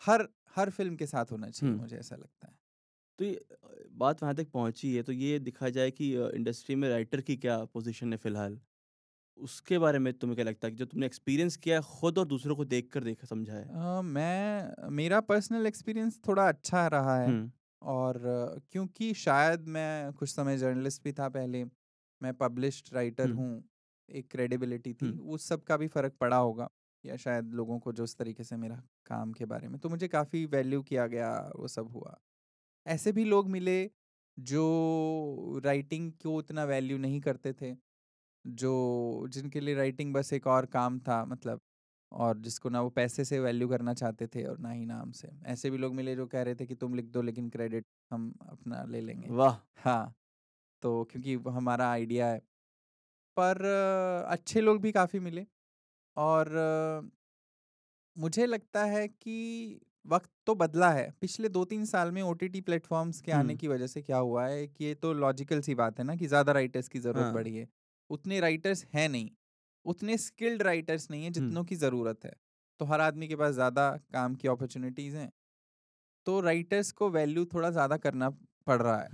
हर 0.01 0.27
हर 0.55 0.69
फ़िल्म 0.71 0.95
के 0.95 1.07
साथ 1.07 1.31
होना 1.31 1.49
चाहिए 1.51 1.75
मुझे 1.75 1.97
ऐसा 1.97 2.15
लगता 2.15 2.47
है। 2.47 2.55
तो 3.19 3.25
ये 3.25 3.45
बात 3.93 4.21
वहाँ 4.23 4.35
तक 4.35 4.49
पहुँची 4.51 4.95
है 4.95 5.03
तो 5.03 5.11
ये 5.13 5.37
दिखा 5.41 5.69
जाए 5.71 5.91
कि 5.91 6.11
इंडस्ट्री 6.15 6.75
में 6.75 6.87
राइटर 6.89 7.21
की 7.21 7.35
क्या 7.37 7.63
पोज़ीशन 7.67 8.11
है 8.13 8.17
फ़िलहाल? 8.19 8.59
उसके 9.39 9.77
बारे 9.79 9.99
में 9.99 10.13
तुम्हें 10.13 10.35
क्या 10.35 10.45
लगता 10.45 10.67
है 10.67 10.71
कि 10.71 10.77
जो 10.77 10.85
तुमने 10.85 11.05
एक्सपीरियंस 11.05 11.57
किया 11.57 11.75
है 11.75 11.81
खुद 11.91 12.17
और 12.17 12.25
दूसरों 12.27 12.55
को 12.55 12.65
देख 12.65 12.89
कर 12.93 13.03
देखा 13.03 13.27
समझा 13.27 13.53
है? 13.53 13.69
अ, 13.69 14.01
मैं 14.03 14.89
मेरा 14.91 15.19
पर्सनल 15.21 15.67
एक्सपीरियंस 15.67 16.19
थोड़ा 16.27 16.47
अच्छा 16.47 16.85
रहा 16.87 17.17
है 17.17 17.35
और 17.81 18.19
क्योंकि 18.71 19.13
शायद 19.15 19.67
मैं 19.69 20.13
कुछ 20.13 20.29
समय 20.29 20.57
जर्नलिस्ट 20.57 21.03
भी 21.03 21.13
था 21.13 21.27
पहले, 21.29 21.63
मैं 22.21 22.33
पब्लिश्ड 22.35 22.93
राइटर 22.93 23.29
हूँ, 23.29 23.63
एक 24.09 24.29
क्रेडिबिलिटी 24.31 24.93
थी, 24.93 25.15
उस 25.15 25.47
सब 25.47 25.63
का 25.63 25.77
भी 25.77 25.87
फ़र्क 25.87 26.13
पड़ा 26.21 26.37
होगा 26.37 26.69
या 27.03 27.15
शायद 27.17 27.53
लोगों 27.53 27.79
को 27.79 27.91
जो 27.93 28.03
उस 28.03 28.15
तरीके 28.17 28.43
से 28.43 28.57
मेरा 28.57 28.81
काम 29.05 29.33
के 29.33 29.45
बारे 29.45 29.67
में 29.67 29.79
तो 29.79 29.89
मुझे 29.89 30.07
काफ़ी 30.07 30.45
वैल्यू 30.47 30.81
किया 30.83 31.07
गया, 31.07 31.31
वो 31.55 31.67
सब 31.67 31.87
हुआ। 31.87 32.17
ऐसे 32.85 33.11
भी 33.11 33.23
लोग 33.25 33.49
मिले 33.49 33.79
जो 34.37 35.61
राइटिंग 35.65 36.11
को 36.23 36.35
उतना 36.37 36.63
वैल्यू 36.65 36.97
नहीं 36.97 37.19
करते 37.21 37.53
थे, 37.53 37.73
जो 38.47 39.27
जिनके 39.29 39.59
लिए 39.59 39.75
राइटिंग 39.75 40.13
बस 40.13 40.33
एक 40.33 40.47
और 40.47 40.65
काम 40.69 40.99
था 41.01 41.23
मतलब 41.25 41.61
और 42.11 42.37
जिसको 42.39 42.69
ना 42.69 42.81
वो 42.81 42.89
पैसे 42.91 43.25
से 43.25 43.39
वैल्यू 43.39 43.67
करना 43.69 43.93
चाहते 43.93 44.27
थे 44.27 44.43
और 44.45 44.59
ना 44.59 44.71
ही 44.71 44.85
नाम 44.85 45.11
से। 45.13 45.29
ऐसे 45.45 45.69
भी 45.69 45.77
लोग 45.77 45.93
मिले 45.95 46.15
जो 46.15 46.27
कह 46.27 46.41
रहे 46.43 46.55
थे 46.55 46.65
कि 46.65 46.75
तुम 46.75 46.95
लिख 46.95 47.05
दो 47.09 47.21
लेकिन 47.21 47.49
क्रेडिट 47.49 47.85
हम 48.11 48.33
अपना 48.43 48.83
ले 48.85 49.01
लेंगे। 49.01 49.31
वाह! 49.31 49.57
हाँ, 49.77 50.15
तो 50.83 51.03
क्योंकि 51.05 51.35
वो 51.37 51.51
हमारा 51.51 51.89
आइडिया 51.91 52.27
है। 52.29 52.39
पर 53.37 53.65
अ, 53.65 54.31
अच्छे 54.31 54.61
लोग 54.61 54.81
भी 54.81 54.91
काफ़ी 54.93 55.19
मिले 55.21 55.45
और 56.17 56.55
अ, 56.57 57.09
मुझे 58.15 58.45
लगता 58.45 58.83
है 58.85 59.07
कि 59.07 59.79
वक़्त 60.05 60.29
तो 60.47 60.55
बदला 60.55 60.89
है। 60.91 61.09
पिछले 61.21 61.49
2-3 61.49 61.85
साल 61.85 62.11
में 62.11 62.21
ओ 62.21 62.31
टी 62.33 62.47
टी 62.49 62.61
प्लेटफ़ॉर्म्स 62.61 63.21
के 63.21 63.31
आने 63.33 63.55
की 63.55 63.67
वज़ह 63.67 63.87
से 63.87 64.01
क्या 64.01 64.17
हुआ 64.19 64.45
है 64.47 64.65
कि 64.67 64.85
ये 64.85 64.93
तो 64.97 65.13
लॉजिकल 65.15 65.61
सी 65.61 65.75
बात 65.75 65.99
है 65.99 66.05
ना 66.05 66.15
कि 66.15 66.27
ज़्यादा 66.27 66.51
राइटर्स 66.51 66.87
की 66.89 66.99
ज़रूरत 66.99 67.27
हाँ, 67.27 67.31
बढ़ी 67.31 67.55
है। 67.55 67.67
उतने 68.09 68.39
राइटर्स 68.39 68.85
हैं 68.93 69.07
नहीं, 69.09 69.29
उतने 69.85 70.17
स्किल्ड 70.19 70.63
राइटर्स 70.63 71.09
नहीं 71.11 71.23
हैं 71.23 71.31
जितनों 71.33 71.63
की 71.65 71.75
ज़रूरत 71.77 72.25
है। 72.25 72.33
तो 72.79 72.85
हर 72.85 73.01
आदमी 73.01 73.27
के 73.27 73.35
पास 73.35 73.53
ज़्यादा 73.53 73.89
काम 74.13 74.35
की 74.35 74.47
अपॉर्चुनिटीज़ 74.47 75.15
हैं, 75.17 75.31
तो 76.27 76.39
राइटर्स 76.41 76.91
को 76.93 77.09
वैल्यू 77.11 77.45
थोड़ा 77.47 77.69
ज़्यादा 77.71 77.97
करना 77.99 78.29
पड़ 78.67 78.81
रहा 78.81 78.99
है। 79.01 79.09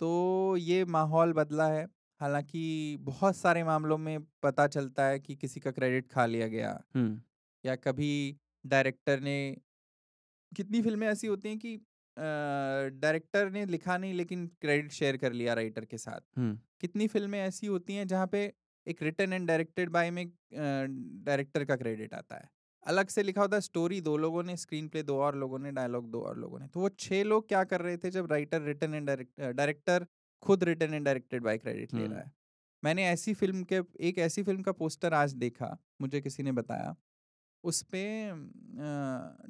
तो 0.00 0.56
ये 0.56 0.84
माहौल 0.86 1.32
बदला 1.32 1.68
है। 1.68 1.84
हालाँकि 2.20 2.96
बहुत 3.02 3.36
सारे 3.36 3.62
मामलों 3.64 3.98
में 3.98 4.18
पता 4.42 4.66
चलता 4.66 5.06
है 5.06 5.18
कि 5.20 5.34
किसी 5.36 5.60
का 5.60 5.70
क्रेडिट 5.70 6.08
खा 6.12 6.26
लिया 6.26 6.46
गया 6.48 6.78
या 7.64 7.76
कभी 7.78 8.10
डायरेक्टर 8.64 9.20
ने 9.20 9.36
कितनी 10.52 10.80
फ़िल्में 10.82 11.06
ऐसी 11.08 11.26
होती 11.26 11.48
हैं 11.48 11.58
कि 11.58 11.76
अ, 12.16 12.20
डायरेक्टर 12.94 13.50
ने 13.50 13.64
लिखा 13.66 13.96
नहीं 13.98 14.14
लेकिन 14.14 14.46
क्रेडिट 14.60 14.92
शेयर 14.92 15.16
कर 15.16 15.32
लिया 15.32 15.54
राइटर 15.54 15.84
के 15.84 15.98
साथ। 15.98 16.20
कितनी 16.80 17.06
फ़िल्में 17.08 17.38
ऐसी 17.40 17.66
होती 17.66 17.94
हैं 17.94 18.06
जहाँ 18.06 18.26
पे 18.26 18.52
एक 18.86 19.02
रिटर्न 19.02 19.32
एंड 19.32 19.46
डायरेक्टेड 19.48 19.90
बाय 19.90 20.10
में 20.10 20.24
डायरेक्टर 21.24 21.64
का 21.64 21.76
क्रेडिट 21.76 22.14
आता 22.14 22.36
है। 22.36 22.48
अलग 22.86 23.08
से 23.08 23.22
लिखा 23.22 23.40
होता 23.40 23.56
है 23.56 23.60
स्टोरी 23.60 24.00
दो 24.00 24.16
लोगों 24.16 24.42
ने, 24.42 24.56
स्क्रीन 24.56 24.88
प्ले 24.88 25.02
दो 25.02 25.18
और 25.20 25.36
लोगों 25.36 25.58
ने, 25.58 25.72
डायलॉग 25.72 26.10
दो 26.10 26.20
और 26.22 26.38
लोगों 26.38 26.58
ने। 26.58 26.66
तो 26.68 26.80
वो 26.80 26.88
6 26.98 27.22
लोग 27.24 27.48
क्या 27.48 27.62
कर 27.64 27.80
रहे 27.80 27.96
थे 27.96 28.10
जब 28.10 28.30
राइटर 28.32 28.62
रिटर्न 28.62 28.94
एंड 28.94 29.10
डायरेक्टर 29.52 30.06
खुद 30.42 30.64
written 30.64 30.94
and 30.94 31.04
directed 31.04 31.42
by 31.42 31.58
credit 31.58 31.94
ले 31.94 32.06
रहा 32.06 32.18
है। 32.20 32.30
मैंने 32.82 33.06
ऐसी 33.06 33.34
फ़िल्म 33.34 33.62
के 33.64 33.80
एक 34.00 34.18
ऐसी 34.18 34.42
फ़िल्म 34.42 34.62
का 34.62 34.72
पोस्टर 34.72 35.14
आज 35.14 35.32
देखा, 35.36 35.76
मुझे 36.00 36.20
किसी 36.20 36.42
ने 36.42 36.52
बताया। 36.52 36.94
उसपे 37.64 38.04
अ, 38.28 38.36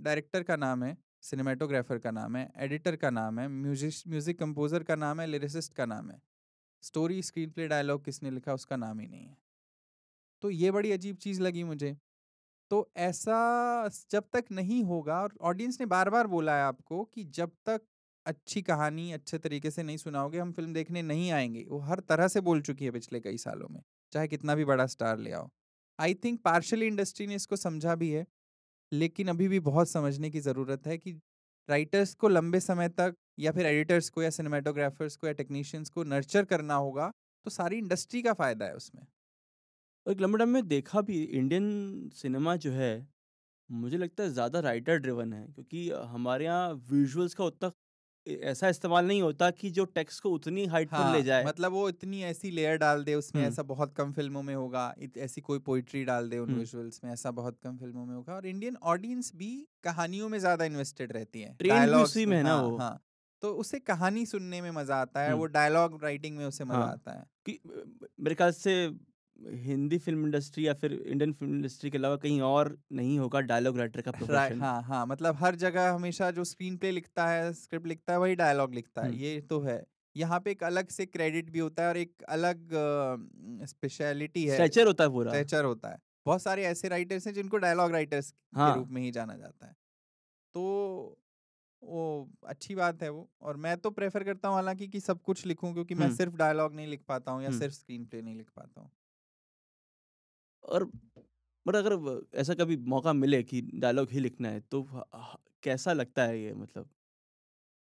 डायरेक्टर 0.01 0.43
का 0.43 0.57
नाम 0.57 0.85
है, 0.85 0.97
सिनेमैटोग्राफर 1.27 1.99
का 1.99 2.11
नाम 2.11 2.37
है, 2.37 2.53
एडिटर 2.57 2.97
का 2.97 3.11
नाम 3.11 3.39
है, 3.41 3.49
म्यूजिश 3.49 4.03
म्यूज़िक 4.09 4.39
कंपोज़र 4.39 4.83
का 4.83 4.97
नाम 4.97 5.21
है, 5.21 5.27
लिरिसिस्ट 5.27 5.75
का 5.75 5.87
नाम 5.87 6.11
है। 6.11 6.21
स्टोरी, 6.83 7.23
स्क्रीन 7.23 7.51
प्ले, 7.51 7.69
डायलॉग 7.69 8.05
किसने 8.05 8.31
लिखा 8.31 8.55
उसका 8.55 8.77
नाम 8.77 9.01
ही 9.01 9.07
नहीं 9.07 9.27
है। 9.27 9.37
तो 10.43 10.51
ये 10.51 10.71
बड़ी 10.71 10.93
अजीब 10.93 11.17
चीज़ 11.17 11.41
लगी 11.43 11.65
मुझे। 11.65 11.97
तो 12.71 12.91
ऐसा 12.97 13.37
जब 14.11 14.25
तक 14.33 14.45
नहीं 14.53 14.85
होगा 14.85 15.21
और 15.23 15.35
ऑडियंस 15.41 15.81
ने 15.81 15.87
बार-बार 15.87 16.27
बोला 16.27 16.57
है 16.57 16.63
आपको 16.65 17.05
कि 17.05 17.25
जब 17.25 17.51
तक 17.67 17.83
अच्छी 18.27 18.63
कहानी 18.63 19.13
अच्छे 19.13 19.39
तरीके 19.39 19.71
से 19.71 19.83
नहीं 19.83 19.97
सुनाओगे, 19.97 20.39
हम 20.39 20.53
फ़िल्म 20.53 20.73
देखने 20.73 21.03
नहीं 21.03 21.31
आएँगे 21.33 21.65
वो 21.69 21.79
हर 21.81 22.01
तरह 22.01 22.29
से 22.29 22.41
बोल 22.41 22.61
चुकी 22.63 22.85
है 22.85 22.91
पिछले 22.91 23.21
कई 23.21 23.39
सालों 23.39 23.69
में, 23.69 23.83
चाहे 24.13 24.29
कितना 24.29 24.55
भी 24.55 24.65
बड़ा 24.65 24.87
स्टार 24.87 25.19
ले 25.19 25.33
आओ। 25.33 25.49
आई 25.99 26.15
थिंक 26.15 26.41
पार्शियली 26.43 26.87
इंडस्ट्री 26.87 27.27
ने 27.27 27.35
इसको 27.35 27.57
समझा 27.57 27.95
भी 27.95 28.11
है। 28.11 28.27
लेकिन 28.93 29.29
अभी 29.29 29.49
भी 29.49 29.61
बहुत 29.63 29.89
समझने 29.89 30.31
की 30.31 30.41
ज़रूरत 30.41 30.87
है 30.87 30.97
कि 30.99 31.13
राइटर्स 31.69 32.15
को 32.15 32.29
लंबे 32.29 32.61
समय 32.61 32.89
तक 32.91 33.15
या 33.39 33.53
फिर 33.53 33.67
एडिटर्स 33.67 34.09
को 34.11 34.23
या 34.23 34.31
सिनेमाटोग्राफर्स 34.31 35.17
को 35.17 35.27
या 35.27 35.33
टेक्नीशियंस 35.35 35.91
को 35.91 36.05
नर्चर 36.05 36.45
करना 36.45 36.75
होगा, 36.75 37.11
तो 37.47 37.51
सारी 37.51 37.79
इंडस्ट्री 37.79 38.23
का 38.23 38.33
फ़ायदा 38.35 38.67
है 38.67 38.75
उसमें। 38.77 39.07
और 40.07 40.13
एक 40.13 40.21
लंबे 40.21 40.39
टाइम 40.39 40.51
में 40.51 40.67
देखा 40.69 41.01
भी 41.01 41.23
इंडियन 41.23 42.09
सिनेमा 42.15 42.57
जो 42.57 42.73
है, 42.73 43.07
मुझे 43.71 43.99
लगता 43.99 44.23
है 44.23 44.31
ज़्यादा 44.31 44.61
राइटर 44.61 44.99
ड्रिवन 44.99 45.33
है 45.33 45.47
क्योंकि 45.47 45.91
हमारे 45.91 46.45
यहाँ 46.45 46.73
विजुअल्स 46.91 47.35
का 47.35 47.45
उतना 47.45 47.71
ऐसा 48.27 48.69
इस्तेमाल 48.69 49.07
नहीं 49.07 49.23
होता 49.23 49.51
कि 49.53 49.71
जो 49.71 49.85
टेक्स्ट 49.87 50.23
को 50.23 50.31
उतनी 50.31 50.65
हाइट 50.69 50.89
हाँ, 50.89 50.93
पर 50.93 51.05
ले 51.07 51.23
जाए। 51.23 51.45
मतलब 51.45 51.73
वो 51.73 51.89
इतनी 51.89 52.23
ऐसी 52.23 52.51
लेयर 52.51 52.77
डाल 52.79 53.03
दे 53.05 53.15
उसमें, 53.15 53.43
ऐसा 53.43 53.63
बहुत 53.65 53.95
कम 53.95 54.13
फ़िल्मों 54.13 54.43
में 54.43 54.55
होगा, 54.55 54.95
ऐसी 55.19 55.41
कोई 55.41 55.59
पोएट्री 55.61 56.05
डाल 56.05 56.29
दे 56.29 56.39
उन 56.39 56.53
विजुअल्स 56.53 57.01
में, 57.05 57.11
ऐसा 57.13 57.31
बहुत 57.33 57.59
कम 57.59 57.77
फ़िल्मों 57.79 58.05
में 58.07 58.15
होगा 58.15 58.35
और 58.35 58.47
इंडियन 58.47 58.77
ऑडियंस 58.85 59.33
भी 59.37 59.51
कहानियों 59.85 60.29
में 60.29 60.39
ज़्यादा 60.39 60.65
इन्वेस्टेड 60.65 61.13
रहती 61.13 61.41
है, 61.41 61.57
डायलॉग्स 61.63 62.27
में 62.27 62.43
ना 62.45 62.57
हाँ, 62.57 62.63
वो। 62.63 62.77
हाँ। 62.79 63.03
तो 63.43 63.53
उसे 63.55 63.79
कहानी 63.81 64.25
सुनने 64.27 64.61
में 64.63 64.71
मज़ा 64.71 64.97
आता 64.97 65.21
है, 65.21 65.33
वो 65.35 65.47
डायलॉग 65.49 66.03
राइटिंग 66.05 66.37
में 66.37 66.45
उसे 66.47 66.65
मज़ा 66.65 66.85
हाँ, 66.85 66.87
आता 66.87 67.13
है। 67.13 67.25
कि 67.47 67.59
मेरे 68.21 68.35
ख़्याल 68.35 68.53
से 68.53 68.89
हिंदी 69.61 69.99
फ़िल्म 69.99 70.25
इंडस्ट्री 70.27 70.67
या 70.67 70.75
फिर 70.75 70.93
इंडियन 70.95 71.33
फ़िल्म 71.33 71.55
इंडस्ट्री 71.55 71.91
के 71.91 71.99
अलावा 71.99 72.17
कहीं 72.19 72.41
और 72.43 72.77
नहीं 72.93 73.19
होगा 73.19 73.41
डायलॉग 73.43 73.79
राइटर 73.79 74.03
का 74.03 74.13
प्रोफ़ेशन। 74.15 74.67
हाँ, 74.67 74.83
हाँ, 74.83 75.07
मतलब 75.07 75.37
हर 75.37 75.55
जगह 75.57 75.91
हमेशा 75.91 76.31
जो 76.31 76.45
स्क्रीन 76.45 76.77
प्ले 76.77 76.91
लिखता 76.91 77.27
है, 77.29 77.53
स्क्रिप्ट 77.53 77.87
लिखता 77.87 78.13
है, 78.13 78.19
वही 78.19 78.35
डायलॉग 78.35 78.75
लिखता 78.75 79.03
है, 79.03 79.15
ये 79.15 79.41
तो 79.43 79.61
है। 79.61 79.83
यहाँ 80.17 80.39
पे 80.41 80.51
एक 80.51 80.63
अलग 80.65 80.89
से 80.91 81.07
क्रेडिट 81.07 81.51
भी 81.51 81.59
होता 81.59 81.83
है 81.83 81.89
और 81.89 81.97
एक 81.97 82.23
अलग 82.29 82.69
स्पेशलिटी 83.67 84.45
है, 84.47 84.67
स्ट्रेचर 84.67 84.87
होता 84.87 85.05
है 85.05 85.11
पूरा। 85.11 85.37
स्ट्रेचर 85.37 85.65
होता 85.65 85.89
है। 85.89 85.99
बहुत 86.27 86.43
सारे 86.43 86.65
ऐसे 86.67 86.89
राइटर्स 86.89 87.27
हैं 87.27 87.35
जिनको 87.35 87.57
डायलॉग 87.59 87.93
राइटर्स 87.93 88.33
हाँ. 88.53 88.57
के 88.57 88.71
रूप 88.71 88.89
में 88.91 89.03
ही 89.03 89.11
जाना 89.11 89.37
जाता 89.37 89.67
है। 89.67 89.75
तो 90.55 91.19
वो 91.83 92.31
अच्छी 92.45 92.75
बात 92.75 93.03
है 93.03 93.09
वो 93.11 93.29
और 93.43 93.57
मैं 93.59 93.77
तो 93.79 93.91
प्रेफ़र 93.93 94.25
करता 94.25 94.49
हूँ 94.49 94.57
हालाँकि 94.57 94.89
कि 94.89 95.01
सब 95.01 95.23
कुछ 95.23 95.45
लिखूँ 95.47 95.73
क्योंकि 95.73 95.95
मैं 95.97 96.09
सिर्फ़ 96.11 96.37
डायलॉग 96.37 96.75
नहीं 96.75 96.87
लिख 96.87 97.03
पाता 97.09 97.33
हूँ 97.33 97.43
या 97.43 97.51
हुँ। 97.51 97.53
सिर्फ़ 97.53 97.75
स्क्रीन 97.75 98.05
प्ले 98.07 98.23
नहीं 98.23 98.35
लिख 98.35 98.51
पाता 98.51 98.81
हूँ। 98.81 98.91
और 100.67 100.85
बट 101.67 101.77
अगर 101.77 101.95
ऐसा 102.37 102.55
कभी 102.55 102.77
मौका 102.89 103.13
मिले 103.15 103.43
कि 103.45 103.61
डायलॉग 103.77 104.11
ही 104.11 104.21
लिखना 104.21 104.49
है 104.51 104.61
तो 104.63 104.83
ह 104.87 105.05
ह 105.17 105.37
कैसा 105.65 105.93
लगता 105.93 106.23
है 106.25 106.39
ये 106.41 106.53
मतलब? 106.55 106.89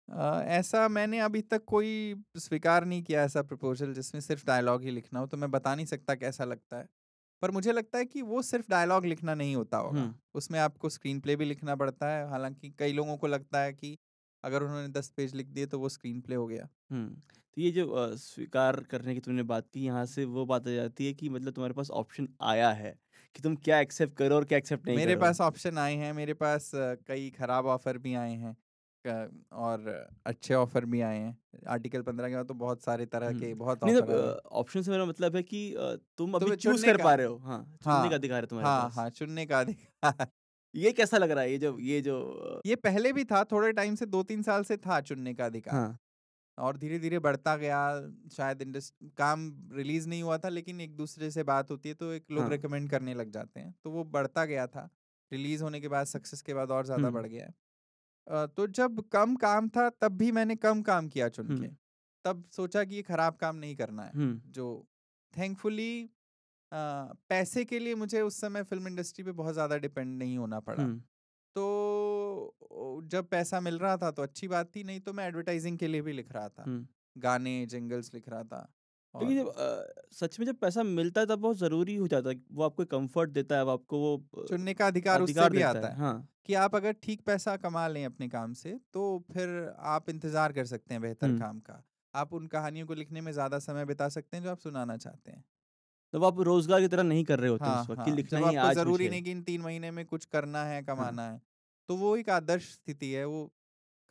अ, 0.09 0.41
ऐसा 0.47 0.87
मैंने 0.87 1.19
अभी 1.19 1.41
तक 1.43 1.63
कोई 1.65 1.89
स्वीकार 2.37 2.85
नहीं 2.85 3.01
किया 3.03 3.23
ऐसा 3.23 3.41
प्रपोज़ल 3.43 3.93
जिसमें 3.93 4.21
सिर्फ़ 4.21 4.45
डायलॉग 4.45 4.83
ही 4.83 4.91
लिखना 4.91 5.19
हो, 5.19 5.27
तो 5.27 5.37
मैं 5.37 5.49
बता 5.51 5.73
नहीं 5.75 5.85
सकता 5.85 6.15
कैसा 6.15 6.43
लगता 6.45 6.77
है। 6.77 6.87
पर 7.41 7.51
मुझे 7.51 7.71
लगता 7.71 7.97
है 7.97 8.05
कि 8.05 8.21
वो 8.23 8.41
सिर्फ़ 8.43 8.69
डायलॉग 8.69 9.05
लिखना 9.05 9.33
नहीं 9.35 9.55
होता 9.55 9.77
होगा। 9.79 10.09
उसमें 10.35 10.59
आपको 10.59 10.89
स्क्रीन 10.89 11.19
प्ले 11.19 11.35
भी 11.35 11.45
लिखना 11.45 11.75
पड़ता 11.75 12.09
है, 12.09 12.27
हालाँकि 12.29 12.69
कई 12.79 12.93
लोगों 12.93 13.17
को 13.17 13.27
लगता 13.27 13.61
है 13.61 13.73
कि 13.73 13.97
अगर 14.43 14.63
उन्होंने 14.63 14.87
10 14.91 15.09
पेज 15.11 15.35
लिख 15.35 15.47
दिए 15.49 15.65
तो 15.67 15.79
वो 15.79 15.89
स्क्रीन 15.89 16.21
प्ले 16.21 16.35
हो 16.35 16.47
गया। 16.47 16.67
तो 17.59 17.61
ये 17.61 17.71
जो 17.71 17.87
अ, 17.89 18.15
स्वीकार 18.17 18.79
करने 18.85 19.13
की 19.13 19.19
तुमने 19.21 19.43
बात 19.45 19.67
की 19.69 19.83
यहाँ 19.85 20.05
से 20.07 20.25
वो 20.27 20.45
बात 20.45 20.67
आ 20.67 20.71
जाती 20.71 21.05
है 21.07 21.13
कि 21.15 21.29
मतलब 21.29 21.53
तुम्हारे 21.53 21.73
पास 21.73 21.89
ऑप्शन 21.93 22.27
आया 22.43 22.69
है, 22.73 22.91
कि 23.35 23.41
तुम 23.41 23.55
क्या 23.57 23.79
एक्सेप्ट 23.79 24.15
करो 24.17 24.35
और 24.35 24.45
क्या 24.45 24.57
एक्सेप्ट 24.57 24.85
नहीं 24.85 24.99
मेरे 24.99 25.15
करो। 25.15 25.17
पास 25.17 25.39
ऑप्शन 25.41 25.77
आए 25.77 25.95
हैं, 25.95 26.11
मेरे 26.13 26.33
पास 26.35 26.73
अ, 26.75 26.95
कई 27.07 27.29
खराब 27.31 27.65
ऑफ़र 27.67 27.97
भी 27.99 28.13
आए 28.15 28.33
हैं 28.35 28.55
क 29.05 29.43
और 29.53 29.87
अच्छे 30.25 30.53
ऑफ़र 30.53 30.85
भी 30.85 31.01
आए 31.01 31.17
हैं। 31.17 31.37
आर्टिकल 31.67 32.01
15 32.03 32.29
के 32.29 32.35
बाद 32.35 32.47
तो 32.47 32.53
बहुत 32.55 32.81
सारे 32.83 33.05
तरह। 33.07 33.31
के 33.33 33.53
बहुत 33.55 33.83
नहीं 33.83 33.95
ऑफ़र 33.95 34.09
आ 34.09 34.15
गए। 34.15 34.31
ऑप्शन 34.53 34.81
से 34.81 34.91
मेरा 34.91 35.05
मतलब 35.05 35.35
है 35.35 35.43
कि 35.43 35.73
अ, 35.73 35.95
तुम 36.17 36.33
तो 36.35 36.45
अभी 36.45 36.49
वो 36.49 36.55
चूज़ 36.57 36.83
चुनने 36.83 36.85
कर 36.85 36.97
का 36.97 36.99
पा 36.99 37.13
रहे 37.15 37.25
हो। 37.25 37.37
हाँ, 37.39 37.77
चुनने 37.83 38.09
का 38.09 38.15
हाँ, 38.15 38.15
अधिकार 38.15 38.41
है 38.41 38.47
तुम्हारे 38.47 38.69
हाँ, 38.69 38.71
पास। 38.71 38.91
हाँ, 38.91 39.09
चुनने 39.11 39.45
का 39.45 39.59
अधिकार 39.59 40.27
ये 40.73 40.91
कैसा 40.93 41.17
लग 41.17 41.31
रहा 41.31 41.43
है? 41.43 41.51
ये 41.51 41.57
जो 41.59 41.77
ये 41.81 42.01
जो 42.01 42.21
अ, 42.23 42.61
ये 42.65 42.75
पहले 42.77 43.11
भी 43.13 43.23
था, 43.25 43.43
थोड़े 43.45 43.71
टाइम 43.73 43.95
से 43.95 44.05
2-3 44.07 44.41
साल 44.43 44.63
से 44.63 44.77
था 44.79 44.99
चुनने 45.03 45.33
का 45.33 45.45
अधिकार 45.45 45.81
हाँ, 45.81 45.97
और 46.59 46.77
धीरे-धीरे 46.77 47.19
बढ़ता 47.21 47.55
गया। 47.57 47.79
शायद 48.31 48.61
इंडस 48.61 48.91
काम 49.17 49.51
रिलीज़ 49.73 50.07
नहीं 50.09 50.23
हुआ 50.23 50.37
था 50.39 50.49
लेकिन 50.49 50.81
एक-दूसरे 50.81 51.31
से 51.31 51.43
बात 51.45 51.71
होती 51.71 51.89
है 51.89 51.95
तो 51.95 52.11
एक 52.13 52.31
लोग 52.31 52.49
हाँ। 52.49 52.49
रिकमेंड 52.49 52.89
करने 52.89 53.13
लग 53.15 53.29
जाते 53.31 53.59
हैं। 53.59 53.73
तो 53.85 53.91
वो 53.91 54.03
बढ़ता 54.09 54.45
गया 54.45 54.67
था। 54.67 54.89
रिलीज़ 55.31 55.63
होने 55.63 55.79
के 55.81 55.87
बाद 55.89 56.05
सक्सेस 56.07 56.41
के 56.41 56.53
बाद 56.53 56.71
और 56.71 56.85
ज़्यादा 56.85 57.09
बढ़ 57.11 57.25
गया 57.27 57.45
है। 57.45 58.47
तो 58.49 58.67
जब 58.69 59.01
कम 59.11 59.35
काम 59.37 59.69
था 59.69 59.89
तब 59.93 60.17
भी 60.17 60.31
मैंने 60.33 60.55
कम 60.57 60.81
काम 60.83 61.07
किया 61.09 61.29
चुन 61.29 61.51
के। 61.53 61.69
तब 62.25 62.43
सोचा 62.51 62.83
कि 62.83 62.95
ये 62.95 63.01
खराब 63.03 63.35
काम 63.37 63.55
नहीं 63.57 63.75
करना 63.75 64.03
है 64.05 64.15
जो 64.49 64.67
थैंकफुली 65.33 65.91
पैसे 66.71 67.63
के 67.65 67.79
लिए 67.79 67.95
मुझे 67.95 68.21
उस 68.21 68.39
समय 68.41 68.63
फ़िल्म 68.63 68.87
इंडस्ट्री 68.87 69.23
पे 69.25 69.31
बहुत 69.33 69.53
ज़्यादा 69.53 69.77
डिपेंड 69.79 70.17
नहीं 70.17 70.37
होना 70.37 70.59
पड़ा 70.61 70.89
तो 71.55 71.63
ओ, 72.63 73.01
जब 73.05 73.27
पैसा 73.29 73.59
मिल 73.61 73.77
रहा 73.79 73.95
था 73.97 74.11
तो 74.11 74.23
अच्छी 74.23 74.47
बात 74.47 74.75
थी 74.75 74.83
नहीं 74.83 74.99
तो 75.01 75.13
मैं 75.13 75.27
एडवर्टाइजिंग 75.27 75.77
के 75.77 75.87
लिए 75.87 76.01
भी 76.01 76.13
लिख 76.13 76.31
रहा 76.31 76.49
था। 76.49 76.69
गाने 77.15 77.65
जिंगल्स 77.67 78.13
लिख 78.13 78.29
रहा 78.29 78.43
था 78.45 78.67
और 79.13 79.33
जब 79.33 79.47
अ, 79.47 80.03
सच 80.13 80.39
में 80.39 80.45
जब 80.45 80.59
पैसा 80.59 80.83
मिलता 80.83 81.21
है 81.21 81.27
तब 81.27 81.39
बहुत 81.39 81.57
ज़रूरी 81.57 81.95
हो 81.95 82.07
जाता 82.07 82.29
है। 82.29 82.35
वो 82.51 82.63
आपको 82.63 82.85
कंफर्ट 82.87 83.29
देता 83.31 83.57
है, 83.57 83.63
वो 83.65 83.71
आपको 83.71 83.99
वो 83.99 84.17
अ, 84.17 84.47
चुनने 84.47 84.73
का 84.73 84.87
अधिकार 84.87 85.21
उससे 85.21 85.21
अधिकार 85.21 85.49
भी 85.49 85.61
देता 85.61 85.79
आता 85.79 85.87
है। 85.87 85.89
है 85.89 85.95
हाँ, 85.95 86.27
कि 86.45 86.53
आप 86.55 86.75
अगर 86.75 86.93
ठीक 87.03 87.21
पैसा 87.23 87.55
कमा 87.57 87.87
लें 87.87 88.03
अपने 88.05 88.27
काम 88.29 88.53
से 88.55 88.79
तो 88.93 89.03
फिर 89.29 89.49
आप 89.89 90.09
इंतज़ार 90.09 90.53
कर 90.53 90.65
सकते 90.65 90.93
हैं 90.93 91.01
बेहतर। 91.01 91.31
काम 91.33 91.59
का 91.61 91.83
आप 92.13 92.33
उन 92.33 92.47
कहानियों 92.47 92.87
को 92.87 92.93
लिखने 92.93 93.21
में 93.21 93.31
ज़्यादा 93.31 93.59
समय 93.61 93.85
बिता 93.85 94.09
सकते 94.09 94.37
हैं 94.37 94.43
जो 94.43 94.51
आप 94.51 94.59
सुनाना 94.59 94.97
चाहते 94.97 95.31
हैं 95.31 95.43
तब 96.13 96.23
आप 96.25 96.39
रोज़गार 96.43 96.81
की 96.81 96.87
तरह 96.87 97.03
नहीं 97.03 97.23
कर 97.25 97.39
रहे 97.39 97.49
होते 97.51 97.59
हाँ 97.59 97.71
उस 97.71 97.89
वक़्त 97.89 98.01
कि 98.03 98.11
हाँ 98.11 98.11
लिखना 98.11 98.39
जब 98.39 98.41
ही 98.41 98.43
आपको 98.43 98.65
आज 98.65 98.81
कुछ 98.81 99.01
ज़रूरी 99.01 99.07
है। 99.07 99.09
नहीं 99.09 99.23
कि 99.23 99.31
इन 99.31 99.41
तीन 99.43 99.61
महीने 99.61 99.91
में 99.91 100.05
कुछ 100.05 100.25
करना 100.27 100.63
है 100.65 100.81
हाँ, 100.91 101.09
कमाना 101.09 101.29
है 101.29 101.41
तो 101.89 101.95
वो 101.97 102.15
एक 102.17 102.29
आदर्श 102.29 102.71
स्थिति 102.73 103.11
है 103.11 103.25
वो 103.25 103.45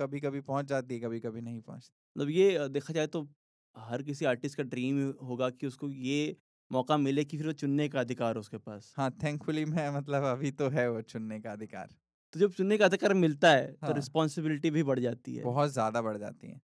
कभी 0.01 0.20
कभी 0.20 0.40
पहुँच 0.42 0.66
जाती 0.66 0.94
है 0.94 1.01
कभी 1.01 1.20
कभी 1.20 1.40
नहीं 1.40 1.61
पहुँचती 1.62 1.92
मतलब 2.16 2.30
ये 2.30 2.57
अ, 2.57 2.66
देखा 2.68 2.92
जाए 2.92 3.07
तो 3.09 3.28
हर 3.76 4.03
किसी 4.03 4.24
आर्टिस्ट 4.26 4.57
का 4.57 4.62
ड्रीम 4.64 5.01
होगा 5.22 5.51
कि 5.53 5.66
उसको 5.66 5.90
ये 5.90 6.36
मौका 6.70 6.96
मिले 6.99 7.24
कि 7.24 7.36
फिर 7.38 7.46
वो 7.46 7.53
चुनने 7.55 7.88
का 7.88 8.01
अधिकार 8.01 8.34
हो 8.34 8.40
उसके 8.40 8.59
पास। 8.61 8.96
हाँ 8.96 9.11
थैंकफुली 9.14 9.64
मैं 9.66 9.88
मतलब 9.90 10.24
अभी 10.26 10.51
तो 10.53 10.68
है 10.70 10.88
वो 10.90 11.01
चुनने 11.05 11.40
का 11.40 11.53
अधिकार 11.53 11.94
तो 12.34 12.40
जब 12.40 12.53
चुनने 12.53 12.78
का 12.78 12.84
अधिकार 12.84 13.14
मिलता 13.14 13.51
है, 13.51 13.72
तो 13.76 13.92
हाँ 13.92 13.92
रिस्पॉन्सिबिलिटी 13.92 14.70
भी 14.70 14.82
बढ़ 14.84 14.99
जाती 15.01 15.34
है। 15.36 15.46
बहुत 15.46 15.70
ज़्यादा 15.70 16.03
बढ़ 16.03 16.16
जाती 16.18 16.49
है 16.49 16.61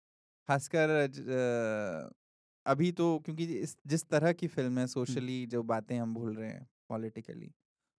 खासकर 0.49 0.89
ज- 1.09 2.11
अभी 2.65 2.91
तो 2.93 3.07
क्योंकि 3.19 3.45
इस 3.57 3.75
जिस 3.87 4.07
तरह 4.09 4.33
की 4.33 4.47
फ़िल्म 4.49 4.79
है 4.79 4.87
सोशली 4.87 5.45
जो 5.47 5.63
बातें 5.65 5.97
हम 5.97 6.13
भूल 6.13 6.35
रहे 6.35 6.49
हैं 6.49 6.67
पॉलिटिकली 6.89 7.51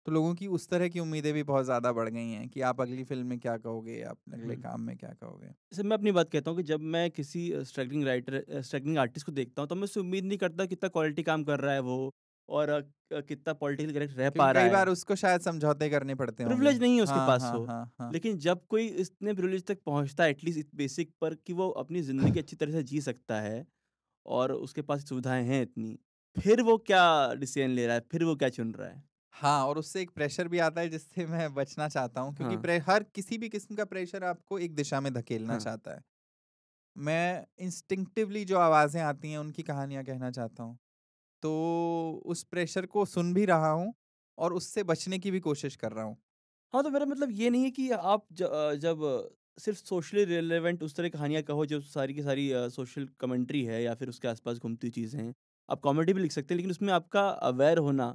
तो 0.06 0.12
लोगों 0.12 0.34
की 0.34 0.46
उस 0.48 0.68
तरह 0.68 0.88
की 0.88 1.00
उम्मीदें 1.00 1.32
भी 1.34 1.42
बहुत 1.44 1.64
ज़्यादा 1.64 1.92
बढ़ 1.92 2.08
गई 2.10 2.30
हैं 2.30 2.48
कि 2.48 2.60
आप 2.64 2.80
अगली 2.80 3.04
फ़िल्म 3.04 3.26
में 3.26 3.38
क्या 3.40 3.56
कहोगे 3.58 4.02
आप 4.04 4.18
अगले 4.32 4.56
काम 4.58 4.80
में 4.82 4.96
क्या 4.96 5.12
कहोगे 5.12 5.54
जैसे 5.72 5.82
मैं 5.82 5.96
अपनी 5.96 6.12
बात 6.12 6.30
कहता 6.30 6.50
हूँ 6.50 6.56
कि 6.58 6.62
जब 6.64 6.80
मैं 6.92 7.10
किसी 7.10 7.40
स्ट्रगलिंग 7.64 8.04
राइटर 8.04 8.60
स्ट्रगलिंग 8.62 8.98
आर्टिस्ट 8.98 9.26
को 9.26 9.32
देखता 9.32 9.62
हूँ, 9.62 9.68
तो 9.68 9.74
मैं 9.74 9.82
उससे 9.84 10.00
उम्मीद 10.00 10.24
नहीं 10.24 10.38
करता 10.38 10.66
कितना 10.66 10.88
क्वालिटी 10.90 11.22
काम 11.24 11.44
कर 11.44 11.60
रहा 11.60 11.74
है 11.74 11.80
वो 11.82 12.10
और 12.48 12.80
कितना 13.12 13.52
पॉलिटिकली 13.54 13.94
करेक्ट 13.94 14.16
रह 14.16 14.30
पा 14.32 14.50
रहा 14.52 14.62
कई 14.62 14.68
बार 14.68 14.88
है। 14.88 14.88
उसको 14.88 15.16
शायद 15.16 15.40
समझौते 15.42 15.88
करने 15.90 16.14
पड़ते 16.16 16.44
होंगे 16.44 16.68
प्रिविलेज 16.68 16.80
नहीं 16.80 16.96
है 16.96 17.02
उसके 17.02 17.18
हाँ 17.18 17.22
पास 17.22 17.40
हाँ 17.40 17.52
वो। 17.52 17.60
हाँ 17.60 17.84
हाँ 17.98 18.12
लेकिन 18.12 18.36
जब 18.38 18.66
कोई 18.66 18.86
इतने 19.00 19.32
प्रिविलेज 19.34 19.64
तक 19.66 19.82
पहुँचता 19.86 20.24
है 20.24 20.30
एटलीस्ट 20.30 20.68
बेसिक 20.74 21.10
पर 21.20 21.34
कि 21.36 21.52
वो 21.52 21.68
अपनी 21.80 22.02
ज़िंदगी 22.02 22.38
अच्छी 22.38 22.56
तरह 22.56 22.72
से 22.72 22.82
जी 22.84 23.00
सकता 23.00 23.40
है 23.40 23.66
और 24.26 24.52
उसके 24.52 24.82
पास 24.82 25.08
सुविधाएँ 25.08 25.44
हैं 25.44 25.62
इतनी, 25.62 25.98
फिर 26.36 26.62
वो 26.62 26.76
क्या 26.80 27.02
डिसीज़न 27.34 27.70
ले 27.70 27.86
रहा 27.86 27.94
है, 27.96 28.00
फिर 28.02 28.24
वो 28.24 28.36
क्या 28.36 28.48
चुन 28.50 28.72
रहा 28.74 28.88
है? 28.88 29.02
हाँ 29.34 29.64
और 29.66 29.78
उससे 29.78 30.00
एक 30.02 30.10
प्रेशर 30.10 30.48
भी 30.48 30.58
आता 30.60 30.80
है 30.80 30.88
जिससे 30.88 31.26
मैं 31.26 31.52
बचना 31.54 31.88
चाहता 31.88 32.20
हूँ 32.20 32.34
क्योंकि 32.34 32.56
हाँ, 32.56 32.56
प्रे, 32.56 32.78
हर 32.80 33.02
किसी 33.06 33.38
भी 33.38 33.48
किस्म 33.48 33.74
का 33.76 33.84
प्रेशर 33.84 34.24
आपको 34.24 34.58
एक 34.58 34.74
दिशा 34.74 35.00
में 35.00 35.12
धकेलना 35.14 35.56
हाँ। 35.56 35.58
चाहता 35.58 35.94
है 35.94 36.02
मैं 36.96 37.46
इंस्टिंक्टिवली 37.60 38.44
जो 38.44 38.58
आवाज़ें 38.58 39.00
आती 39.02 39.30
हैं 39.30 39.38
उनकी 39.38 39.62
कहानियाँ 39.62 40.04
कहना 40.04 40.30
चाहता 40.30 40.62
हूँ 40.62 40.78
तो 41.42 41.52
उस 42.26 42.42
प्रेशर 42.44 42.86
को 42.88 43.04
सुन 43.06 43.32
भी 43.34 43.44
रहा 43.46 43.70
हूँ 43.70 43.94
और 44.38 44.54
उससे 44.54 44.82
बचने 44.84 45.18
की 45.18 45.30
भी 45.30 45.40
कोशिश 45.40 45.76
कर 45.76 45.92
रहा 45.92 46.04
हूँ 46.04 46.16
हाँ, 46.74 46.82
तो 46.82 46.90
मेरा 46.90 47.06
मतलब 47.06 47.30
ये 47.32 47.50
नहीं 47.50 47.64
है 47.64 47.70
कि 47.72 47.90
आप 47.92 48.26
ज 48.32 48.42
अ, 48.42 48.74
जब 48.76 49.00
सिर्फ़ 49.60 49.78
सोशली 49.80 50.24
रिलेवेंट 50.26 50.82
उस 50.82 50.94
तरह 50.96 51.08
की 51.08 51.10
कहानियाँ 51.10 51.42
कहो 51.44 51.66
जो 51.66 51.80
सारी 51.82 52.14
की 52.14 52.22
सारी 52.22 52.50
सोशल 52.70 53.08
कमेंट्री 53.20 53.64
है 53.64 53.82
या 53.82 53.94
फिर 53.94 54.08
उसके 54.08 54.28
आस-पास 54.28 54.58
घूमती 54.58 54.90
चीज़ें 54.90 55.20
हैं। 55.22 55.32
आप 55.68 55.80
कॉमेडी 55.80 56.12
भी 56.12 56.20
लिख 56.20 56.32
सकते 56.32 56.54
हैं 56.54 56.56
लेकिन 56.56 56.70
उसमें 56.70 56.92
आपका 56.94 57.28
अवेयर 57.48 57.78
होना 57.80 58.14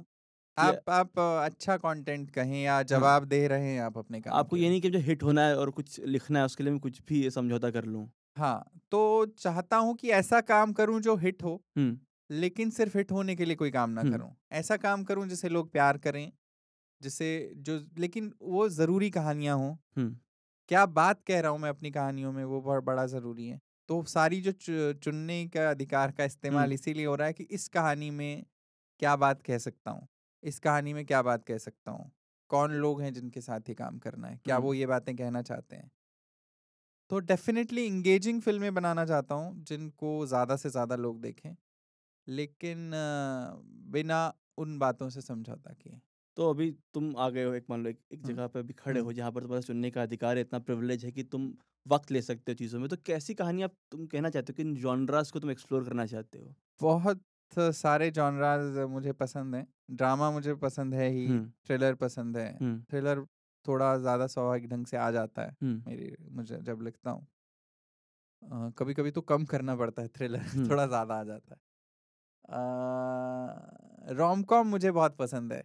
आप 0.56 0.90
आप 0.90 1.18
अच्छा 1.18 1.76
कंटेंट 1.78 2.30
कहें 2.30 2.62
या 2.62 2.82
हाँ, 2.88 2.88
जवाब 2.88 3.24
दे 3.26 3.46
रहे 3.48 3.72
हैं 3.72 3.80
आप 3.82 3.98
अपने 3.98 4.20
काम 4.20 4.40
आपको 4.40 4.56
ये 4.56 4.68
नहीं 4.68 4.80
कि 4.80 4.88
मुझे 4.88 4.98
हिट 5.00 5.22
होना 5.22 5.46
है 5.46 5.56
और 5.58 5.70
कुछ 5.72 5.98
लिखना 6.06 6.38
है 6.38 6.44
उसके 6.44 6.64
लिए 6.64 6.72
मैं 6.72 6.80
कुछ 6.80 7.02
भी 7.08 7.28
समझौता 7.30 7.70
कर 7.70 7.84
लूँ। 7.86 8.08
हाँ 8.36 8.64
तो 8.90 9.26
चाहता 9.28 9.76
हूँ 9.76 9.94
कि 9.96 10.10
ऐसा 10.10 10.40
काम 10.42 10.72
करूँ 10.72 11.00
जो 11.00 11.14
हिट 11.16 11.42
हो 11.42 11.60
लेकिन 12.30 12.70
सिर्फ़ 12.70 12.96
हिट 12.98 13.12
होने 13.12 13.36
के 13.36 13.44
लिए 13.44 13.56
कोई 13.56 13.70
काम 13.70 13.90
ना 13.92 14.04
करूँ। 14.04 14.30
ऐसा 14.52 14.76
काम 14.78 15.04
करूँ 15.04 15.26
जिसे 15.28 15.48
लोग 15.48 15.70
प्यार 15.72 15.98
करें 15.98 16.32
जिसे 17.00 17.28
जो 17.58 17.78
लेकिन 17.98 18.32
वो 18.42 18.68
ज़रूरी 18.70 19.10
कहानियाँ 19.10 19.56
हों 19.58 19.76
हुँ, 19.96 20.06
क्या 20.68 20.84
बात 20.88 21.22
कह 21.22 21.40
रहा 21.40 21.50
हूँ 21.50 21.58
मैं 21.58 21.68
अपनी 21.70 21.90
कहानियों 21.90 22.32
में 22.32 22.44
वो 22.44 22.60
बहुत 22.60 22.84
बड़ा 22.84 23.06
ज़रूरी 23.06 23.46
है। 23.48 23.60
तो 23.88 24.02
सारी 24.06 24.40
जो 24.40 24.52
चु, 24.52 24.92
चुनने 24.94 25.44
का 25.48 25.68
अधिकार 25.70 26.12
का 26.12 26.24
इस्तेमाल 26.24 26.72
इसीलिए 26.72 27.06
हो 27.06 27.14
रहा 27.14 27.26
है 27.26 27.32
कि 27.32 27.44
इस 27.50 27.68
कहानी 27.70 28.10
में 28.12 28.44
क्या 29.00 29.14
बात 29.16 29.42
कह 29.42 29.58
सकता 29.60 29.90
हूँ? 29.90 30.06
इस 30.42 30.58
कहानी 30.60 30.92
में 30.92 31.04
क्या 31.06 31.22
बात 31.22 31.44
कह 31.44 31.58
सकता 31.58 31.90
हूँ? 31.92 32.10
कौन 32.50 32.72
लोग 32.74 33.02
हैं 33.02 33.12
जिनके 33.12 33.40
साथ 33.40 33.68
ये 33.68 33.74
काम 33.74 33.98
करना 34.00 34.28
है? 34.28 34.40
क्या 34.44 34.58
वो 34.58 34.74
ये 34.74 34.86
बातें 34.86 35.16
कहना 35.16 35.42
चाहते 35.42 35.76
हैं? 35.76 35.90
तो 37.10 37.18
डेफिनेटली 37.20 37.84
इंगेजिंग 37.86 38.40
फ़िल्में 38.42 38.72
बनाना 38.74 39.04
चाहता 39.06 39.34
हूँ 39.34 39.54
जिनको 39.64 40.10
ज़्यादा 40.26 40.56
से 40.56 40.70
ज़्यादा 40.70 40.96
लोग 40.96 41.20
देखें 41.20 41.54
लेकिन 42.26 42.92
अ, 42.92 43.56
बिना 43.92 44.22
उन 44.58 44.78
बातों 44.78 45.08
से 45.10 45.20
समझौता 45.22 45.72
किए। 45.74 46.00
तो 46.36 46.48
अभी 46.50 46.70
तुम 46.94 47.16
आ 47.18 47.28
गए 47.30 47.44
हो 47.44 47.52
एक 47.54 47.66
मान 47.70 47.82
लो 47.82 47.90
एक 47.90 48.00
एक 48.12 48.22
जगह 48.22 48.46
पे 48.48 48.58
अभी 48.58 48.72
खड़े 48.74 49.00
हो 49.00 49.12
जहाँ 49.12 49.30
पर 49.32 49.42
तुम्हारा 49.42 49.60
चुनने 49.62 49.90
का 49.90 50.02
अधिकार 50.02 50.36
है, 50.36 50.42
इतना 50.42 50.58
प्रिविलेज 50.60 51.04
है 51.04 51.12
कि 51.12 51.22
तुम 51.26 51.52
वक़्त 51.86 52.10
ले 52.12 52.22
सकते 52.22 52.52
हो 52.52 52.56
चीज़ों 52.56 52.80
में। 52.80 52.88
तो 52.88 52.96
कैसी 53.06 53.34
कहानियाँ 53.34 53.68
तुम 53.92 54.06
कहना 54.06 54.30
चाहते 54.30 54.52
हो, 54.52 54.56
किन 54.56 54.74
जॉनरास 54.78 55.30
को 55.30 55.40
तुम 55.40 55.50
एक्सप्लोर 55.50 55.84
करना 55.84 56.06
चाहते 56.06 56.38
हो? 56.38 56.54
बहुत 56.80 57.22
सारे 57.72 58.10
जॉनरास 58.10 58.76
मुझे 58.90 59.12
पसंद 59.14 59.54
हैं। 59.54 59.66
ड्रामा 59.92 60.30
मुझे 60.30 60.54
पसंद 60.56 60.94
है 60.94 61.08
ही, 61.10 61.32
थ्रिलर 61.66 61.94
पसंद 61.96 62.36
है। 62.36 62.52
थ्रिलर 62.90 63.24
थोड़ा 63.66 63.96
ज़्यादा 63.98 64.26
स्वाभाविक 64.26 64.68
ढंग 64.68 64.86
से 64.86 64.96
आ 64.98 65.10
जाता 65.10 65.42
है 65.42 65.56
मेरी 65.86 66.14
मुझे 66.30 66.58
जब 66.62 66.82
लिखता 66.82 67.10
हूँ। 67.10 67.26
कभी-कभी 68.72 69.10
तो 69.10 69.20
कम 69.22 69.44
करना 69.46 69.76
पड़ता 69.76 70.02
है 70.02 70.08
थ्रिलर 70.08 70.42
थोड़ा 70.70 70.86
ज़्यादा 70.86 71.14
आ 71.14 71.24
जाता 71.24 71.54
है। 71.54 71.60
अ, 72.50 74.12
रोम-कॉम 74.12 74.66
मुझे 74.68 74.90
बहुत 74.92 75.16
पसंद 75.18 75.52
है। 75.52 75.62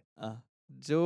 जो 0.72 0.98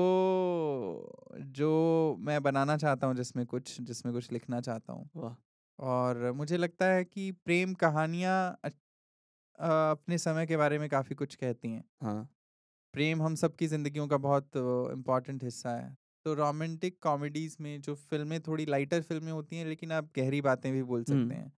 जो 1.49 2.17
मैं 2.21 2.43
बनाना 2.43 2.77
चाहता 2.77 3.07
हूँ 3.07 3.15
जिसमें 3.15 3.45
कुछ 3.47 3.81
जिसमें 3.81 4.13
कुछ 4.15 4.31
लिखना 4.33 4.61
चाहता 4.61 4.93
हूँ। 4.93 5.09
वाह! 5.15 5.37
और 5.79 6.31
मुझे 6.33 6.57
लगता 6.57 6.87
है 6.87 7.05
कि 7.05 7.31
प्रेम 7.45 7.75
कहानियाँ 7.77 8.37
अपने 9.59 10.19
समय 10.19 10.47
के 10.47 10.57
बारे 10.57 10.79
में 10.79 10.89
काफ़ी 10.89 11.15
कुछ 11.15 11.35
कहती 11.35 11.69
हैं। 11.69 11.85
हाँ, 12.03 12.27
प्रेम 12.95 13.23
हम 13.23 13.35
सबकी 13.35 13.67
ज़िंदगियों 13.67 14.07
का 14.09 14.17
बहुत 14.19 14.57
इम्पोर्टेंट 14.57 15.45
हिस्सा 15.45 15.71
है। 15.73 15.97
तो 16.27 16.35
रोमांटिक 16.35 16.99
कॉमेडीज़ 17.03 17.57
में 17.61 17.81
जो 17.81 17.95
फ़िल्में 17.95 18.41
थोड़ी 18.43 18.67
लाइटर 18.67 19.03
फ़िल्में 19.03 19.31
होती 19.33 19.57
हैं 19.57 19.67
लेकिन 19.67 19.93
आप 19.93 20.11
गहरी 20.17 20.41
बातें 20.43 20.73
भी 20.73 20.83
बोल 20.85 21.05
सकते 21.05 21.35
हैं। 21.35 21.53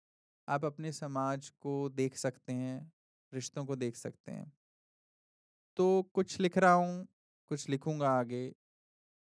आप 0.49 0.65
अपने 0.65 0.93
समाज 0.93 1.49
को 1.61 1.89
देख 1.91 2.17
सकते 2.17 2.53
हैं, 2.53 2.93
रिश्तों 3.33 3.65
को 3.67 3.77
देख 3.77 3.97
सकते 3.97 4.33
हैं। 4.33 4.53
तो 5.77 6.03
कुछ 6.15 6.39
लिख 6.41 6.57
रहा 6.59 6.73
हूँ, 6.73 7.07
कुछ 7.51 7.69
लिखूँगा 7.69 8.11
आगे। 8.13 8.47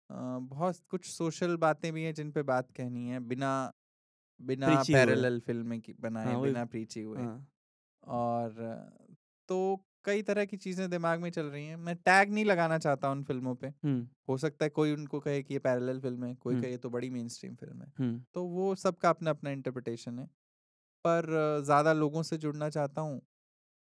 अ, 0.09 0.15
बहुत 0.41 0.79
कुछ 0.89 1.05
सोशल 1.07 1.55
बातें 1.59 1.91
भी 1.93 2.03
हैं 2.03 2.13
जिन 2.15 2.31
पे 2.31 2.43
बात 2.45 2.71
कहनी 2.73 3.07
है 3.09 3.19
बिना 3.25 3.53
बिना 4.39 4.71
प्रीची 4.75 4.95
हुए। 4.97 5.23
पैरेलल 5.25 5.39
फ़िल्में 5.41 5.79
की 5.81 5.93
बनाए, 5.99 6.25
हाँ, 6.25 6.37
वही 6.37 6.53
बिना 6.53 6.65
प्रीची 6.67 7.01
हुए। 7.01 7.27
हाँ, 7.27 7.47
और 8.03 8.55
तो 9.49 9.57
कई 10.05 10.21
तरह 10.23 10.45
की 10.45 10.57
चीज़ें 10.57 10.89
दिमाग 10.91 11.21
में 11.21 11.29
चल 11.31 11.45
रही 11.47 11.65
हैं। 11.67 11.75
मैं 11.77 11.95
टैग 11.97 12.31
नहीं 12.31 12.45
लगाना 12.45 12.77
चाहता 12.79 13.11
उन 13.11 13.23
फ़िल्मों 13.23 13.55
पे। 13.55 13.73
हुँ, 13.83 14.07
हो 14.27 14.37
सकता 14.37 14.65
है 14.65 14.69
कोई 14.71 14.93
उनको 14.93 15.19
कहे 15.21 15.41
कि 15.43 15.53
ये 15.53 15.59
पैरेलल 15.61 15.99
फ़िल्म 16.01 16.25
है, 16.25 16.35
कोई 16.37 16.55
हुँ, 16.55 16.57
कहे 16.57 16.71
ये 16.71 16.77
तो 16.79 16.89
बड़ी 16.91 17.09
मेनस्ट्रीम 17.11 17.55
फ़िल्म 17.55 17.81
है। 17.81 17.91
हुँ। 17.99 18.25
तो 18.35 18.45
वो 18.47 18.73
सबका 18.77 19.09
अपना-अपना 19.09 19.51
इंटरप्रिटेशन 19.51 20.19
है। 20.19 20.27
पर 21.05 21.61
ज़्यादा 21.65 21.93
लोगों 21.93 22.23
से 22.23 22.37
जुड़ना 22.39 22.69
चाहता 22.71 23.01
हूँ 23.01 23.21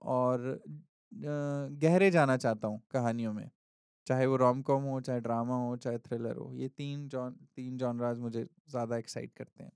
और 0.02 0.46
अ, 1.12 1.26
गहरे 1.78 2.10
जाना 2.10 2.36
चाहता 2.38 2.68
हूँ 2.68 2.82
कहानियों 2.90 3.32
में। 3.32 3.50
चाहे 4.06 4.26
वो 4.26 4.36
रोम-कॉम 4.38 4.82
हो, 4.84 5.00
चाहे 5.00 5.20
ड्रामा 5.20 5.56
हो, 5.58 5.76
चाहे 5.78 5.98
थ्रिलर 6.00 6.36
हो। 6.38 6.52
ये 6.54 6.68
3 6.70 7.08
जॉन 7.08 7.36
3 7.56 7.76
जॉनरास 7.78 8.18
मुझे 8.18 8.44
ज़्यादा 8.70 8.96
एक्साइट 8.98 9.32
करते 9.34 9.64
हैं। 9.64 9.70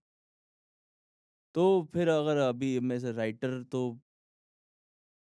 तो 1.55 1.65
फिर 1.93 2.09
अगर 2.11 2.37
अभी 2.39 2.79
मैं 2.83 2.99
अ 3.01 3.13
राइटर 3.13 3.63
तो 3.67 3.83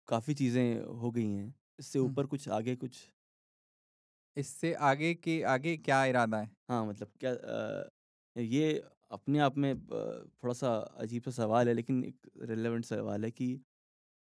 काफ़ी 0.07 0.33
चीज़ें 0.33 0.81
हो 0.97 1.11
गई 1.11 1.27
हैं। 1.27 1.53
इससे। 1.79 1.99
ऊपर 1.99 2.25
कुछ 2.27 2.47
आगे 2.51 2.75
कुछ 2.75 3.07
इससे 4.37 4.73
आगे 4.83 5.13
के 5.15 5.41
आगे 5.47 5.75
क्या 5.79 6.03
इरादा 6.05 6.39
है? 6.39 6.49
हाँ, 6.63 6.85
मतलब 6.85 7.11
क्या 7.19 7.31
अ, 7.33 7.89
ये 8.35 8.81
अपने 9.11 9.39
आप 9.39 9.57
में 9.57 9.75
ब 9.79 10.29
थोड़ा-सा 10.43 10.69
अजीब-सा 10.99 11.31
सवाल 11.33 11.67
है 11.67 11.73
लेकिन 11.73 12.03
एक 12.03 12.29
रिलेवेंट 12.43 12.85
सवाल 12.85 13.25
है 13.25 13.31
कि 13.31 13.47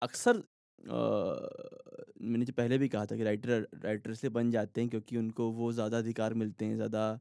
अक्सर 0.01 0.43
मैंने 0.79 2.45
जो 2.45 2.53
पहले 2.53 2.77
भी 2.77 2.87
कहा 2.89 3.05
था 3.05 3.15
कि 3.17 3.23
राइटर 3.23 3.67
राइटर 3.77 4.11
इसलिए 4.11 4.31
बन 4.31 4.51
जाते 4.51 4.81
हैं 4.81 4.89
क्योंकि 4.89 5.17
उनको 5.17 5.49
वो 5.53 5.71
ज़्यादा 5.73 5.97
अधिकार 5.97 6.33
मिलते 6.35 6.65
हैं, 6.65 6.75
ज़्यादा 6.75 7.19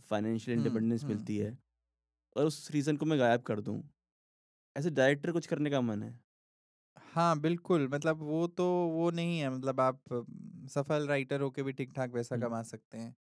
फाइनेंशियल 0.00 0.56
इंडिपेंडेंस 0.56 1.04
मिलती 1.04 1.36
है 1.38 1.56
और 2.36 2.46
उस 2.46 2.70
रीज़न 2.72 2.96
को 2.96 3.06
मैं 3.06 3.18
गायब 3.18 3.42
कर 3.44 3.60
दूँ। 3.62 3.82
ऐसे 4.76 4.90
डायरेक्टर 4.92 5.32
कुछ 5.32 5.46
करने 5.46 5.70
का 5.70 5.80
मन 5.82 6.02
है। 6.02 6.18
हाँ, 6.96 7.38
बिल्कुल 7.40 7.86
मतलब 7.88 8.22
वो 8.22 8.46
तो 8.48 8.64
वो 8.88 9.10
नहीं 9.10 9.38
है 9.40 9.50
मतलब 9.50 9.80
आप 9.80 10.00
सफल 10.70 11.06
राइटर 11.08 11.40
होके 11.40 11.62
भी 11.62 11.72
ठीक-ठाक 11.72 12.12
पैसा 12.12 12.36
कमा 12.38 12.62
सकते 12.64 12.98
हैं। 12.98 13.14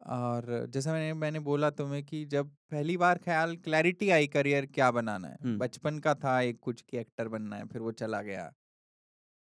और 0.00 0.66
जैसा 0.68 0.92
मैंने 0.92 1.12
मैंने 1.14 1.40
बोला 1.42 1.70
तुम्हें 1.72 2.02
कि 2.04 2.24
जब 2.26 2.50
पहली 2.70 2.96
बार 2.98 3.18
ख़्याल 3.20 3.56
क्लैरिटी 3.58 4.10
आई 4.12 4.26
करियर 4.28 4.66
क्या 4.68 4.90
बनाना 4.92 5.28
है, 5.28 5.38
बचपन 5.54 5.98
का 6.00 6.14
था 6.16 6.40
एक 6.42 6.60
कुछ 6.60 6.82
कि 6.82 6.98
एक्टर 6.98 7.28
बनना 7.28 7.56
है, 7.56 7.66
फिर 7.66 7.82
वो 7.82 7.92
चला 7.94 8.22
गया। 8.22 8.52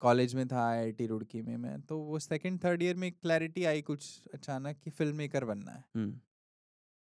कॉलेज 0.01 0.35
में 0.35 0.47
था 0.47 0.61
आईआईटी 0.65 1.05
रुड़की 1.07 1.41
में 1.41 1.55
मैं, 1.57 1.81
तो 1.81 1.99
वो 1.99 2.19
सेकंड 2.19 2.63
थर्ड 2.63 2.83
ईयर 2.83 2.95
में 2.97 3.11
क्लैरिटी 3.13 3.63
आई 3.65 3.81
कुछ 3.83 4.07
अचानक 4.33 4.79
कि 4.79 4.89
फ़िल्म 4.91 5.15
मेकर 5.15 5.45
बनना 5.45 5.71
है। 5.71 5.83
हुँ, 5.95 6.05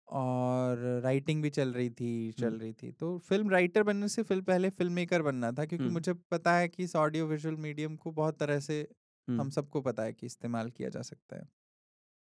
और 0.08 0.78
राइटिंग 1.04 1.42
भी 1.44 1.50
चल 1.50 1.72
रही 1.74 1.90
थी, 1.92 2.32
चल 2.34 2.54
रही 2.54 2.74
थी। 2.74 2.92
तो 2.94 3.18
फ़िल्म 3.20 3.50
राइटर 3.50 3.84
बनने 3.84 4.08
से 4.10 4.24
फ़िल 4.24 4.42
पहले 4.44 4.70
फ़िल्म 4.72 4.94
मेकर 4.94 5.22
बनना 5.22 5.52
था 5.52 5.66
क्योंकि 5.66 5.90
मुझे 5.90 6.14
पता 6.32 6.56
है 6.58 6.68
कि 6.68 6.84
इस 6.84 6.96
ऑडियो 6.96 7.28
विजुअल 7.28 7.56
मीडियम 7.58 7.96
को 7.98 8.12
बहुत 8.14 8.40
तरह 8.40 8.60
से 8.62 8.88
हम 9.30 9.50
सबको 9.50 9.82
पता 9.82 10.04
है 10.04 10.14
कि 10.14 10.26
इस्तेमाल 10.26 10.70
किया 10.72 10.90
जा 10.90 11.02
सकता 11.04 11.38
है। 11.38 11.48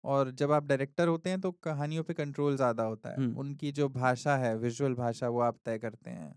और 0.05 0.31
जब 0.33 0.53
आप 0.53 0.65
डायरेक्टर 0.65 1.09
होते 1.09 1.31
हैं 1.31 1.41
तो 1.41 1.53
कहानियों 1.63 2.05
पे 2.05 2.15
कंट्रोल 2.15 2.57
ज़्यादा 2.57 2.85
होता 2.85 3.11
है। 3.11 3.23
उनकी 3.35 3.73
जो 3.73 3.89
भाषा 3.91 4.37
है, 4.37 4.57
विजुअल 4.59 4.95
भाषा 4.97 5.29
वो 5.29 5.41
आप 5.43 5.59
तय 5.65 5.79
करते 5.79 6.11
हैं। 6.11 6.35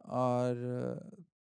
और 0.00 0.56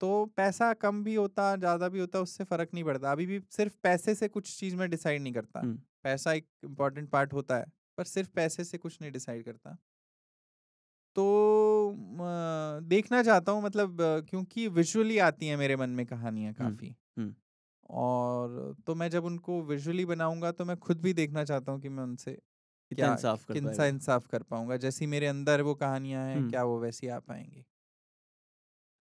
तो 0.02 0.26
पैसा 0.38 0.74
कम 0.76 1.04
भी 1.04 1.16
होता, 1.16 1.56
ज़्यादा 1.58 1.90
भी 1.90 2.00
होता 2.00 2.20
उससे 2.22 2.44
फ़र्क 2.46 2.70
नहीं 2.74 2.84
पड़ता। 2.84 3.12
अभी 3.12 3.26
भी 3.26 3.40
सिर्फ़ 3.52 3.76
पैसे 3.84 4.16
से 4.16 4.28
कुछ 4.30 4.58
चीज़ 4.60 4.76
में 4.76 4.90
डिसाइड 4.90 5.22
नहीं 5.22 5.34
करता। 5.34 5.68
पैसा 6.06 6.34
एक 6.34 6.48
इम्पोर्टेंट 6.66 7.10
पार्ट 7.10 7.34
होता 7.34 7.58
है, 7.58 7.66
पर 7.98 8.04
सिर्फ़ 8.06 8.30
पैसे 8.36 8.64
से 8.66 8.78
कुछ 8.80 8.98
नहीं 9.02 9.12
डिसाइड 9.12 9.44
करता। 9.46 9.78
तो 11.16 11.24
देखना 12.84 13.22
चाहता 13.24 13.52
हूँ 13.52 13.62
मतलब 13.64 13.98
क्योंकि 14.30 14.68
विज़ुअली 14.70 15.18
आती 15.20 15.48
हैं 15.48 15.58
मेरे 15.58 15.76
मन 15.76 15.90
में 15.92 16.06
कहानियाँ 16.06 16.54
काफ़ी 16.54 16.96
और 17.92 18.76
तो 18.88 18.96
मैं 18.96 19.10
जब 19.10 19.26
उनको 19.26 19.62
विज़ुअली 19.64 20.06
बनाऊँगा 20.06 20.52
तो 20.54 20.66
मैं 20.66 20.78
खुद 20.80 21.02
भी 21.02 21.14
देखना 21.14 21.44
चाहता 21.46 21.72
हूँ 21.72 21.82
कि 21.82 21.90
मैं 21.90 22.04
उनसे 22.04 22.34
क्या 22.92 23.18
इंसाफ़ 23.52 23.80
कर 23.80 23.86
इंसाफ़ 23.86 24.28
कर 24.28 24.44
पाऊँगा। 24.44 24.78
जैसी 24.80 25.08
मेरे 25.08 25.28
अंदर 25.28 25.62
वो 25.64 25.76
कहानियाँ 25.76 26.26
हैं, 26.26 26.44
क्या 26.44 26.64
वो 26.66 26.80
वैसी 26.80 27.08
आ 27.10 27.20
पाएँगी? 27.22 27.66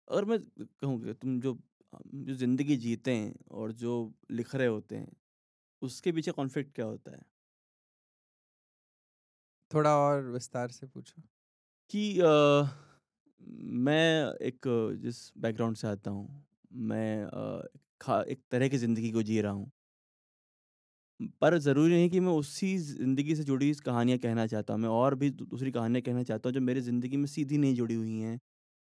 और 0.09 0.25
मैं 0.25 0.39
कहूँ 0.41 1.01
कि 1.01 1.15
तुम 1.15 1.41
जो 1.41 1.59
जो 2.17 2.35
ज़िंदगी 2.35 2.77
जीते 2.79 3.15
हैं 3.15 3.35
और 3.53 3.73
जो 3.75 3.93
लिख 4.31 4.55
रहे 4.55 4.67
होते 4.67 4.97
हैं, 4.97 5.13
उसके 5.83 6.13
पीछे 6.13 6.33
कॉन्फ्लिक्ट 6.33 6.75
क्या 6.75 6.87
होता 6.87 7.13
है? 7.13 7.23
थोड़ा 9.71 9.95
और 9.99 10.23
विस्तार 10.29 10.69
से 10.71 10.87
पूछो। 10.87 11.23
कि 11.91 12.21
अ, 12.21 12.69
मैं 13.81 14.35
एक 14.43 14.67
जिस 14.99 15.19
बैकग्राउंड 15.39 15.77
से 15.77 15.89
आता 15.89 16.11
हूँ, 16.11 16.45
मैं 16.73 17.25
अ, 17.25 17.63
खा 18.01 18.23
एक 18.29 18.43
तरह 18.51 18.69
की 18.69 18.79
ज़िंदगी 18.79 19.11
को 19.13 19.23
जी 19.25 19.41
रहा 19.41 19.53
हूँ। 19.53 19.71
पर 21.41 21.57
ज़रूरी 21.59 21.95
नहीं 21.95 22.09
कि 22.11 22.21
मैं 22.21 22.33
उसी 22.33 22.77
ज़िंदगी 22.79 23.35
से 23.37 23.45
जुड़ी 23.45 23.73
कहानियाँ 23.77 24.19
कहना 24.19 24.47
चाहता 24.47 24.73
हूँ। 24.75 24.81
मैं 24.81 24.89
और 24.91 25.15
भी 25.15 25.31
दूसरी 25.33 25.71
कहानियाँ 25.73 26.03
कहना 26.03 26.23
चाहता 26.23 26.49
हूँ 26.49 26.55
जो 26.55 26.61
मेरी 26.61 26.81
ज़िंदगी 26.81 27.17
में 27.17 27.27
सीधी 27.29 27.59
नहीं 27.59 27.75
जुड़ी 27.75 27.95
हुई 27.95 28.19
हैं। 28.21 28.39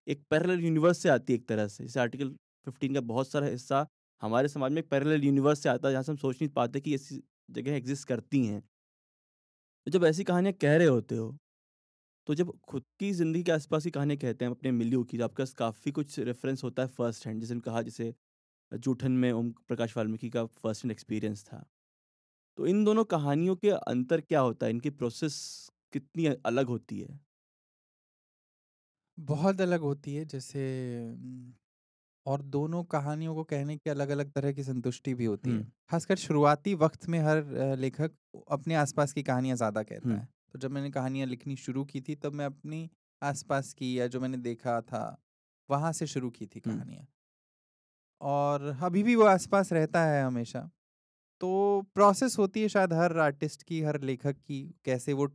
एक 0.07 0.23
पैरेलल 0.31 0.61
यूनिवर्स 0.61 0.99
से 0.99 1.09
आती 1.09 1.33
है 1.33 1.39
एक 1.39 1.47
तरह 1.49 1.67
से। 1.69 1.85
जैसे 1.85 2.01
आर्टिकल 2.01 2.29
15 2.67 2.95
का 2.95 3.01
बहुत 3.05 3.29
सारा 3.29 3.47
हिस्सा 3.49 3.87
हमारे 4.23 4.49
समाज 4.49 4.73
में 4.73 4.79
एक 4.79 4.89
पैरेलल 4.91 5.25
यूनिवर्स 5.25 5.63
से 5.63 5.69
आता 5.69 5.89
है 5.89 5.93
जहाँ 5.93 6.03
से 6.03 6.13
हम 6.13 6.17
सोच 6.19 6.37
नहीं 6.37 6.51
पाते 6.53 6.81
कि 6.81 6.95
ऐसी 6.95 7.23
जगह 7.51 7.73
एग्ज़िस्ट 7.75 8.09
करती 8.09 8.45
हैं। 8.47 8.63
तो 9.87 9.91
जब 9.91 10.05
ऐसी 10.05 10.25
कहानियाँ 10.25 10.53
कह 10.55 10.77
रहे 10.77 10.87
होते 10.87 11.17
हो, 11.17 11.37
तो 12.27 12.35
जब 12.35 12.53
खुद 12.65 12.85
की 12.99 13.13
ज़िंदगी 13.13 13.43
के 13.43 13.53
आस-पास 13.53 13.85
की 13.85 13.91
कहानियाँ 13.91 14.19
कहते 14.19 14.45
हैं 14.45 14.53
अपने 14.53 14.73
मिलियू 14.73 15.03
की, 15.05 15.19
तो 15.19 15.25
आपके 15.25 15.43
पास 15.43 15.53
काफ़ी 15.55 15.93
कुछ 15.93 16.19
रेफ़रेंस 16.21 16.65
होता 16.65 16.83
है 16.83 16.89
फ़र्स्ट 16.91 17.27
हैंड। 17.27 17.41
जैसे 17.41 17.61
कहा 17.61 17.83
जैसे 17.83 18.15
जूठन 18.73 19.13
में 19.15 19.33
ओम 19.33 19.51
प्रकाश 19.69 19.97
वाल्मीकि 19.97 20.31
का 20.31 20.45
फ़र्स्ट 20.47 20.85
हैंड 20.85 20.93
एक्सपीरियंस 20.93 21.45
था। 21.45 21.65
तो 22.59 22.67
इन 22.67 22.85
दोनों 22.85 23.05
कहानियों 23.07 23.57
के 23.57 23.71
अंतर 23.71 24.21
क्या 24.23 24.41
होता 24.41 24.67
है? 24.67 24.73
इनकी 24.73 24.91
प्रोसेस 24.93 25.39
कितनी 25.93 26.27
अलग 26.47 26.69
होती 26.69 27.01
है? 27.01 27.21
बहुत 29.19 29.61
अलग 29.61 29.81
होती 29.81 30.15
है 30.15 30.25
जैसे 30.25 30.63
उम, 31.05 31.53
और 32.27 32.43
दोनों 32.45 32.85
कहानियों 32.87 33.35
को 33.35 33.45
कहने 33.47 33.77
की 33.77 33.91
अलग-अलग 33.91 34.33
तरह 34.33 34.53
की 34.53 34.65
संतुष्टि 34.65 35.15
भी 35.15 35.25
होती 35.25 35.51
हुँ, 35.51 35.55
है। 35.55 35.67
ख़ासकर 35.91 36.17
शुरुआती 36.17 36.75
वक़्त 36.77 37.09
में 37.09 37.19
हर 37.21 37.37
अ, 37.39 37.75
लेखक 37.77 38.13
अपने 38.51 38.75
आस-पास 38.77 39.13
की 39.13 39.23
कहानियाँ 39.23 39.57
ज़्यादा 39.57 39.83
कहता 39.85 40.15
हुँ, 40.15 40.17
है। 40.17 40.29
तो 40.55 40.59
जब 40.59 40.71
मैंने 40.71 40.91
कहानियाँ 40.91 41.27
लिखनी 41.29 41.57
शुरू 41.59 41.85
की 41.87 42.01
थी 42.01 42.15
तब 42.17 42.33
मैं 42.35 42.47
अपनी 42.47 42.89
आस-पास 43.23 43.73
की 43.75 43.99
या 44.01 44.07
जो 44.09 44.21
मैंने 44.21 44.37
देखा 44.41 44.81
था, 44.83 45.05
वहाँ 45.69 45.93
से 45.93 46.07
शुरू 46.09 46.31
की 46.31 46.47
थी 46.47 46.61
हुँ, 46.65 46.81
कहानियाँ। 46.81 47.07
और 48.21 48.65
अभी 48.83 49.03
भी 49.03 49.15
वो 49.17 49.25
आस-पास 49.25 49.73
रहता 49.73 50.05
है 50.05 50.23
हमेशा। 50.25 50.69
तो 51.41 51.83
प्रोसेस 51.95 52.39
होती 52.39 52.63
है 52.63 52.69
शायद 52.69 52.93
हर 52.93 53.19
आर्टिस्ट 53.21 53.63
की, 53.63 53.81
हर 53.83 54.01
लेखक 54.03 54.37
की 54.39 54.63
कैसे 54.85 55.13
वो 55.15 55.27
अ, 55.27 55.31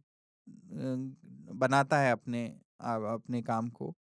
बनाता 1.56 2.00
है 2.00 2.12
अपने 2.12 2.48
अपने 2.82 3.42
काम 3.44 3.70
को। 3.72 3.94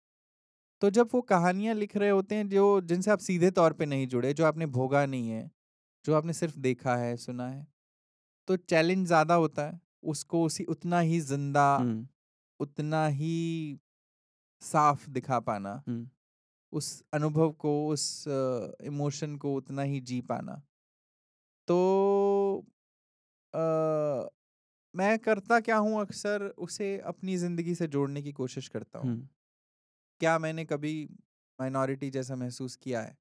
तो 0.82 0.90
जब 0.90 1.10
वो 1.14 1.22
कहानियाँ 1.24 1.76
लिख 1.76 1.96
रहे 1.98 2.10
होते 2.10 2.36
हैं 2.36 2.48
जो 2.50 2.82
जिनसे 2.84 3.12
आप 3.12 3.20
सीधे 3.20 3.52
तौर 3.52 3.74
पे 3.74 3.86
नहीं 3.86 4.08
जुड़े, 4.08 4.34
जो 4.34 4.46
आपने 4.46 4.66
भोगा 4.68 5.06
नहीं 5.06 5.30
है, 5.30 5.50
जो 6.06 6.16
आपने 6.16 6.34
सिर्फ़ 6.34 6.58
देखा 6.60 6.96
है, 6.98 7.16
सुना 7.18 7.48
है, 7.50 7.68
तो 8.48 8.58
चैलेंज 8.58 9.08
ज़्यादा 9.08 9.36
होता 9.36 9.68
है। 9.68 9.80
उसको 10.06 10.44
उसी 10.46 10.64
उतना 10.66 11.00
ही 11.02 11.20
ज़िंदा, 11.22 11.70
उतना 12.60 13.06
ही 13.08 13.80
साफ़ 14.62 15.10
दिखा 15.10 15.40
पाना। 15.42 15.82
उस 16.74 17.04
अनुभव 17.14 17.52
को, 17.54 17.74
उस 17.90 18.26
इमोशन 18.84 19.36
को 19.38 19.56
उतना 19.56 19.82
ही 19.84 20.00
जी 20.02 20.22
पाना। 20.24 20.62
तो 21.68 22.66
मैं 24.96 25.18
करता 25.20 25.60
क्या 25.62 25.78
हूँ 25.78 26.00
अक्सर 26.02 26.44
उसे 26.60 26.98
अपनी 27.06 27.38
ज़िंदगी 27.38 27.76
से 27.76 27.88
जोड़ने 27.90 28.22
की 28.22 28.32
कोशिश 28.34 28.68
करता 28.70 29.00
हुँ। 29.00 29.28
क्या 30.22 30.38
मैंने 30.40 30.66
कभी 30.66 30.94
माइनॉरिटी 31.60 32.10
जैसा 32.10 32.36
महसूस 32.36 32.76
किया 32.78 33.02
है? 33.02 33.16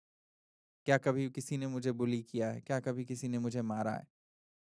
क्या 0.87 0.99
कभी 0.99 1.31
किसी 1.31 1.57
ने 1.59 1.66
मुझे 1.69 1.93
बुली 1.93 2.23
किया 2.23 2.51
है? 2.51 2.61
क्या 2.61 2.81
कभी 2.81 3.05
किसी 3.05 3.29
ने 3.29 3.39
मुझे 3.39 3.62
मारा 3.64 3.93
है? 3.93 4.07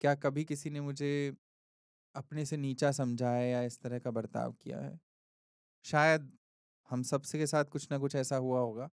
क्या 0.03 0.15
कभी 0.17 0.45
किसी 0.45 0.71
ने 0.71 0.81
मुझे 0.83 1.11
अपने 2.15 2.45
से 2.47 2.57
नीचा 2.57 2.91
समझा 2.93 3.31
है 3.31 3.49
या 3.51 3.63
इस 3.63 3.81
तरह 3.81 3.99
का 3.99 4.11
बर्ताव 4.13 4.53
किया 4.55 4.81
है? 4.81 4.99
शायद 5.85 6.33
हम 6.91 7.03
सबसे 7.05 7.39
के 7.39 7.47
साथ 7.47 7.65
कुछ 7.67 7.89
ना 7.93 7.99
कुछ 7.99 8.17
ऐसा 8.17 8.37
हुआ 8.39 8.61
होगा। 8.61 8.91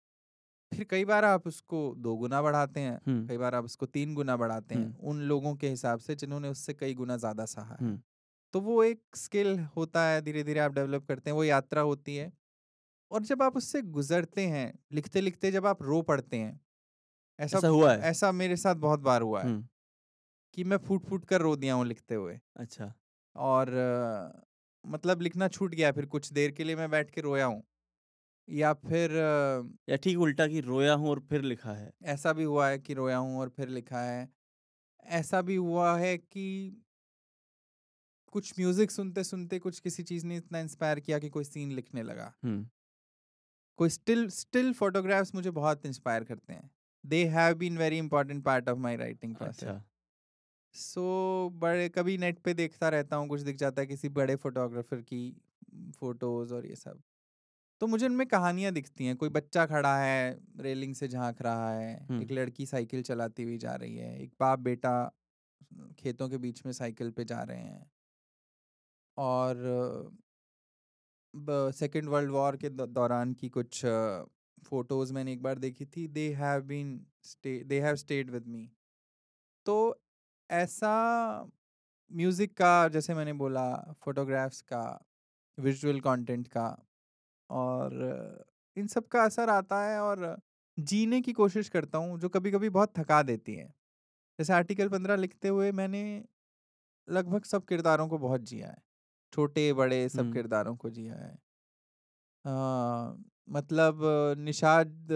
फिर 0.72 0.84
कई 0.84 1.04
बार 1.04 1.24
आप 1.24 1.46
उसको 1.46 1.94
दो 1.98 2.16
गुना 2.16 2.42
बढ़ाते 2.42 2.80
हैं, 2.80 3.00
कई 3.28 3.36
बार 3.38 3.54
आप 3.54 3.64
उसको 3.64 3.86
तीन 3.86 4.14
गुना 4.14 4.36
बढ़ाते 4.36 4.74
हैं, 4.74 4.94
उन 5.00 5.20
लोगों 5.22 5.54
के 5.56 5.68
हिसाब 5.68 5.98
से 5.98 6.14
जिन्होंने 6.14 6.48
उससे 6.48 6.74
कई 6.74 6.94
गुना 6.94 7.16
ज़्यादा 7.16 7.44
सहा 7.44 7.74
है। 7.74 7.84
तो 8.54 8.60
वो 8.60 8.84
एक 8.84 9.02
स्किल 9.16 9.60
होता 9.76 10.06
है, 10.08 10.22
धीरे-धीरे 10.22 10.60
आप 10.60 10.72
डेवलप 10.72 11.06
करते 11.08 11.30
हैं, 11.30 11.36
वो 11.36 11.44
यात्रा 11.44 11.82
होती 11.82 12.16
है। 12.16 12.32
और 13.10 13.22
जब 13.22 13.42
आप 13.42 13.56
उससे 13.56 13.82
गुज़रते 13.82 14.46
हैं, 14.46 14.78
लिखते-लिखते 14.92 15.52
जब 15.52 15.66
आप 15.66 15.82
रो 15.82 16.02
पड़ते 16.02 16.36
हैं, 16.36 16.60
ऐसा 17.38 17.58
ऐसा 17.58 17.68
हुआ 17.68 17.92
है? 17.94 18.00
ऐसा 18.00 18.32
मेरे 18.32 18.56
साथ 18.56 18.74
बहुत 18.76 19.00
बार 19.00 19.22
हुआ 19.22 19.44
है। 19.44 19.54
कि 20.54 20.64
मैं 20.64 20.76
फूट-फूट 20.78 21.24
कर 21.24 21.40
रो 21.40 21.56
दिया 21.56 21.74
हूँ 21.74 21.86
लिखते 21.86 22.14
हुए। 22.14 22.40
अच्छा। 22.56 22.92
और 23.36 23.70
मतलब 24.84 25.20
लिखना 25.20 25.48
छूट 25.48 25.74
गया 25.74 25.92
फिर 25.92 26.06
कुछ 26.06 26.32
देर 26.32 26.50
के 26.50 26.64
लिए 26.64 26.76
मैं 26.76 26.90
बैठ 26.90 27.10
के 27.10 27.20
रोया 27.20 27.46
हूँ। 27.46 27.62
या 28.48 28.72
फिर 28.74 29.10
अ, 29.12 29.62
या 29.88 29.96
ठीक 29.98 30.18
उल्टा 30.18 30.46
कि 30.46 30.60
रोया 30.62 30.94
हूँ 30.94 31.08
और 31.10 31.20
फिर 31.20 31.42
लिखा 31.42 31.72
है। 31.72 31.90
ऐसा 32.06 32.32
भी 32.32 32.44
हुआ 32.44 32.68
है 32.68 32.78
कि 32.78 32.94
रोया 32.94 33.16
हूँ 33.18 33.38
और 33.40 33.48
फिर 33.48 33.68
लिखा 33.68 34.00
है। 34.02 34.28
ऐसा 35.12 35.42
भी 35.42 35.56
हुआ 35.56 35.96
है 35.98 36.16
कि 36.18 36.46
कुछ 38.32 38.52
म्यूज़िक 38.58 38.90
सुनते-सुनते 38.90 39.58
कुछ 39.58 39.78
किसी 39.80 40.02
चीज़ 40.02 40.26
ने 40.26 40.36
इतना 40.36 40.58
इंस्पायर 40.58 41.00
किया 41.00 41.18
कि 41.18 41.28
कोई 41.28 41.44
सीन 41.44 41.72
लिखने 41.72 42.02
लगा। 42.02 42.32
कोई 43.78 43.88
स्टिल 43.88 44.28
स्टिल 44.30 44.72
फोटोग्राफ्स 44.72 45.34
मुझे 45.34 45.50
बहुत 45.50 45.84
इंस्पायर 45.86 46.24
करते 46.24 46.52
हैं। 46.52 46.70
They 47.04 47.24
have 47.28 47.54
been 47.56 47.78
very 47.78 47.98
important 47.98 48.44
part 48.44 48.68
of 48.68 48.78
my 48.78 48.96
writing 48.96 49.36
process. 49.36 49.68
अच्छा। 49.68 49.82
सो 50.74 51.50
बड़े 51.54 51.88
कभी 51.88 52.16
नेट 52.18 52.38
पे 52.40 52.54
देखता 52.54 52.88
रहता 52.88 53.16
हूँ, 53.16 53.28
कुछ 53.28 53.40
दिख 53.40 53.56
जाता 53.56 53.80
है 53.82 53.86
किसी 53.86 54.08
बड़े 54.10 54.36
फोटोग्राफर 54.36 55.00
की 55.02 55.22
फ़ोटोज़ 56.00 56.54
और 56.54 56.66
ये 56.66 56.74
सब। 56.76 57.02
तो 57.82 57.86
मुझे 57.86 58.06
उनमें 58.06 58.26
कहानियाँ 58.28 58.72
दिखती 58.72 59.06
हैं। 59.06 59.16
कोई 59.16 59.28
बच्चा 59.28 59.64
खड़ा 59.66 59.96
है, 59.98 60.38
रेलिंग 60.60 60.94
से 60.94 61.08
झाँक 61.08 61.40
रहा 61.42 61.70
है, 61.70 62.08
एक 62.22 62.30
लड़की 62.32 62.66
साइकिल 62.66 63.02
चलाती 63.02 63.42
हुई 63.42 63.56
जा 63.58 63.74
रही 63.74 63.96
है, 63.96 64.18
एक 64.22 64.32
बाप-बेटा 64.40 64.92
खेतों 65.98 66.28
के 66.28 66.38
बीच 66.38 66.64
में 66.66 66.72
साइकिल 66.72 67.10
पे 67.10 67.24
जा 67.24 67.42
रहे 67.42 67.58
हैं 67.58 67.90
और 69.16 69.56
सेकेंड 71.72 72.08
वर्ल्ड 72.08 72.30
वॉर 72.30 72.56
के 72.56 72.68
दौरान 72.70 73.32
की 73.32 73.48
कुछ 73.48 73.84
फ़ोटोज़ 74.66 75.12
मैंने 75.14 75.32
एक 75.32 75.42
बार 75.42 75.58
देखी 75.58 75.86
थी, 75.86 76.06
they 76.08 76.32
have 76.34 76.62
been 76.62 76.94
they 77.46 77.80
have 77.80 77.96
stayed 77.96 78.30
with 78.30 78.46
me. 78.46 78.68
तो 79.66 79.76
ऐसा 80.50 80.94
म्यूज़िक 82.10 82.56
का 82.56 82.88
जैसे 82.88 83.14
मैंने 83.14 83.32
बोला, 83.32 83.66
फ़ोटोग्राफ्स 84.04 84.60
का, 84.62 84.82
विज़ुअल 85.58 86.00
कंटेंट 86.00 86.48
का 86.48 86.66
और 87.52 88.44
इन 88.76 88.86
सब 88.88 89.06
का 89.08 89.22
असर 89.24 89.50
आता 89.50 89.82
है 89.84 90.00
और 90.00 90.36
जीने 90.78 91.20
की 91.20 91.32
कोशिश 91.32 91.68
करता 91.68 91.98
हूँ 91.98 92.18
जो 92.20 92.28
कभी-कभी 92.28 92.68
बहुत 92.70 92.92
थका 92.98 93.22
देती 93.24 93.54
है। 93.54 93.66
जैसे 94.38 94.52
आर्टिकल 94.52 94.88
15 94.88 95.16
लिखते 95.16 95.48
हुए 95.48 95.72
मैंने 95.74 96.02
लगभग 97.08 97.44
सब 97.44 97.64
किरदारों 97.64 98.08
को 98.08 98.18
बहुत 98.18 98.40
जिया 98.44 98.68
है। 98.68 98.76
छोटे-बड़े 99.32 100.08
सब 100.10 100.28
हुँ। 100.28 100.28
किरदारों 100.30 100.76
को 100.76 100.90
जिया 100.90 101.14
है। 101.16 101.36
अ, 102.44 102.50
मतलब 103.48 104.00
निषाद 104.38 105.08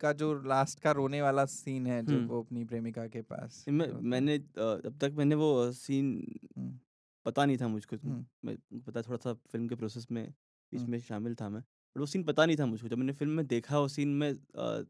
का 0.00 0.12
जो 0.14 0.32
लास्ट 0.44 0.80
का 0.80 0.90
रोने 0.92 1.22
वाला 1.22 1.44
सीन 1.48 1.86
है 1.86 2.02
जब 2.06 2.22
हुँ। 2.22 2.28
वो 2.28 2.42
अपनी 2.42 2.64
प्रेमिका 2.64 3.06
के 3.08 3.22
पास 3.24 3.66
मैं 3.68 3.86
रोता 3.86 4.18
है। 4.18 4.22
मैंने 4.22 4.34
अ, 4.36 4.60
अब 4.86 4.98
तक 5.00 5.12
मैंने 5.14 5.34
वो 5.36 5.48
सीन 5.72 6.12
हुँ, 6.58 6.78
पता 7.26 7.44
नहीं 7.44 7.58
था 7.58 7.68
मुझको 7.68 7.96
हुँ, 7.98 8.24
मैं 8.44 8.56
पता 8.82 9.02
थोड़ा-सा 9.02 9.32
फ़िल्म 9.34 9.68
के 9.68 9.74
प्रोसेस 9.74 10.06
में 10.10 10.24
हुँ, 10.72 10.86
में 10.86 10.98
शामिल 11.00 11.34
था 11.34 11.48
मैं। 11.48 11.60
बट 11.60 11.98
वो 11.98 12.06
सीन 12.06 12.24
पता 12.24 12.46
नहीं 12.46 12.56
था 12.56 12.66
मुझको। 12.66 12.88
जब 12.88 12.98
मैंने 12.98 13.12
फ़िल्म 13.12 13.32
में 13.32 13.46
देखा 13.46 13.78
वो 13.78 13.88
सीन 13.88 14.08
में 14.16 14.30
अ, 14.32 14.84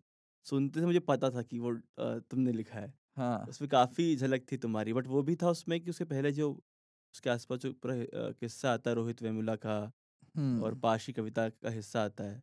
सुनते 0.47 0.81
से 0.81 0.87
मुझे 0.87 1.01
पता 1.03 1.31
था 1.31 1.43
कि 1.43 1.59
वो 1.59 1.73
अ, 1.75 2.19
तुमने 2.21 2.53
लिखा 2.53 2.79
है। 2.79 2.93
हाँ, 3.17 3.47
उसमें 3.47 3.69
काफ़ी 3.71 4.15
झलक 4.17 4.47
थी 4.53 4.57
तुम्हारी 4.59 4.93
बट 4.93 5.07
वो 5.09 5.23
भी 5.23 5.37
था 5.37 5.51
उसमें 5.51 5.81
कि 5.81 5.91
उसके 5.91 6.05
पहले 6.05 6.33
जो 6.33 6.51
उसके 7.15 7.31
आस-पास 7.31 7.59
जो 7.61 7.73
पूरा 7.75 7.95
अ, 7.97 8.33
किस्सा 8.33 8.73
आता 8.73 8.91
है 8.91 8.97
रोहित 8.97 9.23
वेमुला 9.23 9.57
का 9.59 9.81
और 10.59 10.75
हुँ। 10.75 10.77
पाश 10.77 11.11
कविता 11.11 11.49
का 11.51 11.71
हिस्सा 11.71 12.05
आता 12.05 12.25
है। 12.25 12.43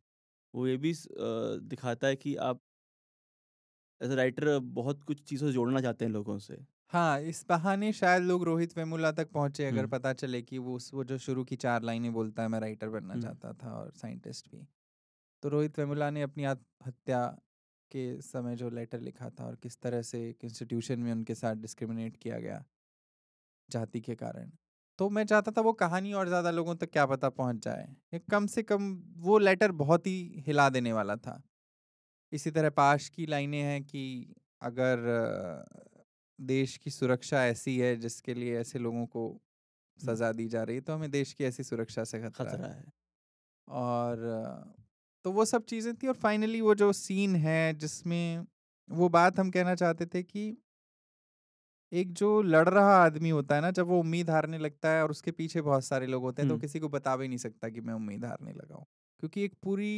वो 0.54 0.68
ये 0.68 0.78
भी 0.78 0.94
स 0.94 1.08
अ, 1.08 1.58
दिखाता 1.64 2.08
है 2.08 2.16
कि 2.18 2.36
आप 2.44 2.62
एज़ 4.02 4.12
अ 4.12 4.16
राइटर 4.16 4.58
बहुत 4.74 5.04
कुछ 5.04 5.22
चीज़ों 5.24 5.48
से 5.48 5.54
जोड़ना 5.54 5.82
चाहते 5.82 6.06
हैं 6.06 6.12
लोगों 6.12 6.38
से। 6.40 6.58
हाँ, 6.92 7.20
इस 7.22 7.46
बहाने 7.50 7.92
शायद 7.94 8.24
लोग 8.24 8.44
रोहित 8.44 8.78
वेमुला 8.78 9.12
तक 9.12 9.32
पहुँचे 9.32 9.66
अगर 9.66 9.86
हुँ, 9.86 9.88
पता 9.88 10.14
चले 10.14 10.42
कि 10.42 10.58
वो 10.60 10.76
उस 10.76 10.94
वो 10.94 11.04
जो 11.04 11.18
शुरू 11.18 11.44
की 11.46 11.56
चार 11.56 11.82
लाइनें 11.84 12.12
बोलता 12.14 12.42
है 12.42 12.48
मैं 12.48 12.60
राइटर 12.60 12.90
बनना 12.90 13.16
हुँ, 13.16 13.18
चाहता 13.18 13.54
था 13.54 13.74
और 13.74 13.92
साइंटिस्ट 13.94 14.50
भी। 14.52 14.66
तो 15.44 15.50
रोहित 15.50 15.80
वेमुला 15.80 16.10
ने 16.12 16.22
अपनी 16.22 16.46
आत्महत्या 16.46 17.26
के 17.92 18.22
समय 18.24 18.56
जो 18.56 18.70
लेटर 18.72 19.00
लिखा 19.02 19.30
था 19.32 19.46
और 19.46 19.56
किस 19.58 19.80
तरह 19.82 20.02
से 20.04 20.30
एक 20.30 20.46
इंस्टीट्यूशन 20.46 21.00
में 21.00 21.12
उनके 21.12 21.36
साथ 21.36 21.56
डिस्क्रिमिनेट 21.58 22.18
किया 22.18 22.40
गया 22.40 22.66
जाति 23.70 24.02
के 24.02 24.16
कारण। 24.16 24.50
तो 25.00 25.10
मैं 25.10 25.26
चाहता 25.26 25.52
था 25.52 25.62
वो 25.62 25.74
कहानी 25.74 26.14
और 26.14 26.28
ज़्यादा 26.28 26.52
लोगों 26.52 26.76
तक 26.76 26.92
क्या 26.92 27.06
पता 27.06 27.30
पहुँच 27.30 27.56
जाए। 27.58 28.20
कम 28.32 28.48
से 28.48 28.64
कम 28.64 28.92
वो 29.18 29.38
लेटर 29.40 29.72
बहुत 29.74 30.08
ही 30.08 30.44
हिला 30.48 30.70
देने 30.70 30.94
वाला 30.94 31.16
था। 31.18 31.42
इसी 32.32 32.52
तरह 32.52 32.70
पाश 32.72 33.10
की 33.10 33.26
लाइनें 33.26 33.62
हैं 33.62 33.84
कि 33.84 34.04
अगर 34.62 35.00
देश 36.40 36.76
की 36.78 36.92
सुरक्षा 36.92 37.46
ऐसी 37.46 37.78
है 37.80 37.96
जिसके 37.98 38.34
लिए 38.34 38.60
ऐसे 38.60 38.80
लोगों 38.80 39.06
को 39.08 39.24
सज़ा 40.00 40.32
दी 40.34 40.48
जा 40.50 40.64
रही 40.64 40.76
है 40.76 40.82
तो 40.82 40.94
हमें 40.94 41.12
देश 41.12 41.34
की 41.34 41.44
ऐसी 41.46 41.64
सुरक्षा 41.64 42.04
से 42.06 42.20
खतरा 42.20 42.52
है। 42.54 42.58
खतरा 42.58 42.68
है। 42.68 42.92
और 43.68 44.26
तो 45.26 45.32
वो 45.32 45.46
सब 45.46 45.66
चीज़ें 45.66 45.94
थी 45.96 46.08
और 46.08 46.14
फाइनली 46.16 46.62
वो 46.62 46.76
जो 46.76 46.92
सीन 46.94 47.36
है 47.38 47.74
जिसमें 47.76 48.46
वो 48.90 49.10
बात 49.10 49.40
हम 49.40 49.52
कहना 49.52 49.76
चाहते 49.76 50.06
थे 50.06 50.24
कि 50.24 50.50
एक 51.92 52.12
जो 52.14 52.42
लड़ 52.42 52.68
रहा 52.70 52.96
आदमी 52.96 53.30
होता 53.30 53.56
है 53.56 53.62
ना 53.62 53.70
जब 53.72 53.88
वो 53.88 54.00
उम्मीद 54.00 54.30
हारने 54.30 54.58
लगता 54.58 54.90
है 54.90 55.04
और 55.04 55.12
उसके 55.12 55.32
पीछे 55.32 55.62
बहुत 55.62 55.84
सारे 55.86 56.08
लोग 56.08 56.24
होते 56.24 56.42
हैं 56.42 56.48
तो 56.48 56.58
किसी 56.58 56.80
को 56.80 56.90
बता 56.90 57.16
भी 57.16 57.28
नहीं 57.28 57.38
सकता 57.38 57.70
कि 57.70 57.82
मैं 57.82 57.94
उम्मीद 57.94 58.26
हारने 58.26 58.54
लगा 58.54 58.76
हूँ 58.76 58.86
क्योंकि 59.20 59.44
एक 59.44 59.56
पूरी 59.64 59.92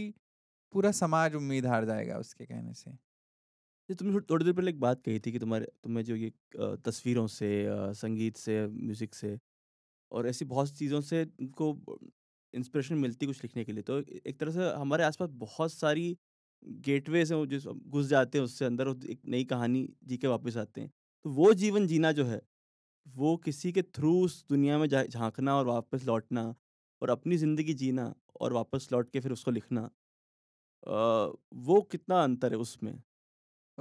पूरा 0.74 0.92
समाज 0.94 1.36
उम्मीद 1.36 1.66
हार 1.66 1.86
जाएगा 1.86 2.18
उसके 2.20 2.46
कहने 2.46 2.74
से 2.74 2.92
ये 3.90 3.96
तुमने 3.96 4.20
थोड़ी 4.30 4.46
देर 4.46 4.54
पहले 4.54 4.72
एक 4.72 4.80
बात 4.80 5.02
कही 5.04 5.20
थी 5.20 5.32
कि 5.32 5.40
तुम्हारे 5.40 5.66
तुम्हें 5.84 6.04
जो 6.06 6.16
ये 6.16 6.32
तस्वीरों 6.86 7.26
से 7.30 7.50
संगीत 7.96 8.38
से, 8.38 8.66
म्यूज़िक 8.68 9.14
से 9.16 9.38
और 10.12 10.28
ऐसी 10.28 10.46
बहुत 10.46 10.70
सी 10.70 10.76
चीज़ों 10.76 11.02
से 11.04 11.24
उनको 11.42 11.74
इंस्पिरेशन 12.54 12.96
मिलती 12.98 13.26
कुछ 13.28 13.44
लिखने 13.44 13.66
के 13.66 13.74
लिए। 13.74 13.84
तो 13.84 14.00
एक 14.02 14.40
तरह 14.40 14.52
से 14.52 14.72
हमारे 14.74 15.04
आस-पास 15.04 15.30
बहुत 15.38 15.74
सारी 15.74 16.18
गेटवेज़ 16.82 17.34
हैं 17.34 17.48
जिस 17.50 17.68
घुस 17.68 18.08
जाते 18.08 18.38
हैं 18.38 18.46
उससे 18.46 18.66
अंदर 18.66 18.90
एक 19.08 19.22
नई 19.28 19.46
कहानी 19.46 19.88
जी 20.06 20.18
के 20.18 20.28
वापस 20.28 20.58
आते 20.58 20.82
हैं। 20.82 20.92
तो 21.26 21.30
वो 21.32 21.54
जीवन 21.56 21.88
जीना 21.88 22.12
जो 22.14 22.26
है, 22.26 22.42
वो 23.08 23.38
किसी 23.40 23.72
के 23.74 23.82
थ्रू 23.84 24.14
उस 24.24 24.46
दुनिया 24.50 24.78
में 24.80 24.88
झाँकना 24.90 25.56
और 25.58 25.66
वापस 25.68 26.06
लौटना 26.06 26.54
और 27.02 27.10
अपनी 27.12 27.38
ज़िंदगी 27.38 27.74
जीना 27.76 28.14
और 28.42 28.54
वापस 28.54 28.90
लौट 28.94 29.10
के 29.12 29.20
फिर 29.20 29.32
उसको 29.32 29.52
लिखना 29.52 29.82
अ, 30.84 31.34
वो 31.56 31.82
कितना 31.84 32.24
अंतर 32.24 32.52
है 32.52 32.58
उसमें? 32.60 32.94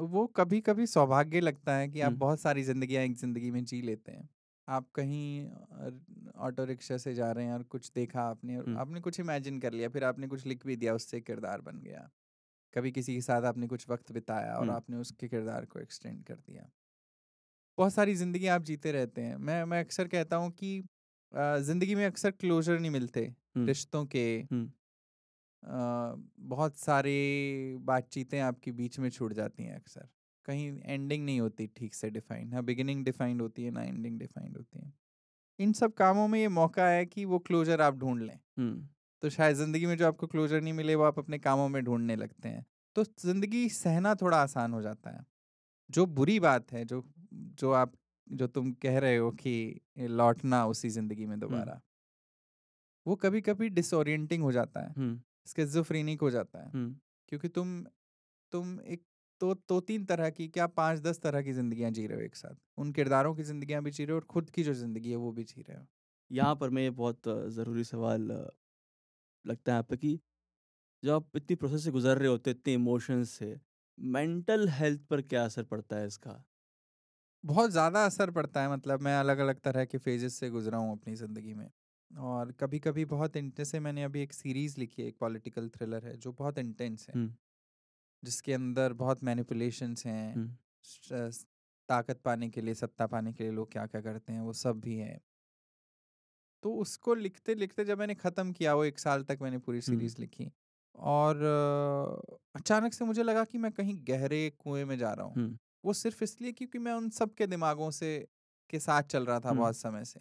वो 0.00 0.26
कभी-कभी 0.32 0.86
सौभाग्य 0.86 1.40
लगता 1.40 1.74
है 1.76 1.88
कि 1.88 2.00
आप 2.00 2.12
बहुत 2.14 2.40
सारी 2.40 2.62
ज़िंदगियाँ 2.62 3.02
एक 3.04 3.16
ज़िंदगी 3.16 3.50
में 3.50 3.64
जी 3.64 3.80
लेते 3.82 4.12
हैं। 4.12 4.28
आप 4.68 4.90
कहीं 4.94 5.44
अ, 5.44 5.90
ऑटो 6.38 6.64
रिक्शा 6.64 6.96
से 6.98 7.14
जा 7.14 7.30
रहे 7.32 7.44
हैं 7.46 7.52
और 7.52 7.62
कुछ 7.66 7.90
देखा 7.94 8.22
आपने 8.24 8.56
और 8.56 8.68
आपने 8.74 9.00
कुछ 9.00 9.20
इमेजिन 9.20 9.60
कर 9.60 9.72
लिया, 9.72 9.88
फिर 9.88 10.04
आपने 10.04 10.26
कुछ 10.28 10.46
लिख 10.46 10.66
भी 10.66 10.76
दिया, 10.76 10.94
उससे 10.94 11.20
किरदार 11.20 11.60
बन 11.62 11.80
गया। 11.80 12.08
कभी 12.74 12.92
किसी 12.92 13.14
के 13.14 13.20
साथ 13.22 13.42
आपने 13.44 13.66
कुछ 13.68 13.88
वक़्त 13.90 14.12
बिताया 14.12 14.56
और 14.56 14.70
आपने 14.70 14.96
उसके 14.98 15.28
किरदार 15.28 15.64
को 15.66 15.80
एक्सटेंड 15.80 16.24
कर 16.24 16.36
दिया। 16.36 16.70
बहुत 17.78 17.92
सारी 17.92 18.14
ज़िंदगी 18.14 18.46
आप 18.48 18.62
जीते 18.62 18.92
रहते 18.92 19.20
हैं। 19.22 19.36
मैं 19.38 19.64
मैं 19.64 19.80
अक्सर 19.80 20.08
कहता 20.08 20.36
हूँ 20.36 20.50
कि 20.52 20.78
अ, 21.32 21.56
ज़िंदगी 21.58 21.94
में 21.94 22.04
अक्सर 22.06 22.30
क्लोज़र 22.32 22.78
नहीं 22.78 22.90
मिलते, 22.90 23.32
रिश्तों 23.62 24.04
के 24.06 24.24
अ, 25.62 26.14
बहुत 26.46 26.76
सारी 26.76 27.14
बातचीतें 27.82 28.38
आपकी 28.40 28.72
बीच 28.72 28.98
में 28.98 29.08
छूट 29.10 29.32
जाती 29.32 29.62
हैं 29.62 29.74
अक्सर। 29.76 30.08
कहीं 30.46 30.68
एंडिंग 30.84 31.24
नहीं 31.24 31.40
होती 31.40 31.66
ठीक 31.76 31.94
से 31.94 32.10
डिफाइन, 32.10 32.48
ना 32.48 32.60
बिगिनिंग 32.62 33.04
डिफाइंड 33.04 33.42
होती 33.42 33.64
है, 33.64 33.70
ना 33.70 33.82
एंडिंग 33.82 34.18
डिफाइंड 34.18 34.56
होती 34.56 34.78
है। 34.78 34.92
इन 35.58 35.72
सब 35.72 35.92
कामों 35.94 36.26
में 36.28 36.40
ये 36.40 36.48
मौका 36.50 36.88
है 36.88 37.04
कि 37.06 37.24
वो 37.24 37.38
क्लोज़र 37.40 37.80
आप 37.82 37.96
ढूँढ 37.96 38.22
लें। 38.22 38.38
हुँ, 38.58 38.70
तो 39.22 39.30
शायद 39.30 39.56
ज़िंदगी 39.56 39.86
में 39.86 39.96
जो 39.96 40.06
आपको 40.08 40.26
क्लोज़र 40.26 40.60
नहीं 40.60 40.72
मिले, 40.72 40.94
वो 40.94 41.04
आप 41.04 41.18
अपने 41.18 41.38
कामों 41.40 41.68
में 41.68 41.82
ढूँढने 41.84 42.16
लगते 42.16 42.48
हैं। 42.48 42.64
तो 42.96 43.04
ज़िंदगी 43.04 43.68
सहना 43.70 44.14
थोड़ा 44.14 44.38
आसान 44.38 44.72
हो 44.72 44.82
जाता 44.82 45.10
है। 45.10 45.24
जो 45.90 46.06
बुरी 46.08 46.40
बात 46.40 46.72
है, 46.72 46.84
जो 46.84 47.04
जो 47.34 47.72
आप 47.74 47.92
जो 48.26 48.46
तुम 48.48 48.72
कह 48.74 48.98
रहे 48.98 49.16
हो 49.16 49.30
कि 49.32 49.80
लौटना 50.00 50.66
उसी 50.66 50.88
ज़िंदगी 50.90 51.26
में 51.26 51.38
हुँ, 51.48 51.60
दोबारा, 51.62 51.80
वो 53.06 53.14
कभी-कभी 53.16 53.68
डिसओरिएंटिंग 53.70 54.42
हो 54.42 54.52
जाता 54.52 54.80
है, 54.80 54.94
हुँ, 54.96 55.20
स्किज़ोफ्रेनिक 55.50 56.20
हो 56.22 56.30
जाता 56.30 56.60
है। 56.60 56.72
हुँ। 56.72 57.00
क्योंकि 57.28 57.48
तुम 57.50 57.82
तुम 58.52 58.80
एक 58.82 59.02
तो 59.40 59.54
2-3 59.68 60.04
तरह 60.06 60.30
की 60.32 60.48
क्या 60.50 60.66
5-10 60.72 61.20
तरह 61.22 61.42
की 61.42 61.52
ज़िंदगियाँ 61.54 61.90
जी 61.92 62.06
रहे 62.06 62.18
हो 62.18 62.24
एक 62.24 62.36
साथ। 62.36 62.56
उन 62.78 62.92
किरदारों 62.92 63.34
की 63.36 63.42
ज़िंदगियाँ 63.44 63.82
भी 63.84 63.90
जी 63.92 64.04
रहे 64.04 64.12
हो 64.12 64.18
और 64.18 64.26
खुद 64.28 64.50
की 64.50 64.62
जो 64.64 64.74
ज़िंदगी 64.76 65.10
है 65.10 65.16
वो 65.18 65.32
भी 65.32 65.44
जी 65.44 65.62
रहे 65.62 65.78
हो। 65.78 65.86
यहाँ 66.30 66.54
पर 66.56 66.70
मैं 66.70 66.94
बहुत 66.94 67.28
ज़रूरी 67.50 67.84
सवाल 67.84 68.22
लगता 69.44 69.72
है 69.72 69.74
यहाँ 69.74 69.82
पे 69.84 69.96
कि 69.98 70.18
जब 71.02 71.12
आप 71.12 71.36
इतनी 71.36 71.56
प्रोसेस 71.56 71.84
से 71.84 71.90
गुज़र 71.92 72.18
रहे 72.18 72.28
होते 72.28 72.50
इतने 72.52 72.74
इमोशंस 72.74 73.30
से, 73.32 73.60
मेंटल 73.98 74.68
हेल्थ 74.70 75.02
पर 75.06 75.22
क्या 75.24 75.44
असर 75.44 75.64
पड़ता 75.66 75.96
है 75.96 76.06
इसका? 76.06 76.44
बहुत 77.44 77.70
ज़्यादा 77.70 78.04
असर 78.06 78.30
पड़ता 78.30 78.62
है 78.62 78.70
मतलब 78.70 79.00
मैं 79.00 79.16
अलग-अलग 79.16 79.60
तरह 79.60 79.84
के 79.86 79.98
फेजेस 79.98 80.34
से 80.34 80.50
गुज़रा 80.50 80.78
हूँ 80.78 80.92
अपनी 80.92 81.14
ज़िंदगी 81.16 81.54
में। 81.54 81.70
और 82.10 82.50
कभी-कभी 82.52 83.04
बहुत 83.06 83.36
इंट 83.36 83.56
जैसे 83.56 83.80
मैंने 83.80 84.02
अभी 84.04 84.22
एक 84.22 84.32
सीरीज़ 84.32 84.78
लिखी 84.78 85.02
है, 85.02 85.08
एक 85.08 85.18
पॉलिटिकल 85.18 85.68
थ्रिलर 85.70 86.06
है 86.06 86.16
जो 86.18 86.32
बहुत 86.34 86.58
इंटेंस 86.58 87.06
है, 87.08 87.14
हुँ, 87.14 87.26
जिसके 88.22 88.52
अंदर 88.52 88.92
बहुत 88.94 89.22
मैनिपुलेशंस 89.24 90.06
हैं, 90.06 90.26
हुँ, 90.34 90.42
ताकत 91.88 92.20
पाने 92.20 92.48
के 92.50 92.60
लिए, 92.60 92.74
सत्ता 92.74 93.06
पाने 93.08 93.32
के 93.32 93.44
लिए 93.44 93.52
लोग 93.52 93.70
क्या-क्या 93.72 94.00
करते 94.02 94.32
हैं, 94.32 94.40
वो 94.40 94.52
सब 94.56 94.80
भी 94.80 94.96
है। 94.98 95.20
तो 96.62 96.72
उसको 96.76 97.14
लिखते-लिखते 97.14 97.84
जब 97.84 97.98
मैंने 97.98 98.14
ख़त्म 98.14 98.52
किया, 98.52 98.74
वो 98.74 98.84
1 98.84 98.98
साल 98.98 99.22
तक 99.24 99.38
मैंने 99.42 99.58
पूरी 99.60 99.80
हुँ, 99.86 100.00
सीरीज़ 100.00 100.16
लिखी 100.20 100.50
और 100.94 101.42
अचानक 102.54 102.92
से 102.92 103.04
मुझे 103.04 103.22
लगा 103.22 103.44
कि 103.44 103.58
मैं 103.58 103.70
कहीं 103.72 103.96
गहरे 104.08 104.48
कुएँ 104.58 104.84
में 104.84 104.96
जा 104.98 105.12
रहा 105.12 105.26
हूँ। 105.26 105.36
हुँ, 105.36 105.56
वो 105.84 105.92
सिर्फ़ 105.94 106.22
इसलिए 106.24 106.52
क्योंकि 106.52 106.78
मैं 106.78 106.92
उन 106.92 107.08
सब 107.12 107.34
के 107.34 107.46
दिमागों 107.46 107.90
से 107.92 108.18
के 108.70 108.78
साथ 108.80 109.02
चल 109.04 109.24
रहा 109.26 109.40
था 109.40 109.52
हुँ, 109.52 109.54
बहुत 109.54 109.76
समय 109.76 110.04
से। 110.04 110.20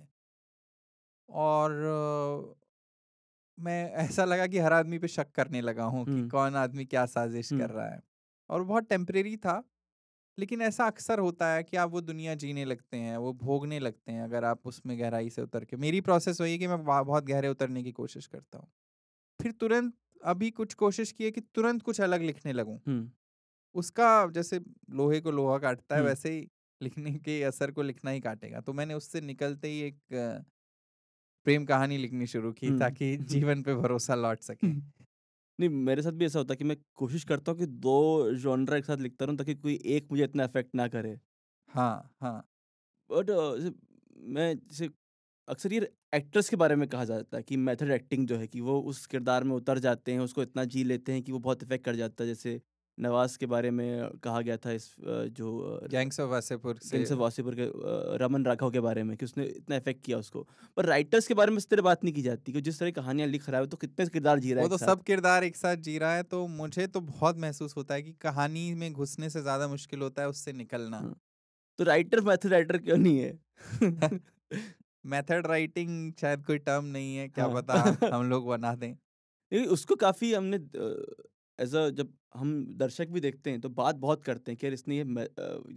और 1.29 1.71
अ, 1.71 2.55
मैं 3.57 3.81
ऐसा 3.99 4.25
लगा 4.25 4.45
कि 4.47 4.57
हर 4.59 4.73
आदमी 4.73 4.97
पे 4.99 5.07
शक 5.07 5.31
करने 5.31 5.61
लगा 5.61 5.83
हूँ 5.85 6.05
कि 6.07 6.21
हुँ, 6.21 6.21
कौन 6.23 6.55
आदमी 6.55 6.85
क्या 6.85 7.05
साज़िश 7.07 7.51
हुँ, 7.51 7.53
कर 7.53 7.69
रहा 7.69 7.87
है 7.87 8.01
और 8.49 8.63
बहुत 8.63 8.87
टेम्परेरी 8.89 9.35
था। 9.37 9.63
लेकिन 10.37 10.61
ऐसा 10.61 10.85
अक्सर 10.87 11.19
होता 11.19 11.47
है 11.53 11.63
कि 11.63 11.77
आप 11.77 11.91
वो 11.91 12.01
दुनिया 12.01 12.35
जीने 12.35 12.65
लगते 12.65 12.97
हैं, 12.97 13.17
वो 13.17 13.33
भोगने 13.35 13.79
लगते 13.79 14.11
हैं 14.11 14.23
अगर 14.23 14.45
आप 14.45 14.67
उसमें 14.67 14.99
गहराई 14.99 15.29
से 15.29 15.41
उतर 15.41 15.65
के 15.65 15.77
मेरी 15.77 16.01
प्रोसेस 16.01 16.41
वही 16.41 16.51
है 16.51 16.57
कि 16.57 16.67
मैं 16.67 16.83
बहुत 16.85 17.25
गहरे 17.25 17.47
उतरने 17.49 17.83
की 17.83 17.91
कोशिश 17.93 18.27
करता 18.27 18.57
हूँ। 18.59 18.67
फिर 19.39 19.51
तुरंत 19.53 19.93
अभी 20.25 20.51
कुछ 20.51 20.73
कोशिश 20.75 21.11
की 21.11 21.25
है 21.25 21.31
कि 21.31 21.41
तुरंत 21.55 21.81
कुछ 21.83 22.01
अलग 22.01 22.21
लिखने 22.23 22.53
लगूँ। 22.53 22.79
हुँ, 22.87 22.99
उसका 23.75 24.07
जैसे 24.31 24.59
लोहे 24.91 25.19
को 25.21 25.31
लोहा 25.31 25.57
काटता 25.59 25.95
है 25.95 26.01
हुँ, 26.01 26.03
वैसे 26.03 26.31
ही 26.31 26.47
लिखने 26.81 27.13
के 27.19 27.41
असर 27.43 27.71
को 27.71 27.81
लिखना 27.81 28.11
ही 28.11 28.19
काटेगा। 28.21 28.61
तो 28.61 28.73
मैंने 28.73 28.93
उससे 28.93 29.21
निकलते 29.21 29.67
ही 29.67 29.81
एक 29.81 29.99
प्रेम 31.49 31.65
कहानी 31.65 31.97
लिखनी 31.97 32.27
शुरू 32.27 32.51
की 32.53 32.71
ताकि 32.75 33.15
जीवन 33.29 33.63
पे 33.63 33.75
भरोसा 33.75 34.15
लौट 34.17 34.41
सके। 34.43 34.71
नहीं, 35.59 35.69
मेरे 35.69 36.01
साथ 36.01 36.11
भी 36.13 36.25
ऐसा 36.25 36.39
होता 36.39 36.53
है 36.53 36.57
कि 36.57 36.63
मैं 36.63 36.77
कोशिश 36.95 37.23
करता 37.25 37.51
हूँ 37.51 37.59
कि 37.59 37.65
दो 37.79 37.95
जॉनरा 38.37 38.77
एक 38.77 38.85
साथ 38.85 38.97
लिखता 38.99 39.25
रहूँ 39.25 39.37
ताकि 39.37 39.55
कोई 39.57 39.79
एक 39.89 40.07
मुझे 40.11 40.23
इतना 40.23 40.43
अफ़ेक्ट 40.45 40.75
ना 40.75 40.87
करे। 40.89 41.19
हाँ, 41.69 42.13
हाँ। 42.21 42.43
बट 43.09 43.27
जैसे 43.29 43.71
मैं 44.29 44.55
जैसे 44.59 44.89
अक्सर 45.47 45.73
ये 45.73 45.79
एक्टर्स 46.13 46.49
के 46.49 46.55
बारे 46.55 46.75
में 46.75 46.87
कहा 46.89 47.05
जाता 47.05 47.37
है 47.37 47.43
कि 47.43 47.57
मेथड 47.57 47.91
एक्टिंग 47.91 48.27
जो 48.27 48.37
है 48.37 48.47
कि 48.47 48.61
वो 48.61 48.79
उस 48.83 49.05
किरदार 49.07 49.43
में 49.43 49.55
उतर 49.55 49.79
जाते 49.79 50.13
हैं, 50.13 50.19
उसको 50.19 50.43
इतना 50.43 50.65
जी 50.65 50.83
लेते 50.83 51.13
हैं 51.13 51.23
कि 51.23 51.31
वो 51.31 51.39
बहुत 51.39 51.63
इफ़ेक्ट 51.63 51.85
कर 51.85 51.95
जाता 51.95 52.23
है। 52.23 52.29
जैसे 52.29 52.61
नवाज़ 52.99 53.37
के 53.37 53.45
बारे 53.45 53.71
में 53.71 54.17
कहा 54.23 54.41
गया 54.41 54.57
था 54.57 54.71
इस 54.71 54.89
जो 55.33 55.79
गैंग्स 55.91 56.19
ऑफ़ 56.19 56.29
वासेपुर 56.29 56.77
से 56.77 56.97
किंग्स 56.97 57.11
ऑफ़ 57.11 57.19
वासेपुर 57.19 57.55
के 57.55 57.67
रमन 58.17 58.45
राघव 58.45 58.71
के 58.71 58.79
बारे 58.79 59.03
में 59.03 59.15
कि 59.17 59.25
उसने 59.25 59.45
इतना 59.45 59.75
इफ़ेक्ट 59.75 60.03
किया 60.05 60.17
उसको 60.17 60.45
पर 60.77 60.85
राइटर्स 60.85 61.27
के 61.27 61.33
बारे 61.33 61.51
में 61.51 61.57
इस 61.57 61.69
तरह 61.69 61.81
बात 61.81 62.03
नहीं 62.03 62.13
की 62.13 62.21
जाती 62.21 62.53
कि 62.53 62.61
जिस 62.61 62.79
तरह 62.79 62.91
कहानियाँ 62.91 63.27
लिख 63.27 63.49
रहा 63.49 63.61
है 63.61 63.67
तो 63.67 63.77
कितने 63.77 64.05
किरदार 64.07 64.39
जी 64.39 64.53
रहा 64.53 64.63
है 64.63 64.69
वो 64.69 64.77
तो 64.77 64.85
सब 64.85 65.03
किरदार 65.03 65.43
एक 65.43 65.55
साथ 65.55 65.87
जी 65.87 65.97
रहा 65.97 66.13
है 66.15 66.23
तो 66.25 66.45
मुझे 66.53 66.87
तो 66.87 67.01
बहुत 67.01 67.37
महसूस 67.37 67.75
होता 67.77 67.93
है 67.93 68.01
कि 68.01 68.13
कहानी 68.21 68.73
में 68.73 68.91
घुसने 68.93 69.29
से 69.29 69.41
ज़्यादा 69.41 69.67
मुश्किल 69.67 69.99
होता 69.99 70.21
है 70.21 70.29
उससे 70.29 70.53
निकलना 70.53 70.97
हाँ। 70.97 71.15
तो 71.79 71.83
राइटर 71.83 72.21
मैथड 72.21 72.51
राइटर 72.51 72.77
क्यों 72.77 72.97
नहीं 72.97 73.19
है 73.19 74.19
मेथड 75.05 75.47
राइटिंग 75.47 76.13
शायद 76.21 76.45
कोई 76.45 76.57
टर्म 76.59 76.85
नहीं 76.87 77.15
है 77.15 77.27
क्या 77.29 77.45
हाँ। 77.45 77.53
पता 77.53 78.15
हम 78.15 78.29
लोग 78.29 78.47
बना 78.47 78.73
दें 78.75 78.93
उसको 79.51 79.95
काफ़ी 79.95 80.33
हमने 80.33 80.57
एज 81.59 81.75
अ 81.75 81.89
जब 81.91 82.13
हम 82.35 82.51
दर्शक 82.77 83.07
भी 83.07 83.19
देखते 83.21 83.49
हैं 83.49 83.61
तो 83.61 83.69
बात 83.71 83.95
बहुत 83.97 84.23
करते 84.23 84.51
हैं 84.51 84.57
कि 84.57 84.67
इसने 84.69 84.97
ये 84.97 85.03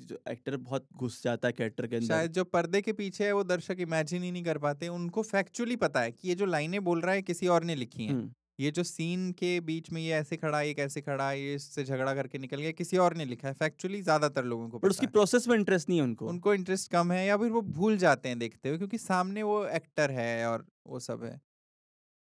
जो 0.03 0.19
एक्टर 0.31 0.57
बहुत 0.59 0.87
घुस 0.95 1.23
जाता 1.23 1.49
है 1.49 1.53
कैरेक्टर 1.53 1.87
के 1.87 1.97
अंदर। 1.97 2.07
शायद 2.09 2.33
जो 2.33 2.45
पर्दे 2.47 2.81
के 2.83 2.93
पीछे 2.95 3.25
है 3.25 3.33
वो 3.33 3.43
दर्शक 3.45 3.81
इमेजिन 3.81 4.23
ही 4.23 4.31
नहीं 4.31 4.45
कर 4.45 4.59
पाते 4.61 4.89
उनको 4.91 5.23
फैक्चुअली 5.25 5.77
पता 5.79 6.01
है 6.01 6.13
कि 6.13 6.29
ये 6.29 6.35
जो 6.35 6.47
लाइनें 6.47 6.83
बोल 6.85 7.01
रहा 7.01 7.15
है 7.15 7.23
किसी 7.23 7.47
और 7.49 7.65
ने 7.65 7.75
लिखी 7.77 8.07
हैं। 8.07 8.35
ये 8.61 8.71
जो 8.71 8.83
सीन 8.85 9.31
के 9.33 9.59
बीच 9.63 9.91
में 9.93 10.01
ये 10.01 10.13
ऐसे 10.15 10.37
खड़ा 10.37 10.59
है 10.59 10.67
ये 10.67 10.75
कैसे 10.75 11.01
खड़ा 11.01 11.31
ये 11.33 11.55
इससे 11.55 11.85
झगड़ा 11.85 12.15
करके 12.15 12.39
निकल 12.39 12.57
गया 12.57 12.73
किसी 12.73 12.97
और 12.99 13.15
ने 13.17 13.25
लिखा 13.25 13.49
है 13.49 13.55
फैक्चुअली 13.57 14.01
ज़्यादातर 14.03 14.45
लोगों 14.45 14.69
को 14.69 14.79
पर 14.79 14.89
उसकी 14.91 15.07
प्रोसेस 15.09 15.49
में 15.49 15.57
इंटरेस्ट 15.57 15.89
नहीं 15.89 15.99
है 15.99 16.05
उनको। 16.05 16.27
उनको 16.27 16.55
इंटरेस्ट 16.55 16.91
कम 16.93 17.13
है 17.13 17.27
या 17.27 17.37
फिर 17.37 17.51
वो 17.51 17.61
भूल 17.73 17.97
जाते 17.99 18.29
हैं 18.29 18.39
देखते 18.39 18.69
हुए 18.69 18.79
क्योंकि 18.79 18.99
सामने 19.01 19.43
वो 19.45 19.65
एक्टर 19.67 20.11
है 20.11 20.47
और 20.47 20.67
वो 20.87 21.01
सब 21.01 21.25
है। 21.25 21.37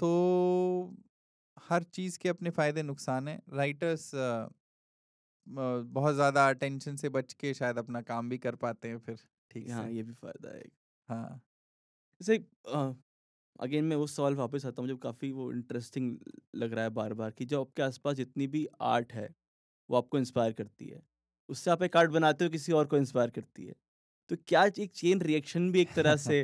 तो 0.01 0.95
हर 1.67 1.83
चीज़ 1.85 2.19
के 2.19 2.29
अपने 2.29 2.51
फ़ायदे 2.53 2.83
नुकसान 2.85 3.29
हैं। 3.29 3.41
राइटर्स 3.53 4.11
बहुत 5.47 6.15
ज़्यादा 6.15 6.49
अटेंशन 6.49 6.97
से 6.97 7.09
बच 7.11 7.33
के 7.35 7.53
शायद 7.55 7.79
अपना 7.79 8.03
काम 8.05 8.29
भी 8.29 8.39
कर 8.39 8.55
पाते 8.59 8.89
हैं 8.89 8.99
फिर 9.01 9.19
ठीक 9.51 9.69
है 9.71 9.73
हाँ 9.73 9.89
ये 9.89 10.03
भी 10.03 10.13
फ़ायदा 10.15 10.55
है 10.55 10.63
हाँ। 11.09 11.41
जैसे 12.21 12.39
अगेन 13.57 13.85
मैं 13.85 13.97
वो 13.97 14.07
सवाल 14.07 14.35
वापस 14.35 14.65
आता 14.67 14.83
हूँ 14.83 14.89
जब 14.89 14.99
काफ़ी 14.99 15.31
वो 15.33 15.51
इंटरेस्टिंग 15.53 16.17
लग 16.55 16.73
रहा 16.73 16.85
है 16.85 16.91
बार 16.93 17.15
बार 17.15 17.31
कि 17.31 17.45
जो 17.45 17.61
आपके 17.61 17.83
आसपास 17.83 18.17
जितनी 18.17 18.47
भी 18.49 18.67
आर्ट 18.85 19.13
है 19.13 19.29
वो 19.91 19.97
आपको 19.97 20.19
इंस्पायर 20.19 20.53
करती 20.53 20.87
है। 20.89 21.03
उससे 21.49 21.71
आप 21.71 21.83
एक 21.83 21.97
आर्ट 21.97 22.11
बनाते 22.11 22.45
हो 22.45 22.51
किसी 22.51 22.73
और 22.73 22.87
को 22.87 22.97
इंस्पायर 22.97 23.31
करती 23.31 23.67
है। 23.67 23.75
तो 24.31 24.37
क्या 24.49 24.65
एक 24.79 24.93
चेन 24.93 25.21
रिएक्शन 25.23 25.71
भी 25.73 25.81
एक 25.83 25.95
तरह 25.95 26.17
से 26.19 26.43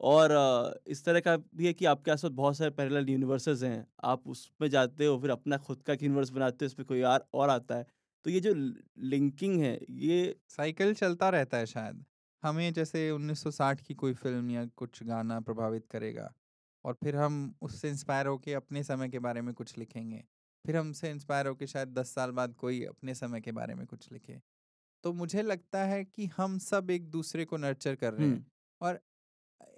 और 0.00 0.32
इस 0.86 1.04
तरह 1.04 1.20
का 1.20 1.36
भी 1.36 1.66
है 1.66 1.72
कि 1.72 1.84
आपके 1.84 2.10
आसपास 2.10 2.30
बहुत 2.32 2.56
सारे 2.56 2.70
पैरेलल 2.70 3.08
यूनिवर्सेस 3.10 3.62
हैं। 3.62 3.86
आप 4.04 4.28
उसमें 4.28 4.68
जाते 4.70 5.06
हो 5.06 5.18
फिर 5.20 5.30
अपना 5.30 5.56
खुद 5.58 5.82
का 5.82 5.92
यूनिवर्स 5.94 6.30
बनाते 6.30 6.64
हो 6.64 6.66
उसमें 6.66 6.86
कोई 6.86 6.98
यार 7.00 7.26
और 7.34 7.50
आता 7.50 7.76
है। 7.76 7.86
तो 8.24 8.30
ये 8.30 8.40
जो 8.40 8.52
लिंकिंग 8.54 9.60
है 9.60 9.78
ये 9.90 10.34
साइकिल 10.48 10.94
चलता 10.94 11.28
रहता 11.30 11.56
है 11.58 11.66
शायद। 11.66 12.04
हमें 12.42 12.72
जैसे 12.72 13.10
1960 13.10 13.80
की 13.80 13.94
कोई 13.94 14.14
फ़िल्म 14.14 14.50
या 14.50 14.64
कुछ 14.76 15.02
गाना 15.02 15.40
प्रभावित 15.40 15.86
करेगा 15.86 16.32
और 16.84 16.94
फिर 16.94 17.16
हम 17.16 17.54
उससे 17.62 17.88
इंस्पायर 17.88 18.26
होके 18.26 18.54
अपने 18.54 18.82
समय 18.84 19.08
के 19.08 19.18
बारे 19.18 19.40
में 19.42 19.52
कुछ 19.54 19.76
लिखेंगे। 19.78 20.22
फिर 20.64 20.76
हमसे 20.76 21.10
इंस्पायर 21.10 21.46
होके 21.46 21.66
शायद 21.66 21.88
दस 21.90 22.14
साल 22.14 22.30
बाद 22.32 22.54
कोई 22.54 22.82
अपने 22.84 23.14
समय 23.14 23.40
के 23.40 23.52
बारे 23.52 23.74
में 23.74 23.86
कुछ 23.86 24.10
लिखे। 24.12 24.40
तो 25.04 25.12
मुझे 25.14 25.42
लगता 25.42 25.84
है 25.84 26.04
कि 26.04 26.26
हम 26.36 26.58
सब 26.60 26.90
एक 26.90 27.08
दूसरे 27.10 27.44
को 27.44 27.56
नर्चर 27.58 27.94
कर 27.96 28.14
रहे 28.14 28.28
हैं 28.28 28.40
और 28.80 29.00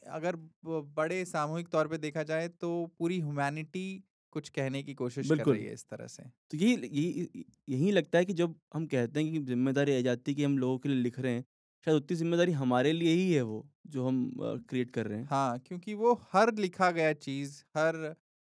अगर 0.03 0.36
ब- 0.36 0.82
बड़े 0.96 1.24
सामूहिक 1.26 1.68
तौर 1.68 1.88
पे 1.88 1.98
देखा 1.98 2.22
जाए 2.24 2.48
तो 2.50 2.70
पूरी 2.98 3.20
ह्यूमैनिटी 3.20 3.86
कुछ 4.32 4.48
कहने 4.50 4.82
की 4.82 4.94
कोशिश 4.96 5.30
कर 5.32 5.46
बिल्कुल। 5.46 5.48
रही 5.48 5.64
है 5.64 5.72
इस 5.72 5.86
तरह 5.86 6.07
से। 6.09 6.22
तो 6.50 6.57
यही 6.59 6.74
यही 6.98 7.44
यही 7.68 7.90
लगता 7.92 8.18
है 8.18 8.24
कि 8.24 8.32
जब 8.34 8.55
हम 8.74 8.86
कहते 8.88 9.20
हैं 9.20 9.32
कि 9.32 9.40
ज़िम्मेदारी 9.46 9.96
आ 9.96 10.00
जाती 10.03 10.30
है 10.30 10.36
कि 10.36 10.44
हम 10.44 10.59
लोगों 10.59 10.78
के 10.78 10.88
लिए 10.88 10.98
लिख 10.98 11.18
रहे 11.20 11.34
हैं 11.34 11.44
शायद 11.86 11.96
उतनी 11.96 12.16
ज़िम्मेदारी 12.16 12.53
हमारे 12.55 12.92
लिए 12.94 13.14
ही 13.14 13.32
है 13.34 13.42
वो 13.44 13.68
जो 13.88 14.07
हम 14.09 14.24
क्रिएट 14.68 14.90
कर 14.92 15.07
रहे 15.07 15.20
हैं। 15.20 15.30
हाँ 15.30 15.59
क्योंकि 15.59 15.94
वो 15.94 16.12
हर 16.32 16.53
लिखा 16.55 16.90
गया 16.90 17.12
चीज़ 17.14 17.62
हर 17.76 17.96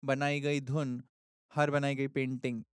बनाई 0.03 0.39
गई 0.39 0.59
धुन 0.61 1.01
हर 1.51 1.71
बनाई 1.71 1.95
गई 1.95 2.07
पेंटिंग 2.09 2.63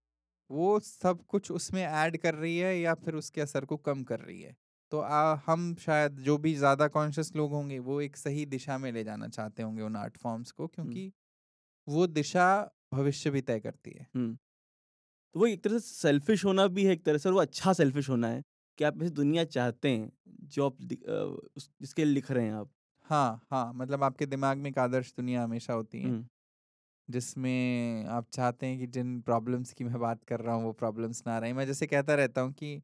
वो 0.51 0.79
सब 0.81 1.25
कुछ 1.27 1.51
उसमें 1.51 1.83
ऐड 1.85 2.17
कर 2.19 2.35
रही 2.35 2.59
है 2.59 2.79
या 2.79 2.95
फिर 2.97 3.15
उसके 3.15 3.41
असर 3.41 3.65
को 3.65 3.77
कम 3.79 4.05
कर 4.05 4.21
रही 4.21 4.43
है। 4.43 4.57
तो 4.93 4.99
आ, 5.01 5.35
हम 5.47 5.75
शायद 5.77 6.17
जो 6.21 6.37
भी 6.39 6.55
ज़्यादा 6.57 6.89
कॉन्शियस 6.91 7.33
लोग 7.37 7.53
होंगे 7.53 7.79
वो 7.81 8.01
एक 8.03 8.17
सही 8.17 8.45
दिशा 8.49 8.79
में 8.79 8.91
ले 8.93 9.05
जाना 9.05 9.29
चाहते 9.29 9.63
होंगे 9.63 9.83
उन 9.83 9.97
आर्ट 9.97 10.17
फॉर्म्स 10.19 10.51
को 10.53 10.67
क्योंकि 10.69 11.13
वो 11.87 12.07
दिशा 12.09 12.49
भविष्य 12.95 13.31
भी 13.31 13.41
तय 13.43 13.61
करती 13.61 13.91
है। 13.93 14.09
तो 15.35 15.41
वो 15.41 15.47
एक 15.47 15.63
तरह 15.65 15.79
से 15.79 15.95
सेल्फिश 15.97 16.45
होना 16.45 16.67
भी 16.69 16.85
है 16.85 16.93
एक 16.93 17.05
तरह 17.05 17.19
से 17.19 17.29
और 17.29 17.35
वो 17.35 17.41
अच्छा 17.41 17.73
सेल्फिश 17.73 18.09
होना 18.09 18.29
है 18.29 18.43
कि 18.79 18.85
आप 18.85 19.03
ऐसी 19.03 19.11
दुनिया 19.13 19.45
चाहते 19.47 19.91
हैं 19.91 20.11
जो 20.49 20.67
आप 20.67 20.77
जिसके 20.81 22.05
लिख 22.05 22.31
रहे 22.31 22.45
हैं 22.47 22.53
आप। 22.55 22.71
हाँ 23.07 23.41
हाँ 23.51 23.73
मतलब 23.75 24.03
आपके 24.03 24.27
दिमाग 24.27 24.59
में 24.59 24.71
एक 24.71 24.79
आदर्श 24.79 25.13
दुनिया 25.17 25.43
हमेशा 25.45 25.73
होती 25.73 26.03
है 26.03 26.15
जिसमें 27.09 28.05
आप 28.09 28.29
चाहते 28.33 28.67
हैं 28.67 28.79
कि 28.79 28.87
जिन 28.89 29.21
प्रॉब्लम्स 29.23 29.73
की 29.73 29.85
मैं 29.85 29.99
बात 30.01 30.25
कर 30.25 30.41
रहा 30.41 30.55
हूँ 30.55 30.65
वो 30.65 30.73
प्रॉब्लम्स 30.75 31.23
ना 31.27 31.39
रहे। 31.39 31.53
मैं 31.53 31.67
जैसे 31.67 31.87
कहता 31.87 32.15
रहता 32.15 32.41
हूँ 32.41 32.53
कि 32.53 32.81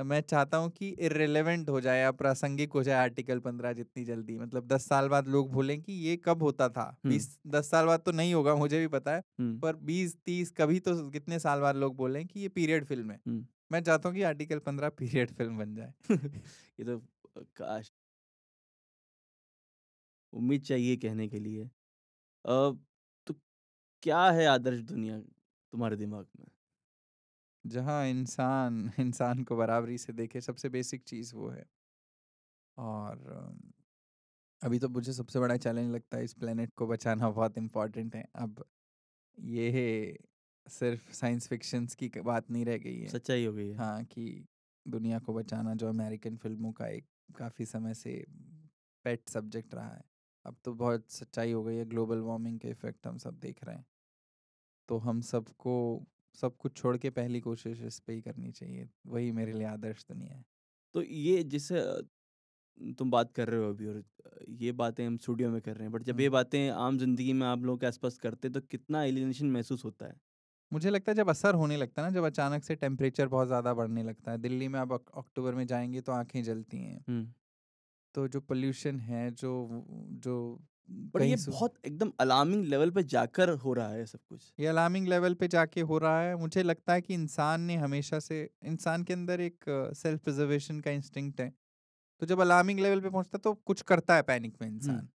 मैं 0.00 0.20
चाहता 0.22 0.56
हूँ 0.56 0.70
कि 0.70 0.88
इरेलीवेंट 1.00 1.68
हो 1.68 1.80
जाए 1.80 2.00
या 2.00 2.10
प्रासंगिक 2.12 2.72
हो 2.72 2.82
जाए 2.82 2.96
आर्टिकल 2.96 3.38
पंद्रह 3.40 3.72
जितनी 3.72 4.04
जल्दी 4.04 4.36
मतलब 4.38 4.66
दस 4.66 4.86
साल 4.88 5.08
बाद 5.08 5.28
लोग 5.28 5.50
भूलें 5.52 5.80
कि 5.82 5.92
ये 6.00 6.16
कब 6.16 6.42
होता 6.42 6.68
था। 6.68 6.84
बीस 7.04 7.38
दस 7.46 7.70
साल 7.70 7.86
बाद 7.86 8.00
तो 8.00 8.12
नहीं 8.12 8.34
होगा 8.34 8.54
मुझे 8.56 8.78
भी 8.80 8.88
पता 8.88 9.14
है 9.14 9.22
पर 9.62 9.76
बीस 9.84 10.16
तीस 10.26 10.50
कभी 10.52 10.78
तो 10.80 10.94
कितने 11.10 11.38
साल 11.38 11.60
बाद 11.60 11.76
लोग 11.76 11.96
बोलें 11.96 12.26
कि 12.26 12.40
ये 12.40 12.48
पीरियड 12.50 12.84
फ़िल्म 12.84 13.10
है। 13.10 13.20
मैं 13.72 13.82
चाहता 13.82 14.08
हूँ 14.08 14.16
कि 14.16 14.22
आर्टिकल 14.24 14.58
पंद्रह 14.60 14.88
पीरियड 14.90 15.30
फ़िल्म 15.32 15.58
बन 15.58 15.74
जाए। 15.74 15.92
ये 16.80 16.84
तो 16.84 16.98
काश 17.56 17.90
उम्मीद 20.32 20.62
चाहिए 20.62 20.96
कहने 20.96 21.28
के 21.28 21.38
लिए। 21.38 21.64
अ, 21.64 21.68
तो 23.26 23.34
क्या 24.02 24.24
है 24.32 24.46
आदर्श 24.48 24.80
दुनिया 24.84 25.20
तुम्हारे 25.20 25.96
दिमाग 25.96 26.26
में? 26.40 26.46
जहाँ 27.64 28.04
इंसान 28.06 28.90
इंसान 29.00 29.42
को 29.44 29.56
बराबरी 29.56 29.98
से 29.98 30.12
देखे 30.12 30.40
सबसे 30.40 30.68
बेसिक 30.70 31.02
चीज़ 31.04 31.34
वो 31.34 31.48
है। 31.50 31.64
और 32.76 33.18
अभी 34.62 34.78
तो 34.78 34.88
मुझे 34.88 35.12
सबसे 35.12 35.40
बड़ा 35.40 35.56
चैलेंज 35.56 35.90
लगता 35.90 36.16
है 36.18 36.24
इस 36.24 36.34
प्लेनेट 36.34 36.72
को 36.74 36.86
बचाना 36.86 37.30
बहुत 37.30 37.58
इम्पोर्टेंट 37.58 38.14
है। 38.16 38.24
अब 38.36 38.64
ये 39.38 40.18
सिर्फ़ 40.66 41.12
साइंस 41.12 41.48
फिक्शंस 41.48 41.94
की 41.96 42.08
बात 42.22 42.50
नहीं 42.50 42.64
रह 42.64 42.78
गई 42.78 42.98
है। 43.00 43.12
सच्चाई 43.12 43.44
हो 43.44 43.52
गई 43.52 43.68
है। 43.68 43.74
हाँ 43.74 44.04
कि 44.04 44.46
दुनिया 44.86 45.18
को 45.18 45.34
बचाना 45.34 45.74
जो 45.74 45.88
अमेरिकन 45.88 46.36
फ़िल्मों 46.36 46.72
का 46.72 46.86
एक 46.88 47.06
काफ़ी 47.38 47.66
समय 47.66 47.94
से 47.94 48.24
पेट 49.04 49.28
सब्जेक्ट 49.28 49.74
रहा 49.74 49.88
है। 49.88 50.02
अब 50.44 50.56
तो 50.64 50.74
बहुत 50.74 51.10
सच्चाई 51.10 51.52
हो 51.52 51.62
गई 51.64 51.76
है 51.76 51.84
ग्लोबल 51.86 52.20
वार्मिंग 52.22 52.60
के 52.60 52.68
इफ़ेक्ट 52.68 53.06
हम 53.06 53.18
सब 53.18 53.38
देख 53.38 53.64
रहे 53.64 53.76
हैं। 53.76 53.84
तो 54.88 54.98
हम 54.98 55.20
सबको 55.22 55.74
सब 56.34 56.56
कुछ 56.56 56.76
छोड़ 56.76 56.96
के 56.96 57.10
पहली 57.10 57.40
कोशिश 57.40 57.80
इस 57.82 57.98
पे 58.00 58.12
ही 58.12 58.20
करनी 58.22 58.50
चाहिए 58.52 58.88
वही 59.06 59.32
मेरे 59.32 59.52
लिए 59.52 59.66
आदर्श 59.66 60.04
दुनिया 60.08 60.36
है। 60.36 60.44
तो 60.94 61.02
ये 61.02 61.42
जिससे 61.44 61.80
तुम 62.98 63.10
बात 63.10 63.32
कर 63.32 63.48
रहे 63.48 63.60
हो 63.60 63.68
अभी 63.68 63.86
और 63.86 64.02
ये 64.50 64.72
बातें 64.72 65.06
हम 65.06 65.16
स्टूडियो 65.18 65.50
में 65.50 65.60
कर 65.60 65.74
रहे 65.74 65.84
हैं 65.84 65.92
बट 65.92 66.02
जब 66.02 66.20
ये 66.20 66.26
हम्म। 66.26 66.32
बातें 66.32 66.68
आम 66.70 66.98
ज़िंदगी 66.98 67.32
में 67.32 67.46
आप 67.46 67.62
लोगों 67.62 67.78
के 67.78 67.86
आसपास 67.86 68.16
करते 68.18 68.48
हैं 68.48 68.52
तो 68.52 68.60
कितना 68.60 69.02
एलिनेशन 69.04 69.50
महसूस 69.50 69.84
होता 69.84 70.06
है? 70.06 70.14
मुझे 70.72 70.90
लगता 70.90 71.12
है 71.12 71.16
जब 71.16 71.30
असर 71.30 71.54
होने 71.54 71.76
लगता 71.76 72.02
है 72.02 72.08
ना 72.08 72.14
जब 72.14 72.24
अचानक 72.24 72.64
से 72.64 72.74
टेम्परेचर 72.76 73.28
बहुत 73.28 73.46
ज़्यादा 73.46 73.74
बढ़ने 73.74 74.02
लगता 74.02 74.30
है 74.32 74.38
दिल्ली 74.38 74.68
में 74.68 74.78
आप 74.80 74.92
अक्टूबर 74.92 75.54
में 75.54 75.66
जाएँगे 75.66 76.00
तो 76.00 76.12
आँखें 76.12 76.42
जलती 76.42 76.78
हैं। 76.78 77.04
तो 78.14 78.26
जो 78.28 78.40
पोल्यूशन 78.40 79.00
है 79.00 79.30
जो 79.30 79.50
जो 80.20 80.34
पर 81.14 81.22
ये 81.22 81.36
बहुत 81.38 81.74
एकदम 81.86 82.12
अलार्मिंग 82.20 82.64
लेवल 82.66 82.90
पे 82.90 83.02
जाकर 83.06 83.50
हो 83.58 83.72
रहा 83.74 83.88
है 83.90 84.06
सब 84.06 84.20
कुछ। 84.28 84.52
ये 84.58 84.66
अलार्मिंग 84.66 85.06
लेवल 85.08 85.34
पे 85.34 85.46
जाके 85.48 85.80
हो 85.82 85.98
रहा 85.98 86.20
है। 86.20 86.34
मुझे 86.36 86.62
लगता 86.62 86.92
है 86.92 87.00
कि 87.00 87.14
इंसान 87.14 87.60
ने 87.62 87.76
हमेशा 87.76 88.18
से 88.20 88.42
इंसान 88.64 89.02
के 89.04 89.12
अंदर 89.12 89.40
एक 89.40 89.64
सेल्फ 89.96 90.22
प्रिजर्वेशन 90.24 90.80
का 90.80 90.90
इंस्टिंक्ट 90.90 91.40
है। 91.40 91.52
तो 92.22 92.26
जब 92.26 92.40
अलार्मिंग 92.40 92.80
लेवल 92.80 93.00
पे 93.00 93.10
पहुँचता 93.10 93.36
है 93.38 93.40
तो 93.42 93.54
कुछ 93.66 93.82
करता 93.84 94.16
है 94.16 94.22
पैनिक 94.24 94.56
में 94.62 94.68
इंसान। 94.68 95.08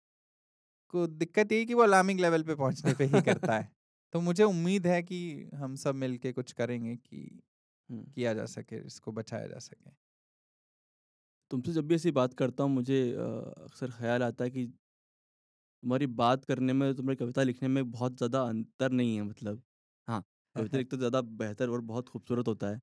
को 0.94 1.06
दिक्कत 1.08 1.52
यही 1.52 1.66
कि 1.66 1.74
वो 1.74 1.82
अलार्मिंग 1.84 2.20
लेवल 2.20 2.44
पे 2.44 2.56
पहुँचने 2.56 2.94
पे 2.94 3.06
ही 3.06 3.22
करता 3.22 3.58
है। 3.58 3.70
तो 4.14 4.20
मुझे 4.22 4.44
उम्मीद 4.44 4.88
है 4.88 5.02
कि 5.04 5.20
हम 5.56 5.76
सब 5.78 5.96
मिलके 5.96 6.32
कुछ 6.34 6.52
करेंगे 6.54 6.96
कि। 6.96 7.42
किया 7.90 8.34
जा 8.34 8.46
सके 8.48 8.78
इसको 8.88 9.12
बचाया 9.12 9.48
जा 9.48 9.60
सके। 9.60 9.92
तुमसे 11.52 11.72
जब 11.74 11.88
भी 11.88 11.96
ऐसी 11.96 12.12
बात 12.12 12.34
करता 12.34 12.64
हूँ 12.64 12.72
मुझे 12.72 13.02
अक्सर 13.14 13.92
ख्याल 13.92 14.24
आता 14.24 14.44
है 14.44 14.50
कि 14.50 14.66
तुम्हारी 15.86 16.08
बात 16.16 16.46
करने 16.46 16.74
में 16.74 16.94
तुम्हारी 16.96 17.16
कविता 17.18 17.44
लिखने 17.44 17.68
में 17.70 17.92
बहुत 17.92 18.18
ज़्यादा 18.18 18.42
अंतर 18.46 18.92
नहीं 18.94 19.16
है 19.16 19.22
मतलब। 19.24 19.62
हाँ 20.08 20.24
कविता 20.56 20.78
लिखते 20.78 20.98
ज़्यादा 20.98 21.22
बेहतर 21.38 21.70
और 21.70 21.82
बहुत 21.84 22.10
खूबसूरत 22.10 22.48
होता 22.48 22.68
है। 22.70 22.80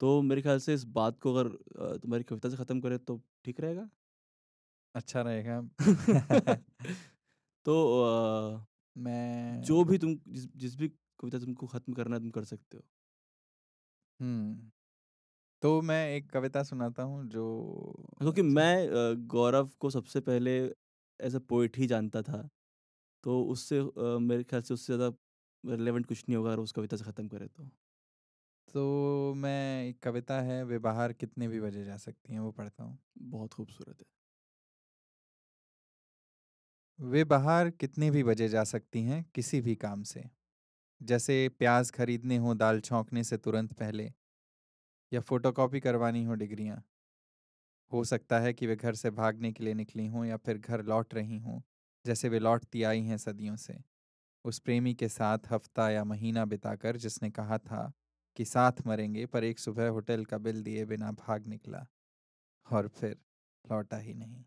तो 0.00 0.20
मेरे 0.22 0.42
ख्याल 0.42 0.58
से 0.60 0.74
इस 0.74 0.84
बात 0.92 1.20
को 1.20 1.34
अगर 1.34 1.48
अ, 1.48 1.96
तुम्हारी 1.98 2.24
कविता 2.24 2.50
से 2.50 2.56
ख़त्म 2.58 2.80
करें 2.80 2.98
तो 3.00 3.22
ठीक 3.44 3.60
रहेगा? 3.60 3.88
अच्छा 4.94 5.22
रहेगा। 5.22 5.60
तो 7.66 7.74
अ, 8.02 8.66
मैं 8.96 9.60
जो 9.60 9.82
भी 9.84 9.98
तुम 9.98 10.14
जिस 10.28 10.46
जिस 10.56 10.76
भी 10.76 10.88
कविता 10.88 11.38
तुमको 11.38 11.66
ख़त्म 11.68 11.92
करना 11.94 12.16
है 12.16 12.20
तुम 12.20 12.30
कर 12.32 12.44
सकते 12.46 12.76
हो। 12.76 12.82
हुँ। 14.20 14.70
तो 15.62 15.80
मैं 15.82 15.98
एक 16.08 16.30
कविता 16.30 16.62
सुनाता 16.64 17.02
हूँ 17.04 17.24
जो 17.28 17.44
क्योंकि 18.20 18.42
अच्छा 18.42 18.44
मैं 18.44 18.88
अ, 18.88 19.14
गौरव 19.26 19.68
को 19.78 19.90
सबसे 19.90 20.20
पहले 20.22 20.58
एज़ 21.22 21.36
अ 21.36 21.40
पोएट 21.48 21.78
ही 21.78 21.86
जानता 21.88 22.22
था। 22.22 22.48
तो 23.24 23.42
उससे 23.46 23.78
अ, 23.80 24.18
मेरे 24.20 24.44
ख़्याल 24.44 24.62
से 24.62 24.74
उससे 24.74 24.94
ज़्यादा 24.94 25.16
रिलेवेंट 25.64 26.06
कुछ 26.06 26.24
नहीं 26.24 26.36
होगा 26.36 26.52
अगर 26.52 26.62
उस 26.62 26.72
कविता 26.72 26.96
से 26.96 27.04
ख़त्म 27.04 27.28
करें 27.28 27.48
तो। 27.48 27.70
तो 28.68 29.34
मैं 29.36 29.84
एक 29.84 29.98
कविता 30.02 30.40
है 30.42 30.62
वे 30.64 30.78
बाहर 30.80 31.12
कितने 31.14 31.48
भी 31.48 31.60
बजे 31.60 31.84
जा 31.84 31.96
सकती 31.98 32.32
हैं 32.32 32.40
वो 32.40 32.50
पढ़ता 32.52 32.84
हूँ। 32.84 32.98
बहुत 33.28 33.54
खूबसूरत 33.54 33.96
है। 34.00 34.04
वे 36.98 37.22
बाहर 37.24 37.68
कितने 37.72 38.10
भी 38.10 38.22
बजे 38.24 38.48
जा 38.48 38.62
सकती 38.64 39.02
हैं 39.02 39.24
किसी 39.34 39.60
भी 39.60 39.74
काम 39.76 40.02
से। 40.04 40.24
जैसे 41.00 41.48
प्याज़ 41.58 41.92
खरीदने 41.92 42.36
हों 42.38 42.56
दाल 42.58 42.80
छौंकने 42.82 43.24
से 43.24 43.36
तुरंत 43.38 43.72
पहले 43.74 44.10
या 45.12 45.20
फ़ोटोकॉपी 45.22 45.80
करवानी 45.80 46.24
हो 46.24 46.34
डिग्रियाँ। 46.36 46.82
हो 47.92 48.02
सकता 48.04 48.38
है 48.40 48.52
कि 48.52 48.66
वे 48.66 48.76
घर 48.76 48.94
से 48.94 49.10
भागने 49.12 49.52
के 49.52 49.64
लिए 49.64 49.74
निकली 49.74 50.06
हों 50.06 50.24
या 50.24 50.36
फिर 50.36 50.58
घर 50.58 50.82
लौट 50.84 51.14
रही 51.14 51.38
हों, 51.38 51.60
जैसे 52.04 52.28
वे 52.28 52.38
लौटती 52.38 52.82
आई 52.82 53.02
हैं 53.02 53.16
सदियों 53.18 53.56
से। 53.56 53.78
उस 54.44 54.58
प्रेमी 54.58 54.94
के 54.94 55.08
साथ 55.08 55.50
हफ़्ता 55.50 55.88
या 55.90 56.04
महीना 56.04 56.44
बिताकर 56.44 56.96
जिसने 56.96 57.30
कहा 57.30 57.58
था 57.60 57.92
कि 58.36 58.44
साथ 58.44 58.86
मरेंगे 58.86 59.26
पर 59.26 59.44
एक 59.44 59.58
सुबह 59.58 59.88
होटल 59.88 60.24
का 60.24 60.38
बिल 60.38 60.62
दिए 60.62 60.84
बिना 60.84 61.10
भाग 61.18 61.46
निकला 61.46 61.86
और 62.66 62.88
फिर 62.90 63.16
लौटा 63.64 63.98
ही 63.98 64.14
नहीं। 64.14 64.44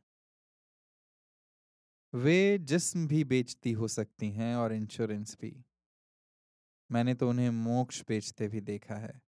वे 2.14 2.58
जिस्म 2.60 3.08
भी 3.08 3.24
बेचती 3.24 3.72
हो 3.72 3.88
सकती 3.88 4.32
हैं 4.32 4.56
और 4.56 4.74
इंश्योरेंस 4.74 5.38
भी। 5.42 5.56
मैंने 6.90 7.14
तो 7.14 7.30
उन्हें 7.30 7.50
मोक्ष 7.52 8.02
बेचते 8.08 8.48
भी 8.48 8.62
देखा 8.62 8.96
है, 8.96 9.22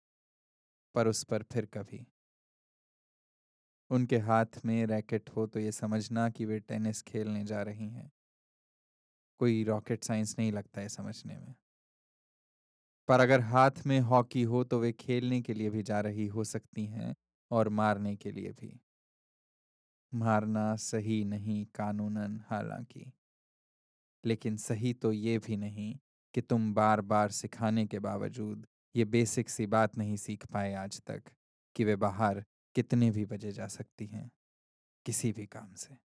पर 0.95 1.07
उस 1.07 1.23
पर 1.23 1.43
फिर 1.43 1.65
कभी। 1.65 2.05
उनके 3.91 4.17
हाथ 4.17 4.45
में 4.65 4.85
रैकेट 4.85 5.29
हो 5.29 5.47
तो 5.47 5.59
ये 5.59 5.71
समझना 5.71 6.29
कि 6.29 6.45
वे 6.45 6.59
टेनिस 6.59 7.01
खेलने 7.01 7.43
जा 7.45 7.61
रही 7.61 7.89
हैं। 7.89 8.11
कोई 9.39 9.63
रॉकेट 9.63 10.03
साइंस 10.03 10.35
नहीं 10.39 10.51
लगता 10.51 10.81
है 10.81 10.89
समझने 10.89 11.37
में। 11.37 11.55
पर 13.09 13.19
अगर 13.19 13.41
हाथ 13.41 13.71
में 13.85 13.99
हॉकी 13.99 14.43
हो 14.43 14.63
तो 14.63 14.79
वे 14.79 14.91
खेलने 14.91 15.41
के 15.41 15.53
लिए 15.53 15.69
भी 15.69 15.83
जा 15.83 15.99
रही 16.01 16.27
हो 16.27 16.43
सकती 16.43 16.85
हैं 16.85 17.15
और 17.51 17.69
मारने 17.69 18.15
के 18.15 18.31
लिए 18.31 18.51
भी। 18.51 18.79
मारना 20.13 20.75
सही 20.75 21.23
नहीं 21.25 21.65
कानूनन 21.65 22.39
हालाँकि, 22.49 23.11
लेकिन 24.23 24.57
सही 24.57 24.93
तो 24.93 25.11
ये 25.11 25.37
भी 25.37 25.57
नहीं 25.57 25.97
कि 26.33 26.41
तुम 26.41 26.73
बार-बार 26.73 27.31
सिखाने 27.31 27.85
के 27.87 27.99
बावजूद 27.99 28.67
ये 28.95 29.05
बेसिक 29.05 29.49
सी 29.49 29.65
बात 29.67 29.97
नहीं 29.97 30.15
सीख 30.17 30.45
पाए 30.47 30.73
आज 30.73 31.01
तक 31.01 31.23
कि 31.75 31.83
वे 31.83 31.95
बाहर 31.95 32.43
कितने 32.75 33.11
भी 33.11 33.25
बजे 33.25 33.51
जा 33.51 33.67
सकती 33.67 34.05
हैं, 34.07 34.31
किसी 35.05 35.31
भी 35.33 35.45
काम 35.45 35.73
से। 35.75 35.97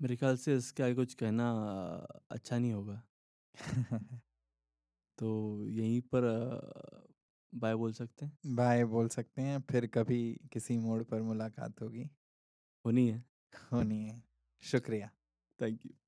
मेरे 0.00 0.16
ख़्याल 0.16 0.36
से 0.36 0.56
इसके 0.56 0.82
आगे 0.82 0.94
कुछ 0.94 1.14
कहना 1.14 1.50
अच्छा 2.30 2.58
नहीं 2.58 2.72
होगा। 2.72 3.02
तो 5.18 5.66
यहीं 5.68 6.00
पर 6.14 6.22
बाय 7.52 7.74
बोल 7.74 7.92
सकते 7.92 8.26
हैं। 8.26 8.38
बाय 8.46 8.84
बोल 8.84 9.08
सकते 9.08 9.42
हैं, 9.42 9.60
फिर 9.60 9.86
कभी 9.86 10.20
किसी 10.52 10.78
मोड़ 10.78 11.02
पर 11.02 11.22
मुलाकात 11.22 11.80
होगी। 11.82 12.08
होनी 12.84 13.08
है। 13.08 13.24
होनी 13.72 14.04
है। 14.04 14.22
शुक्रिया। 14.62 15.10
Thank 15.60 15.86
you. 15.86 16.01